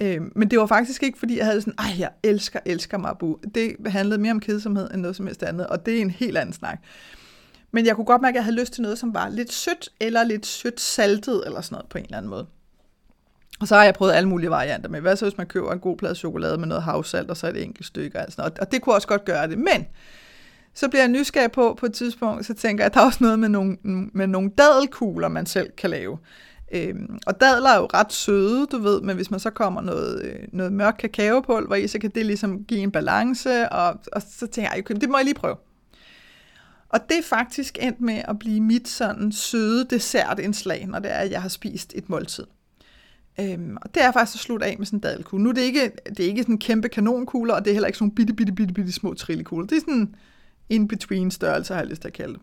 Øh, 0.00 0.20
men 0.36 0.50
det 0.50 0.58
var 0.58 0.66
faktisk 0.66 1.02
ikke, 1.02 1.18
fordi 1.18 1.38
jeg 1.38 1.46
havde 1.46 1.60
sådan, 1.60 1.74
ej, 1.78 1.90
jeg 1.98 2.10
elsker, 2.22 2.60
elsker 2.64 2.98
Marabu. 2.98 3.38
Det 3.54 3.76
handlede 3.86 4.20
mere 4.20 4.32
om 4.32 4.40
kedsomhed 4.40 4.90
end 4.94 5.00
noget 5.00 5.16
som 5.16 5.26
helst 5.26 5.42
andet, 5.42 5.66
og 5.66 5.86
det 5.86 5.96
er 5.96 6.00
en 6.00 6.10
helt 6.10 6.38
anden 6.38 6.52
snak. 6.52 6.78
Men 7.72 7.86
jeg 7.86 7.96
kunne 7.96 8.04
godt 8.04 8.22
mærke, 8.22 8.32
at 8.32 8.36
jeg 8.36 8.44
havde 8.44 8.56
lyst 8.56 8.72
til 8.72 8.82
noget, 8.82 8.98
som 8.98 9.14
var 9.14 9.28
lidt 9.28 9.52
sødt, 9.52 9.88
eller 10.00 10.24
lidt 10.24 10.46
sødt 10.46 10.80
saltet, 10.80 11.42
eller 11.46 11.60
sådan 11.60 11.74
noget 11.74 11.88
på 11.88 11.98
en 11.98 12.04
eller 12.04 12.18
anden 12.18 12.30
måde. 12.30 12.46
Og 13.60 13.68
så 13.68 13.74
har 13.74 13.84
jeg 13.84 13.94
prøvet 13.94 14.12
alle 14.12 14.28
mulige 14.28 14.50
varianter 14.50 14.88
med. 14.88 15.00
Hvad 15.00 15.16
så, 15.16 15.24
hvis 15.24 15.38
man 15.38 15.46
køber 15.46 15.72
en 15.72 15.80
god 15.80 15.96
plade 15.96 16.14
chokolade 16.14 16.58
med 16.58 16.66
noget 16.66 16.82
havsalt, 16.82 17.30
og 17.30 17.36
så 17.36 17.48
et 17.48 17.62
enkelt 17.62 17.86
stykke, 17.86 18.18
og 18.18 18.24
sådan 18.28 18.42
noget. 18.42 18.58
Og 18.58 18.72
det 18.72 18.82
kunne 18.82 18.94
også 18.94 19.08
godt 19.08 19.24
gøre 19.24 19.48
det. 19.48 19.58
Men 19.58 19.86
så 20.78 20.88
bliver 20.88 21.02
jeg 21.02 21.08
nysgerrig 21.08 21.52
på, 21.52 21.74
på 21.78 21.86
et 21.86 21.92
tidspunkt, 21.92 22.46
så 22.46 22.54
tænker 22.54 22.84
jeg, 22.84 22.86
at 22.86 22.94
der 22.94 23.00
er 23.00 23.04
også 23.04 23.18
noget 23.20 23.38
med 23.38 23.48
nogle, 23.48 23.76
med 24.12 24.26
nogle 24.26 24.50
dadelkugler, 24.58 25.28
man 25.28 25.46
selv 25.46 25.70
kan 25.76 25.90
lave. 25.90 26.18
Øhm, 26.72 27.18
og 27.26 27.40
dadler 27.40 27.70
er 27.70 27.78
jo 27.78 27.88
ret 27.94 28.12
søde, 28.12 28.66
du 28.66 28.78
ved, 28.78 29.00
men 29.00 29.16
hvis 29.16 29.30
man 29.30 29.40
så 29.40 29.50
kommer 29.50 29.80
noget, 29.80 30.24
øh, 30.24 30.36
noget 30.52 30.72
mørk 30.72 30.96
kakaopulver 30.98 31.74
i, 31.74 31.88
så 31.88 31.98
kan 31.98 32.10
det 32.10 32.26
ligesom 32.26 32.64
give 32.64 32.80
en 32.80 32.90
balance, 32.90 33.68
og, 33.68 34.00
og 34.12 34.22
så 34.30 34.46
tænker 34.46 34.70
jeg, 34.74 34.82
okay, 34.84 34.94
det 35.00 35.08
må 35.08 35.16
jeg 35.16 35.24
lige 35.24 35.34
prøve. 35.34 35.56
Og 36.88 37.00
det 37.08 37.18
er 37.18 37.22
faktisk 37.22 37.78
endt 37.80 38.00
med 38.00 38.22
at 38.28 38.38
blive 38.38 38.60
mit 38.60 38.88
sådan 38.88 39.32
søde 39.32 39.84
dessertindslag, 39.84 40.86
når 40.86 40.98
det 40.98 41.10
er, 41.10 41.18
at 41.18 41.30
jeg 41.30 41.42
har 41.42 41.48
spist 41.48 41.92
et 41.96 42.10
måltid. 42.10 42.44
Øhm, 43.40 43.76
og 43.82 43.94
det 43.94 44.02
er 44.02 44.12
faktisk 44.12 44.36
at 44.36 44.40
slutte 44.40 44.66
af 44.66 44.76
med 44.78 44.86
sådan 44.86 44.96
en 44.96 45.00
dadelkugle. 45.00 45.44
Nu 45.44 45.50
er 45.50 45.54
det 45.54 45.62
ikke, 45.62 45.90
det 46.08 46.20
er 46.20 46.28
ikke 46.28 46.42
sådan 46.42 46.54
en 46.54 46.58
kæmpe 46.58 46.88
kanonkugler, 46.88 47.54
og 47.54 47.64
det 47.64 47.70
er 47.70 47.74
heller 47.74 47.86
ikke 47.86 47.98
sådan 47.98 48.04
nogle 48.04 48.14
bitte, 48.14 48.32
bitte, 48.32 48.52
bitte, 48.52 48.74
bitte 48.74 48.92
små 48.92 49.14
trillekugler. 49.14 49.66
Det 49.66 49.76
er 49.76 49.80
sådan 49.80 50.14
in-between 50.68 51.30
størrelser, 51.30 51.74
har 51.74 51.82
jeg 51.82 51.90
lyst 51.90 52.00
til 52.00 52.08
at 52.08 52.14
kalde 52.14 52.34
dem. 52.34 52.42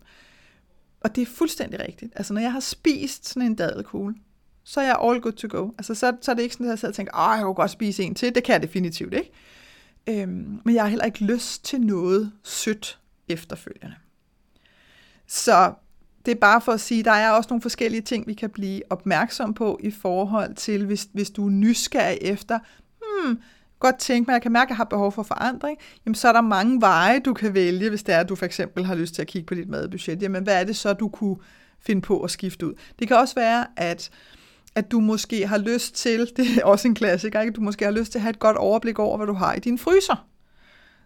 Og 1.00 1.16
det 1.16 1.22
er 1.22 1.26
fuldstændig 1.26 1.80
rigtigt. 1.80 2.12
Altså, 2.16 2.34
når 2.34 2.40
jeg 2.40 2.52
har 2.52 2.60
spist 2.60 3.28
sådan 3.28 3.42
en 3.42 3.54
dadelkugle, 3.54 4.14
så 4.64 4.80
er 4.80 4.84
jeg 4.84 4.96
all 5.02 5.20
good 5.20 5.32
to 5.32 5.48
go. 5.50 5.70
Altså, 5.78 5.94
så, 5.94 6.16
så 6.20 6.30
er 6.30 6.34
det 6.34 6.42
ikke 6.42 6.52
sådan, 6.52 6.66
at 6.66 6.70
jeg 6.70 6.78
sidder 6.78 6.92
og 6.92 6.96
tænker, 6.96 7.28
åh, 7.28 7.36
jeg 7.36 7.44
kunne 7.44 7.54
godt 7.54 7.70
spise 7.70 8.02
en 8.02 8.14
til. 8.14 8.34
Det 8.34 8.44
kan 8.44 8.52
jeg 8.52 8.62
definitivt 8.62 9.14
ikke. 9.14 9.30
Øhm, 10.06 10.60
men 10.64 10.74
jeg 10.74 10.82
har 10.82 10.88
heller 10.88 11.04
ikke 11.04 11.24
lyst 11.24 11.64
til 11.64 11.80
noget 11.80 12.32
sødt 12.42 12.98
efterfølgende. 13.28 13.94
Så 15.26 15.74
det 16.26 16.32
er 16.32 16.40
bare 16.40 16.60
for 16.60 16.72
at 16.72 16.80
sige, 16.80 17.02
der 17.02 17.10
er 17.10 17.30
også 17.30 17.48
nogle 17.50 17.62
forskellige 17.62 18.02
ting, 18.02 18.26
vi 18.26 18.34
kan 18.34 18.50
blive 18.50 18.82
opmærksom 18.90 19.54
på 19.54 19.78
i 19.82 19.90
forhold 19.90 20.54
til, 20.54 20.86
hvis, 20.86 21.08
hvis 21.12 21.30
du 21.30 21.46
er 21.46 21.50
nysgerrig 21.50 22.18
efter, 22.20 22.58
hmm, 23.00 23.38
godt 23.78 23.98
tænke 23.98 24.28
mig, 24.28 24.32
at 24.32 24.34
jeg 24.34 24.42
kan 24.42 24.52
mærke, 24.52 24.66
at 24.66 24.70
jeg 24.70 24.76
har 24.76 24.84
behov 24.84 25.12
for 25.12 25.22
forandring, 25.22 25.78
jamen 26.06 26.14
så 26.14 26.28
er 26.28 26.32
der 26.32 26.40
mange 26.40 26.80
veje, 26.80 27.20
du 27.20 27.34
kan 27.34 27.54
vælge, 27.54 27.88
hvis 27.88 28.02
det 28.02 28.14
er, 28.14 28.18
at 28.18 28.28
du 28.28 28.34
for 28.34 28.46
eksempel 28.46 28.84
har 28.84 28.94
lyst 28.94 29.14
til 29.14 29.22
at 29.22 29.28
kigge 29.28 29.46
på 29.46 29.54
dit 29.54 29.68
madbudget. 29.68 30.22
Jamen 30.22 30.42
hvad 30.42 30.60
er 30.60 30.64
det 30.64 30.76
så, 30.76 30.92
du 30.92 31.08
kunne 31.08 31.36
finde 31.80 32.00
på 32.02 32.20
at 32.20 32.30
skifte 32.30 32.66
ud? 32.66 32.74
Det 32.98 33.08
kan 33.08 33.16
også 33.16 33.34
være, 33.34 33.66
at 33.76 34.10
at 34.74 34.90
du 34.90 35.00
måske 35.00 35.46
har 35.46 35.58
lyst 35.58 35.94
til, 35.94 36.30
det 36.36 36.46
er 36.56 36.64
også 36.64 36.88
en 36.88 36.94
klassiker, 36.94 37.40
ikke? 37.40 37.50
at 37.50 37.56
du 37.56 37.60
måske 37.60 37.84
har 37.84 37.92
lyst 37.92 38.12
til 38.12 38.18
at 38.18 38.22
have 38.22 38.30
et 38.30 38.38
godt 38.38 38.56
overblik 38.56 38.98
over, 38.98 39.16
hvad 39.16 39.26
du 39.26 39.32
har 39.32 39.54
i 39.54 39.58
din 39.58 39.78
fryser. 39.78 40.26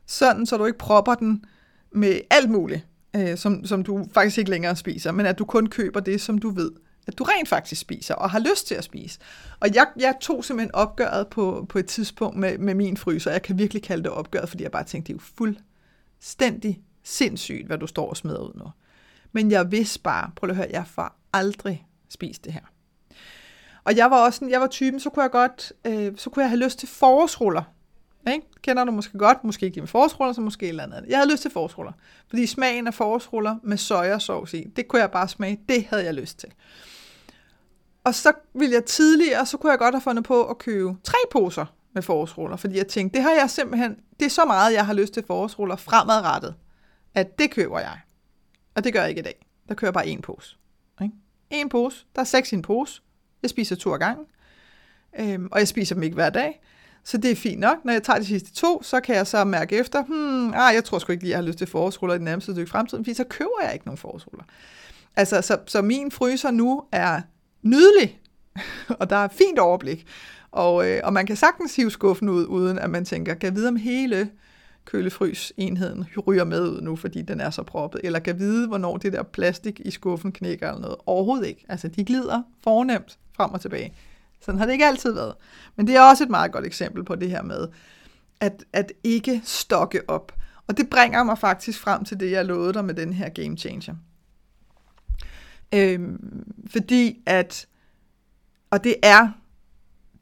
Sådan, 0.06 0.46
så 0.46 0.56
du 0.56 0.66
ikke 0.66 0.78
propper 0.78 1.14
den 1.14 1.44
med 1.92 2.20
alt 2.30 2.50
muligt, 2.50 2.86
øh, 3.16 3.36
som, 3.36 3.64
som 3.64 3.82
du 3.82 4.06
faktisk 4.12 4.38
ikke 4.38 4.50
længere 4.50 4.76
spiser, 4.76 5.12
men 5.12 5.26
at 5.26 5.38
du 5.38 5.44
kun 5.44 5.66
køber 5.66 6.00
det, 6.00 6.20
som 6.20 6.38
du 6.38 6.50
ved 6.50 6.70
at 7.06 7.18
du 7.18 7.24
rent 7.24 7.48
faktisk 7.48 7.80
spiser 7.80 8.14
og 8.14 8.30
har 8.30 8.38
lyst 8.38 8.66
til 8.66 8.74
at 8.74 8.84
spise. 8.84 9.18
Og 9.60 9.74
jeg, 9.74 9.86
jeg 9.96 10.14
tog 10.20 10.44
simpelthen 10.44 10.74
opgøret 10.74 11.28
på, 11.28 11.66
på 11.68 11.78
et 11.78 11.86
tidspunkt 11.86 12.36
med, 12.36 12.58
med 12.58 12.74
min 12.74 12.96
fryser. 12.96 13.30
Jeg 13.30 13.42
kan 13.42 13.58
virkelig 13.58 13.82
kalde 13.82 14.02
det 14.02 14.10
opgøret, 14.10 14.48
fordi 14.48 14.62
jeg 14.62 14.70
bare 14.70 14.84
tænkte, 14.84 15.12
det 15.12 15.18
er 15.18 15.22
jo 15.22 15.28
fuldstændig 15.36 16.80
sindssygt, 17.02 17.66
hvad 17.66 17.78
du 17.78 17.86
står 17.86 18.10
og 18.10 18.16
smider 18.16 18.40
ud 18.40 18.52
nu. 18.54 18.64
Men 19.32 19.50
jeg 19.50 19.72
vidste 19.72 20.00
bare, 20.00 20.30
prøv 20.36 20.50
at 20.50 20.56
høre, 20.56 20.68
jeg 20.70 20.86
får 20.86 21.20
aldrig 21.32 21.86
spist 22.08 22.44
det 22.44 22.52
her. 22.52 22.60
Og 23.84 23.96
jeg 23.96 24.10
var 24.10 24.24
også 24.24 24.36
sådan, 24.36 24.50
jeg 24.50 24.60
var 24.60 24.66
typen, 24.66 25.00
så 25.00 25.10
kunne 25.10 25.22
jeg 25.22 25.30
godt, 25.30 25.72
øh, 25.84 26.12
så 26.16 26.30
kunne 26.30 26.42
jeg 26.42 26.50
have 26.50 26.60
lyst 26.60 26.78
til 26.78 26.88
forårsruller. 26.88 27.62
Ikke? 28.28 28.46
Kender 28.62 28.84
du 28.84 28.92
måske 28.92 29.18
godt, 29.18 29.44
måske 29.44 29.66
ikke 29.66 29.80
med 29.80 29.88
forårsruller, 29.88 30.32
så 30.32 30.40
måske 30.40 30.64
et 30.66 30.68
eller 30.68 30.82
andet. 30.82 31.04
Jeg 31.08 31.18
havde 31.18 31.30
lyst 31.30 31.42
til 31.42 31.50
forårsruller, 31.50 31.92
fordi 32.28 32.46
smagen 32.46 32.86
af 32.86 32.94
forårsruller 32.94 33.56
med 33.62 33.76
sojasauce 33.76 34.58
i, 34.58 34.68
det 34.76 34.88
kunne 34.88 35.02
jeg 35.02 35.10
bare 35.10 35.28
smage, 35.28 35.60
det 35.68 35.84
havde 35.84 36.04
jeg 36.04 36.14
lyst 36.14 36.38
til. 36.38 36.48
Og 38.10 38.14
så 38.14 38.32
ville 38.54 38.74
jeg 38.74 38.84
tidligere, 38.84 39.46
så 39.46 39.56
kunne 39.56 39.70
jeg 39.70 39.78
godt 39.78 39.94
have 39.94 40.00
fundet 40.00 40.24
på 40.24 40.44
at 40.44 40.58
købe 40.58 40.96
tre 41.04 41.18
poser 41.30 41.66
med 41.92 42.02
forårsruller, 42.02 42.56
fordi 42.56 42.76
jeg 42.76 42.86
tænkte, 42.86 43.16
det 43.16 43.22
har 43.22 43.30
jeg 43.30 43.50
simpelthen, 43.50 43.96
det 44.20 44.26
er 44.26 44.30
så 44.30 44.44
meget, 44.44 44.72
jeg 44.72 44.86
har 44.86 44.92
lyst 44.92 45.14
til 45.14 45.24
forårsruller 45.26 45.76
fremadrettet, 45.76 46.54
at 47.14 47.38
det 47.38 47.50
køber 47.50 47.78
jeg. 47.78 47.98
Og 48.74 48.84
det 48.84 48.92
gør 48.92 49.00
jeg 49.00 49.08
ikke 49.08 49.18
i 49.18 49.22
dag. 49.22 49.46
Der 49.68 49.74
kører 49.74 49.92
bare 49.92 50.06
en 50.06 50.22
pose. 50.22 50.56
Ikke? 51.02 51.14
En 51.50 51.68
pose, 51.68 52.06
der 52.14 52.20
er 52.20 52.24
seks 52.24 52.52
i 52.52 52.54
en 52.54 52.62
pose. 52.62 53.02
Jeg 53.42 53.50
spiser 53.50 53.76
to 53.76 53.96
gange, 53.96 54.24
øhm, 55.18 55.48
og 55.52 55.58
jeg 55.58 55.68
spiser 55.68 55.94
dem 55.94 56.02
ikke 56.02 56.14
hver 56.14 56.30
dag. 56.30 56.60
Så 57.04 57.18
det 57.18 57.30
er 57.30 57.36
fint 57.36 57.60
nok. 57.60 57.84
Når 57.84 57.92
jeg 57.92 58.02
tager 58.02 58.18
de 58.18 58.24
sidste 58.24 58.52
to, 58.54 58.82
så 58.82 59.00
kan 59.00 59.16
jeg 59.16 59.26
så 59.26 59.44
mærke 59.44 59.76
efter, 59.76 60.02
hmm, 60.02 60.54
ah, 60.54 60.74
jeg 60.74 60.84
tror 60.84 60.98
sgu 60.98 61.12
ikke 61.12 61.24
lige, 61.24 61.30
jeg 61.30 61.38
har 61.38 61.46
lyst 61.46 61.58
til 61.58 61.66
forårsruller 61.66 62.14
i 62.14 62.18
den 62.18 62.24
nærmeste 62.24 62.52
stykke 62.52 62.70
fremtiden, 62.70 63.04
fordi 63.04 63.14
så 63.14 63.24
køber 63.24 63.62
jeg 63.62 63.72
ikke 63.72 63.86
nogen 63.86 63.98
forårsruller. 63.98 64.44
Altså, 65.16 65.42
så, 65.42 65.58
så 65.66 65.82
min 65.82 66.10
fryser 66.10 66.50
nu 66.50 66.82
er 66.92 67.20
nydelig, 67.62 68.20
og 69.00 69.10
der 69.10 69.16
er 69.16 69.28
fint 69.28 69.58
overblik. 69.58 70.06
Og, 70.52 70.90
øh, 70.90 71.00
og 71.04 71.12
man 71.12 71.26
kan 71.26 71.36
sagtens 71.36 71.76
hive 71.76 71.90
skuffen 71.90 72.28
ud, 72.28 72.46
uden 72.46 72.78
at 72.78 72.90
man 72.90 73.04
tænker, 73.04 73.34
kan 73.34 73.54
vide 73.56 73.68
om 73.68 73.76
hele 73.76 74.30
kølefrys-enheden 74.84 76.06
ryger 76.26 76.44
med 76.44 76.68
ud 76.68 76.80
nu, 76.80 76.96
fordi 76.96 77.22
den 77.22 77.40
er 77.40 77.50
så 77.50 77.62
proppet, 77.62 78.00
eller 78.04 78.18
kan 78.18 78.38
vide, 78.38 78.68
hvornår 78.68 78.96
det 78.96 79.12
der 79.12 79.22
plastik 79.22 79.80
i 79.84 79.90
skuffen 79.90 80.32
knækker 80.32 80.68
eller 80.68 80.80
noget. 80.80 80.96
Overhovedet 81.06 81.46
ikke. 81.46 81.64
Altså, 81.68 81.88
de 81.88 82.04
glider 82.04 82.42
fornemt 82.64 83.18
frem 83.36 83.50
og 83.50 83.60
tilbage. 83.60 83.94
Sådan 84.40 84.58
har 84.58 84.66
det 84.66 84.72
ikke 84.72 84.86
altid 84.86 85.12
været. 85.12 85.34
Men 85.76 85.86
det 85.86 85.96
er 85.96 86.00
også 86.00 86.24
et 86.24 86.30
meget 86.30 86.52
godt 86.52 86.66
eksempel 86.66 87.04
på 87.04 87.14
det 87.14 87.30
her 87.30 87.42
med, 87.42 87.68
at, 88.40 88.64
at 88.72 88.92
ikke 89.04 89.42
stokke 89.44 90.00
op. 90.08 90.32
Og 90.66 90.76
det 90.76 90.90
bringer 90.90 91.22
mig 91.22 91.38
faktisk 91.38 91.80
frem 91.80 92.04
til 92.04 92.20
det, 92.20 92.30
jeg 92.30 92.44
lovede 92.44 92.72
dig 92.72 92.84
med 92.84 92.94
den 92.94 93.12
her 93.12 93.28
game 93.28 93.56
changer. 93.56 93.94
Øhm, 95.74 96.44
fordi 96.66 97.22
at, 97.26 97.66
og 98.70 98.84
det 98.84 98.96
er, 99.02 99.28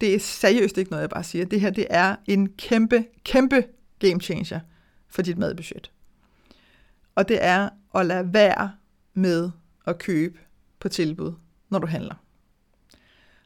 det 0.01 0.15
er 0.15 0.19
seriøst 0.19 0.79
ikke 0.79 0.91
noget, 0.91 1.03
jeg 1.03 1.11
bare 1.11 1.25
siger, 1.25 1.45
det 1.45 1.61
her 1.61 1.71
det 1.71 1.87
er 1.91 2.17
en 2.27 2.49
kæmpe, 2.49 3.05
kæmpe 3.25 3.65
game 3.99 4.21
changer 4.21 4.61
for 5.09 5.23
dit 5.23 5.39
madbudget. 5.39 5.91
Og 7.15 7.29
det 7.29 7.39
er 7.41 7.69
at 7.95 8.07
lade 8.07 8.33
være 8.33 8.73
med 9.15 9.51
at 9.87 9.99
købe 9.99 10.39
på 10.81 10.89
tilbud, 10.89 11.33
når 11.71 11.79
du 11.79 11.87
handler. 11.87 12.15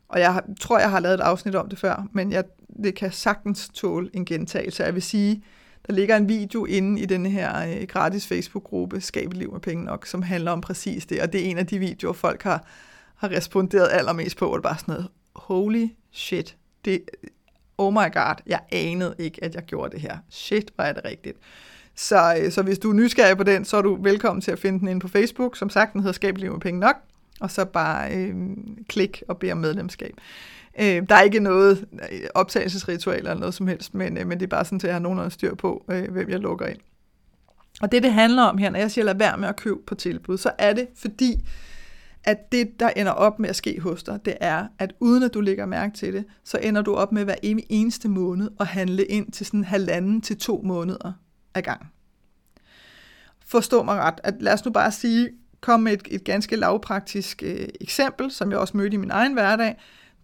Og 0.08 0.20
jeg 0.20 0.42
tror, 0.60 0.78
jeg 0.78 0.90
har 0.90 1.00
lavet 1.00 1.14
et 1.14 1.20
afsnit 1.20 1.54
om 1.54 1.68
det 1.68 1.78
før, 1.78 2.06
men 2.12 2.32
jeg, 2.32 2.44
det 2.82 2.94
kan 2.94 3.12
sagtens 3.12 3.68
tåle 3.68 4.10
en 4.14 4.24
gentagelse. 4.24 4.84
Jeg 4.84 4.94
vil 4.94 5.02
sige, 5.02 5.44
der 5.86 5.92
ligger 5.92 6.16
en 6.16 6.28
video 6.28 6.64
inde 6.64 7.02
i 7.02 7.06
den 7.06 7.26
her 7.26 7.68
øh, 7.68 7.86
gratis 7.88 8.26
Facebook-gruppe, 8.26 9.00
Skab 9.00 9.30
et 9.30 9.36
liv 9.36 9.52
med 9.52 9.60
penge 9.60 9.84
nok, 9.84 10.06
som 10.06 10.22
handler 10.22 10.50
om 10.50 10.60
præcis 10.60 11.06
det. 11.06 11.22
Og 11.22 11.32
det 11.32 11.40
er 11.40 11.50
en 11.50 11.58
af 11.58 11.66
de 11.66 11.78
videoer, 11.78 12.12
folk 12.12 12.42
har, 12.42 12.66
har 13.16 13.30
responderet 13.30 13.88
allermest 13.92 14.36
på, 14.36 14.46
hvor 14.46 14.56
det 14.56 14.62
bare 14.62 14.78
sådan 14.78 14.92
noget, 14.94 15.08
holy 15.36 15.88
shit, 16.12 16.56
det, 16.84 17.02
oh 17.78 17.92
my 17.92 18.12
god, 18.12 18.34
jeg 18.46 18.60
anede 18.72 19.14
ikke, 19.18 19.44
at 19.44 19.54
jeg 19.54 19.62
gjorde 19.62 19.92
det 19.92 20.00
her. 20.00 20.18
Shit, 20.30 20.72
hvor 20.74 20.84
er 20.84 20.92
det 20.92 21.04
rigtigt. 21.04 21.38
Så, 21.94 22.36
øh, 22.40 22.52
så 22.52 22.62
hvis 22.62 22.78
du 22.78 22.90
er 22.90 22.94
nysgerrig 22.94 23.36
på 23.36 23.42
den, 23.42 23.64
så 23.64 23.76
er 23.76 23.82
du 23.82 24.02
velkommen 24.02 24.40
til 24.40 24.50
at 24.50 24.58
finde 24.58 24.80
den 24.80 24.88
inde 24.88 25.00
på 25.00 25.08
Facebook. 25.08 25.56
Som 25.56 25.70
sagt, 25.70 25.92
den 25.92 26.00
hedder 26.00 26.12
Skab 26.12 26.34
et 26.34 26.40
liv 26.40 26.52
med 26.52 26.60
penge 26.60 26.80
nok. 26.80 26.96
Og 27.40 27.50
så 27.50 27.64
bare 27.64 28.12
øh, 28.14 28.34
klik 28.88 29.22
og 29.28 29.38
bed 29.38 29.52
om 29.52 29.58
medlemskab. 29.58 30.14
Øh, 30.80 31.02
der 31.08 31.14
er 31.14 31.22
ikke 31.22 31.40
noget 31.40 31.84
øh, 32.12 32.20
optagelsesritual 32.34 33.18
eller 33.18 33.34
noget 33.34 33.54
som 33.54 33.66
helst, 33.66 33.94
men, 33.94 34.18
øh, 34.18 34.26
men 34.26 34.40
det 34.40 34.46
er 34.46 34.50
bare 34.50 34.64
sådan, 34.64 34.76
at 34.76 34.84
jeg 34.84 34.94
har 34.94 35.00
nogenlunde 35.00 35.30
styr 35.30 35.54
på, 35.54 35.84
øh, 35.90 36.10
hvem 36.10 36.30
jeg 36.30 36.40
lukker 36.40 36.66
ind. 36.66 36.78
Og 37.82 37.92
det, 37.92 38.02
det 38.02 38.12
handler 38.12 38.42
om 38.42 38.58
her, 38.58 38.70
når 38.70 38.78
jeg 38.78 38.90
siger, 38.90 39.04
lad 39.04 39.14
være 39.14 39.38
med 39.38 39.48
at 39.48 39.56
købe 39.56 39.80
på 39.86 39.94
tilbud, 39.94 40.38
så 40.38 40.52
er 40.58 40.72
det 40.72 40.88
fordi, 40.94 41.44
at 42.24 42.52
det, 42.52 42.80
der 42.80 42.90
ender 42.90 43.12
op 43.12 43.38
med 43.38 43.48
at 43.48 43.56
ske 43.56 43.80
hos 43.80 44.02
dig, 44.02 44.18
det 44.24 44.36
er, 44.40 44.66
at 44.78 44.92
uden 45.00 45.22
at 45.22 45.34
du 45.34 45.40
lægger 45.40 45.66
mærke 45.66 45.94
til 45.94 46.12
det, 46.12 46.24
så 46.44 46.58
ender 46.58 46.82
du 46.82 46.94
op 46.94 47.12
med 47.12 47.24
hver 47.24 47.34
eneste 47.42 48.08
måned 48.08 48.50
at 48.60 48.66
handle 48.66 49.04
ind 49.04 49.32
til 49.32 49.46
sådan 49.46 49.64
halvanden 49.64 50.20
til 50.20 50.38
to 50.38 50.62
måneder 50.64 51.12
ad 51.54 51.62
gang. 51.62 51.86
Forstå 53.46 53.82
mig 53.82 53.98
ret, 53.98 54.20
at 54.24 54.34
lad 54.40 54.52
os 54.52 54.64
nu 54.64 54.70
bare 54.70 54.92
sige, 54.92 55.30
kom 55.60 55.80
med 55.80 55.92
et, 55.92 56.02
et 56.10 56.24
ganske 56.24 56.56
lavpraktisk 56.56 57.42
øh, 57.42 57.68
eksempel, 57.80 58.30
som 58.30 58.50
jeg 58.50 58.58
også 58.58 58.76
mødte 58.76 58.94
i 58.94 58.96
min 58.96 59.10
egen 59.10 59.32
hverdag. 59.32 59.76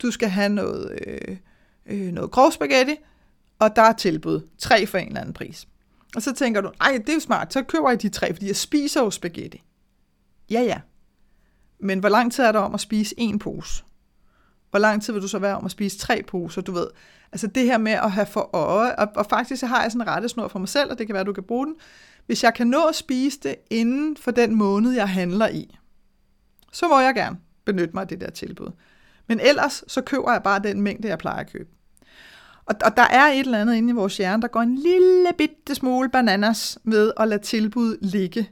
Du 0.03 0.11
skal 0.11 0.29
have 0.29 0.49
noget, 0.49 0.99
øh, 1.07 1.37
øh, 1.87 2.13
noget 2.13 2.31
grov 2.31 2.53
spaghetti, 2.53 2.97
og 3.59 3.77
der 3.77 3.83
er 3.83 3.93
tilbud. 3.93 4.41
Tre 4.59 4.87
for 4.87 4.99
en 4.99 5.09
eller 5.09 5.21
anden 5.21 5.35
pris. 5.35 5.69
Og 6.17 6.23
så 6.23 6.35
tænker 6.35 6.61
du, 6.61 6.73
ej, 6.81 6.93
det 6.99 7.09
er 7.09 7.15
jo 7.15 7.21
smart, 7.21 7.53
så 7.53 7.63
køber 7.63 7.91
jeg 7.91 8.03
de 8.03 8.09
tre, 8.09 8.33
fordi 8.35 8.47
jeg 8.47 8.57
spiser 8.57 9.03
jo 9.03 9.11
spaghetti. 9.11 9.63
Ja, 10.51 10.61
ja. 10.61 10.81
Men 11.81 11.99
hvor 11.99 12.09
lang 12.09 12.33
tid 12.33 12.45
er 12.45 12.53
der 12.53 12.59
om 12.59 12.75
at 12.75 12.81
spise 12.81 13.15
en 13.19 13.39
pose? 13.39 13.85
Hvor 14.71 14.79
lang 14.79 15.03
tid 15.03 15.13
vil 15.13 15.23
du 15.23 15.29
så 15.29 15.39
være 15.39 15.57
om 15.57 15.65
at 15.65 15.71
spise 15.71 15.99
tre 15.99 16.23
poser, 16.23 16.63
du 16.63 16.73
ved? 16.73 16.87
Altså 17.33 17.47
det 17.47 17.65
her 17.65 17.79
med 17.79 17.93
at 17.93 18.13
have 18.13 18.27
for 18.27 18.51
øje, 18.53 18.97
og, 18.97 19.09
og 19.17 19.27
faktisk 19.27 19.61
så 19.61 19.67
har 19.67 19.83
jeg 19.83 19.93
sådan 19.93 20.09
en 20.09 20.09
rettesnor 20.09 20.49
for 20.49 20.59
mig 20.59 20.69
selv, 20.69 20.91
og 20.91 20.99
det 20.99 21.07
kan 21.07 21.15
være, 21.15 21.21
at 21.21 21.27
du 21.27 21.33
kan 21.33 21.45
bruge 21.45 21.67
den. 21.67 21.75
Hvis 22.27 22.45
jeg 22.45 22.55
kan 22.55 22.67
nå 22.67 22.85
at 22.85 22.95
spise 22.95 23.41
det 23.43 23.57
inden 23.71 24.17
for 24.17 24.31
den 24.31 24.55
måned, 24.55 24.93
jeg 24.93 25.09
handler 25.09 25.49
i, 25.49 25.79
så 26.73 26.89
må 26.89 27.01
jeg 27.01 27.15
gerne 27.15 27.39
benytte 27.65 27.95
mig 27.95 28.01
af 28.01 28.09
det 28.09 28.21
der 28.21 28.31
tilbud. 28.31 28.71
Men 29.29 29.41
ellers 29.41 29.85
så 29.87 30.01
køber 30.01 30.33
jeg 30.33 30.43
bare 30.43 30.59
den 30.59 30.83
mængde, 30.83 31.09
jeg 31.09 31.19
plejer 31.19 31.41
at 31.41 31.53
købe. 31.53 31.71
Og, 32.67 32.75
og 32.85 32.97
der 32.97 33.03
er 33.03 33.27
et 33.27 33.39
eller 33.39 33.59
andet 33.59 33.75
inde 33.75 33.91
i 33.91 33.93
vores 33.93 34.17
hjerne, 34.17 34.43
der 34.43 34.49
går 34.49 34.61
en 34.61 34.75
lille 34.75 35.29
bitte 35.39 35.75
smule 35.75 36.09
bananas 36.09 36.79
med 36.83 37.13
at 37.17 37.29
lade 37.29 37.43
tilbud 37.43 37.99
ligge. 38.01 38.51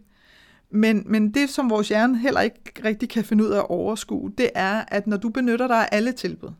Men, 0.71 1.03
men 1.07 1.35
det, 1.35 1.51
som 1.51 1.71
vores 1.71 1.89
hjerne 1.89 2.19
heller 2.19 2.41
ikke 2.41 2.73
rigtig 2.85 3.09
kan 3.09 3.25
finde 3.25 3.45
ud 3.45 3.51
af 3.51 3.59
at 3.59 3.71
overskue, 3.71 4.33
det 4.39 4.51
er, 4.55 4.85
at 4.89 5.07
når 5.07 5.17
du 5.17 5.29
benytter 5.29 5.67
dig 5.67 5.77
af 5.77 5.89
alle 5.93 6.13
tilbud, 6.13 6.51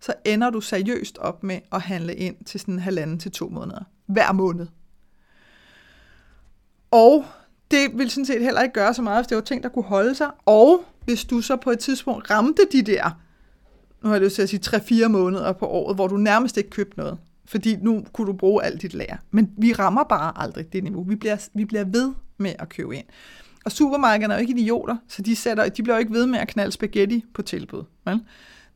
så 0.00 0.14
ender 0.24 0.50
du 0.50 0.60
seriøst 0.60 1.18
op 1.18 1.42
med 1.42 1.58
at 1.72 1.80
handle 1.80 2.14
ind 2.14 2.44
til 2.44 2.60
sådan 2.60 2.78
halvanden 2.78 3.18
til 3.18 3.32
to 3.32 3.48
måneder. 3.48 3.84
Hver 4.06 4.32
måned. 4.32 4.66
Og 6.90 7.24
det 7.70 7.98
vil 7.98 8.10
sådan 8.10 8.26
set 8.26 8.42
heller 8.42 8.62
ikke 8.62 8.72
gøre 8.72 8.94
så 8.94 9.02
meget, 9.02 9.18
hvis 9.18 9.26
det 9.26 9.36
var 9.36 9.42
ting, 9.42 9.62
der 9.62 9.68
kunne 9.68 9.84
holde 9.84 10.14
sig. 10.14 10.30
Og 10.46 10.84
hvis 11.04 11.24
du 11.24 11.40
så 11.40 11.56
på 11.56 11.70
et 11.70 11.78
tidspunkt 11.78 12.30
ramte 12.30 12.62
de 12.72 12.82
der, 12.82 13.20
nu 14.02 14.08
har 14.08 14.14
jeg 14.14 14.22
lyst 14.24 14.34
til 14.34 14.42
at 14.42 14.48
sige 14.48 14.60
3-4 15.04 15.08
måneder 15.08 15.52
på 15.52 15.66
året, 15.66 15.96
hvor 15.96 16.06
du 16.06 16.16
nærmest 16.16 16.56
ikke 16.56 16.70
købte 16.70 16.98
noget. 16.98 17.18
Fordi 17.44 17.76
nu 17.76 18.04
kunne 18.12 18.26
du 18.26 18.32
bruge 18.32 18.64
alt 18.64 18.82
dit 18.82 18.94
lager. 18.94 19.16
Men 19.30 19.50
vi 19.58 19.72
rammer 19.72 20.04
bare 20.04 20.32
aldrig 20.36 20.72
det 20.72 20.84
niveau. 20.84 21.02
Vi 21.02 21.14
bliver, 21.14 21.48
vi 21.54 21.64
bliver 21.64 21.84
ved 21.84 22.12
med 22.38 22.52
at 22.58 22.68
købe 22.68 22.96
ind. 22.96 23.04
Og 23.64 23.72
supermarkederne 23.72 24.34
er 24.34 24.38
jo 24.38 24.40
ikke 24.40 24.52
idioter, 24.52 24.96
så 25.08 25.22
de, 25.22 25.36
sætter, 25.36 25.68
de 25.68 25.82
bliver 25.82 25.96
jo 25.96 25.98
ikke 25.98 26.12
ved 26.12 26.26
med 26.26 26.38
at 26.38 26.48
knalde 26.48 26.72
spaghetti 26.72 27.24
på 27.34 27.42
tilbud. 27.42 27.84
Vel? 28.04 28.20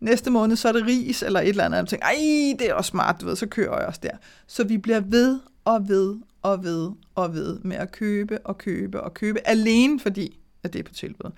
Næste 0.00 0.30
måned, 0.30 0.56
så 0.56 0.68
er 0.68 0.72
det 0.72 0.86
ris 0.86 1.22
eller 1.22 1.40
et 1.40 1.48
eller 1.48 1.64
andet, 1.64 1.80
og 1.80 1.88
tænker, 1.88 2.06
ej, 2.06 2.56
det 2.58 2.70
er 2.70 2.74
også 2.74 2.88
smart, 2.88 3.20
du 3.20 3.26
ved, 3.26 3.36
så 3.36 3.46
kører 3.46 3.78
jeg 3.78 3.86
også 3.86 4.00
der. 4.02 4.16
Så 4.46 4.64
vi 4.64 4.78
bliver 4.78 5.00
ved 5.00 5.40
og 5.64 5.88
ved 5.88 6.16
og 6.42 6.64
ved 6.64 6.90
og 7.14 7.34
ved 7.34 7.58
med 7.62 7.76
at 7.76 7.92
købe 7.92 8.38
og 8.46 8.58
købe 8.58 9.00
og 9.00 9.14
købe, 9.14 9.40
alene 9.44 10.00
fordi, 10.00 10.38
at 10.62 10.72
det 10.72 10.78
er 10.78 10.82
på 10.82 10.94
tilbud. 10.94 11.30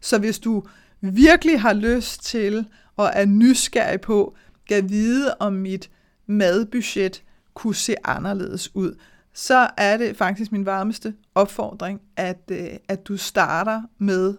Så 0.00 0.18
hvis 0.18 0.38
du 0.38 0.62
virkelig 1.00 1.60
har 1.60 1.72
lyst 1.72 2.24
til 2.24 2.66
og 2.96 3.10
er 3.14 3.24
nysgerrig 3.26 4.00
på, 4.00 4.36
kan 4.68 4.90
vide 4.90 5.36
om 5.38 5.52
mit 5.52 5.90
madbudget 6.26 7.22
kunne 7.54 7.74
se 7.74 7.94
anderledes 8.04 8.74
ud, 8.74 8.94
så 9.32 9.70
er 9.76 9.96
det 9.96 10.16
faktisk 10.16 10.52
min 10.52 10.66
varmeste 10.66 11.14
opfordring, 11.34 12.00
at, 12.16 12.42
øh, 12.50 12.68
at 12.88 13.08
du 13.08 13.16
starter 13.16 13.82
med 13.98 14.34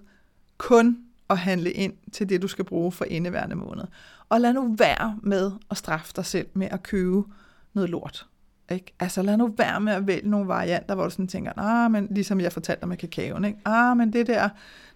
kun 0.57 0.97
at 1.29 1.37
handle 1.37 1.71
ind 1.71 1.93
til 2.11 2.29
det, 2.29 2.41
du 2.41 2.47
skal 2.47 2.65
bruge 2.65 2.91
for 2.91 3.05
indeværende 3.05 3.55
måned. 3.55 3.83
Og 4.29 4.41
lad 4.41 4.53
nu 4.53 4.75
være 4.77 5.17
med 5.23 5.51
at 5.71 5.77
straffe 5.77 6.13
dig 6.15 6.25
selv 6.25 6.47
med 6.53 6.67
at 6.71 6.83
købe 6.83 7.23
noget 7.73 7.89
lort. 7.89 8.27
Ikke? 8.71 8.93
Altså 8.99 9.21
lad 9.21 9.37
nu 9.37 9.53
være 9.57 9.81
med 9.81 9.93
at 9.93 10.07
vælge 10.07 10.29
nogle 10.29 10.47
varianter, 10.47 10.95
hvor 10.95 11.03
du 11.03 11.09
sådan 11.09 11.27
tænker, 11.27 11.51
ah, 11.57 11.91
men 11.91 12.07
ligesom 12.11 12.39
jeg 12.39 12.51
fortalte 12.51 12.81
dig 12.81 12.89
med 12.89 12.97
kakaoen, 12.97 13.45
ikke? 13.45 13.59
ah, 13.65 13.97
men 13.97 14.13
det 14.13 14.27
der, 14.27 14.49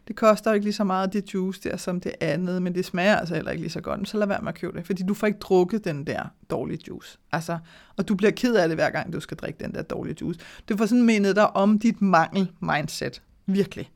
det 0.08 0.16
koster 0.16 0.52
jo 0.52 0.54
ikke 0.54 0.66
lige 0.66 0.74
så 0.74 0.84
meget 0.84 1.14
det 1.14 1.34
juice 1.34 1.62
der 1.64 1.78
som 1.78 2.00
det 2.00 2.12
andet, 2.22 2.62
men 2.62 2.76
det 2.76 2.86
smager 2.86 3.16
altså 3.16 3.36
heller 3.36 3.52
ikke 3.52 3.64
lige 3.64 3.72
så 3.72 3.82
godt, 3.82 4.10
så 4.10 4.18
lad 4.18 4.28
være 4.28 4.42
med 4.42 4.50
at 4.50 4.56
købe 4.60 4.78
det, 4.78 4.86
fordi 4.86 5.04
du 5.04 5.14
får 5.14 5.28
ikke 5.28 5.40
drukket 5.40 5.86
den 5.86 6.08
der 6.08 6.24
dårlige 6.50 6.80
juice. 6.88 7.18
Altså, 7.32 7.58
og 7.98 8.08
du 8.08 8.16
bliver 8.16 8.32
ked 8.32 8.56
af 8.56 8.68
det 8.68 8.78
hver 8.78 8.90
gang, 8.90 9.14
du 9.14 9.20
skal 9.20 9.38
drikke 9.38 9.64
den 9.64 9.74
der 9.74 9.82
dårlige 9.82 10.16
juice. 10.22 10.40
Du 10.70 10.78
får 10.78 10.86
sådan 10.86 11.04
mindet 11.04 11.36
dig 11.36 11.56
om 11.56 11.80
dit 11.80 12.02
mangel-mindset. 12.02 13.22
Virkelig. 13.46 13.92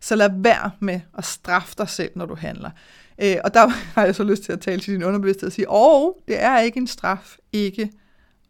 Så 0.00 0.16
lad 0.16 0.30
være 0.32 0.70
med 0.80 1.00
at 1.18 1.24
straffe 1.24 1.74
dig 1.78 1.88
selv, 1.88 2.10
når 2.14 2.26
du 2.26 2.34
handler. 2.34 2.70
Øh, 3.22 3.36
og 3.44 3.54
der 3.54 3.68
har 3.94 4.04
jeg 4.04 4.14
så 4.14 4.24
lyst 4.24 4.42
til 4.42 4.52
at 4.52 4.60
tale 4.60 4.80
til 4.80 4.94
din 4.94 5.02
underbevidsthed 5.02 5.46
og 5.46 5.52
sige, 5.52 5.70
åh, 5.70 6.12
det 6.28 6.42
er 6.42 6.58
ikke 6.58 6.78
en 6.78 6.86
straf, 6.86 7.36
ikke 7.52 7.90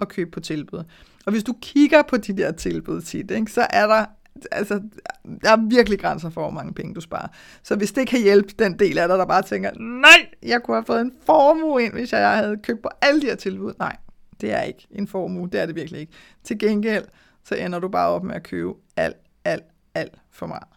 at 0.00 0.08
købe 0.08 0.30
på 0.30 0.40
tilbud. 0.40 0.84
Og 1.26 1.32
hvis 1.32 1.44
du 1.44 1.54
kigger 1.62 2.02
på 2.02 2.16
de 2.16 2.36
der 2.36 2.52
tilbud 2.52 3.00
tit, 3.00 3.30
ikke, 3.30 3.52
så 3.52 3.66
er 3.70 3.86
der 3.86 4.04
altså, 4.52 4.80
der 5.42 5.50
er 5.50 5.68
virkelig 5.68 5.98
grænser 5.98 6.30
for, 6.30 6.40
hvor 6.40 6.50
mange 6.50 6.74
penge 6.74 6.94
du 6.94 7.00
sparer. 7.00 7.28
Så 7.62 7.76
hvis 7.76 7.92
det 7.92 8.06
kan 8.06 8.22
hjælpe 8.22 8.48
den 8.58 8.78
del 8.78 8.98
af 8.98 9.08
dig, 9.08 9.18
der 9.18 9.26
bare 9.26 9.42
tænker, 9.42 9.70
nej, 9.78 10.26
jeg 10.42 10.62
kunne 10.62 10.76
have 10.76 10.84
fået 10.84 11.00
en 11.00 11.12
formue 11.26 11.82
ind, 11.84 11.92
hvis 11.92 12.12
jeg 12.12 12.36
havde 12.36 12.56
købt 12.62 12.82
på 12.82 12.88
alle 13.00 13.20
de 13.20 13.26
her 13.26 13.34
tilbud. 13.34 13.72
Nej, 13.78 13.96
det 14.40 14.52
er 14.52 14.62
ikke 14.62 14.86
en 14.90 15.08
formue, 15.08 15.48
det 15.52 15.60
er 15.60 15.66
det 15.66 15.74
virkelig 15.74 16.00
ikke. 16.00 16.12
Til 16.44 16.58
gengæld, 16.58 17.04
så 17.44 17.54
ender 17.54 17.78
du 17.78 17.88
bare 17.88 18.08
op 18.08 18.24
med 18.24 18.34
at 18.34 18.42
købe 18.42 18.72
alt, 18.96 19.16
alt, 19.44 19.64
alt 19.94 20.14
for 20.30 20.46
meget. 20.46 20.68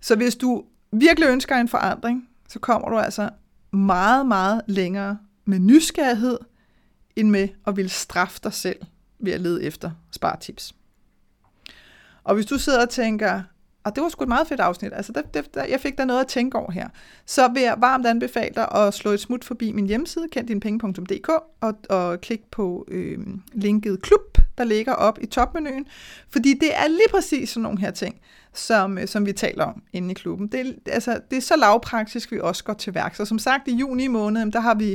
Så 0.00 0.16
hvis 0.16 0.36
du 0.36 0.64
virkelig 0.92 1.28
ønsker 1.28 1.56
en 1.56 1.68
forandring, 1.68 2.28
så 2.48 2.58
kommer 2.58 2.88
du 2.88 2.98
altså 2.98 3.30
meget, 3.72 4.26
meget 4.26 4.62
længere 4.66 5.18
med 5.44 5.58
nysgerrighed, 5.58 6.38
end 7.18 7.30
med 7.30 7.48
at 7.66 7.76
ville 7.76 7.88
straffe 7.88 8.40
dig 8.42 8.52
selv 8.52 8.78
ved 9.18 9.32
at 9.32 9.40
lede 9.40 9.62
efter 9.62 9.90
spartips. 10.12 10.74
Og 12.24 12.34
hvis 12.34 12.46
du 12.46 12.58
sidder 12.58 12.82
og 12.82 12.90
tænker, 12.90 13.42
og 13.84 13.94
det 13.94 14.02
var 14.02 14.08
sgu 14.08 14.24
et 14.24 14.28
meget 14.28 14.48
fedt 14.48 14.60
afsnit, 14.60 14.92
altså 14.94 15.12
det, 15.12 15.34
det, 15.34 15.54
der, 15.54 15.64
jeg 15.64 15.80
fik 15.80 15.98
der 15.98 16.04
noget 16.04 16.20
at 16.20 16.26
tænke 16.26 16.58
over 16.58 16.70
her, 16.70 16.88
så 17.26 17.48
vil 17.48 17.62
jeg 17.62 17.74
varmt 17.78 18.06
anbefale 18.06 18.54
dig 18.54 18.72
at 18.72 18.94
slå 18.94 19.10
et 19.10 19.20
smut 19.20 19.44
forbi 19.44 19.72
min 19.72 19.86
hjemmeside, 19.86 20.28
kenddinepenge.dk, 20.32 21.28
og, 21.60 21.74
og 21.88 22.20
klik 22.20 22.40
på 22.50 22.84
øh, 22.88 23.18
linket 23.52 24.02
klub, 24.02 24.38
der 24.58 24.64
ligger 24.64 24.92
op 24.92 25.18
i 25.22 25.26
topmenuen, 25.26 25.86
fordi 26.30 26.54
det 26.54 26.76
er 26.76 26.88
lige 26.88 27.08
præcis 27.10 27.50
sådan 27.50 27.62
nogle 27.62 27.78
her 27.80 27.90
ting, 27.90 28.20
som, 28.58 28.98
øh, 28.98 29.08
som 29.08 29.26
vi 29.26 29.32
taler 29.32 29.64
om 29.64 29.82
inde 29.92 30.10
i 30.10 30.14
klubben. 30.14 30.46
Det, 30.46 30.76
altså, 30.86 31.20
det 31.30 31.36
er 31.36 31.40
så 31.40 31.56
lavpraktisk, 31.56 32.32
vi 32.32 32.40
også 32.40 32.64
går 32.64 32.72
til 32.72 32.94
værk. 32.94 33.14
Så 33.14 33.24
som 33.24 33.38
sagt, 33.38 33.68
i 33.68 33.74
juni 33.74 34.06
måned, 34.06 34.52
der 34.52 34.60
har 34.60 34.74
vi, 34.74 34.90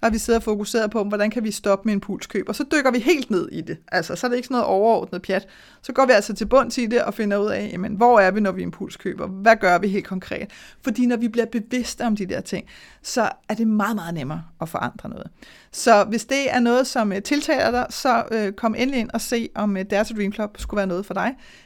der 0.00 0.06
har 0.06 0.10
vi 0.10 0.18
siddet 0.18 0.38
og 0.38 0.42
fokuseret 0.42 0.90
på, 0.90 1.04
hvordan 1.04 1.30
kan 1.30 1.44
vi 1.44 1.50
stoppe 1.50 1.88
med 1.88 1.92
impulskøb, 1.92 2.48
og 2.48 2.54
så 2.54 2.64
dykker 2.72 2.90
vi 2.90 2.98
helt 2.98 3.30
ned 3.30 3.48
i 3.52 3.60
det. 3.60 3.78
Altså, 3.92 4.16
så 4.16 4.26
er 4.26 4.28
det 4.28 4.36
ikke 4.36 4.46
sådan 4.46 4.54
noget 4.54 4.66
overordnet 4.66 5.22
pjat. 5.22 5.46
Så 5.82 5.92
går 5.92 6.06
vi 6.06 6.12
altså 6.12 6.34
til 6.34 6.46
bunds 6.46 6.78
i 6.78 6.86
det 6.86 7.02
og 7.02 7.14
finder 7.14 7.36
ud 7.36 7.50
af, 7.50 7.70
jamen, 7.72 7.94
hvor 7.94 8.20
er 8.20 8.30
vi, 8.30 8.40
når 8.40 8.52
vi 8.52 8.62
impulskøber? 8.62 9.26
Hvad 9.26 9.56
gør 9.56 9.78
vi 9.78 9.88
helt 9.88 10.06
konkret? 10.06 10.50
Fordi 10.82 11.06
når 11.06 11.16
vi 11.16 11.28
bliver 11.28 11.46
bevidste 11.46 12.02
om 12.02 12.16
de 12.16 12.26
der 12.26 12.40
ting, 12.40 12.66
så 13.02 13.28
er 13.48 13.54
det 13.54 13.66
meget, 13.66 13.96
meget 13.96 14.14
nemmere 14.14 14.42
at 14.60 14.68
forandre 14.68 15.08
noget. 15.08 15.26
Så 15.72 16.04
hvis 16.04 16.24
det 16.24 16.54
er 16.54 16.60
noget, 16.60 16.86
som 16.86 17.12
øh, 17.12 17.22
tiltaler 17.22 17.70
dig, 17.70 17.86
så 17.90 18.24
øh, 18.30 18.52
kom 18.52 18.74
endelig 18.74 19.00
ind 19.00 19.10
og 19.14 19.20
se, 19.20 19.48
om 19.54 19.76
uh, 19.76 19.82
Dare 19.90 20.04
to 20.04 20.14
Dream 20.14 20.32
Club 20.32 20.56
skulle 20.58 20.78
være 20.78 20.86
noget 20.86 21.06
for 21.06 21.14
dig. 21.14 21.34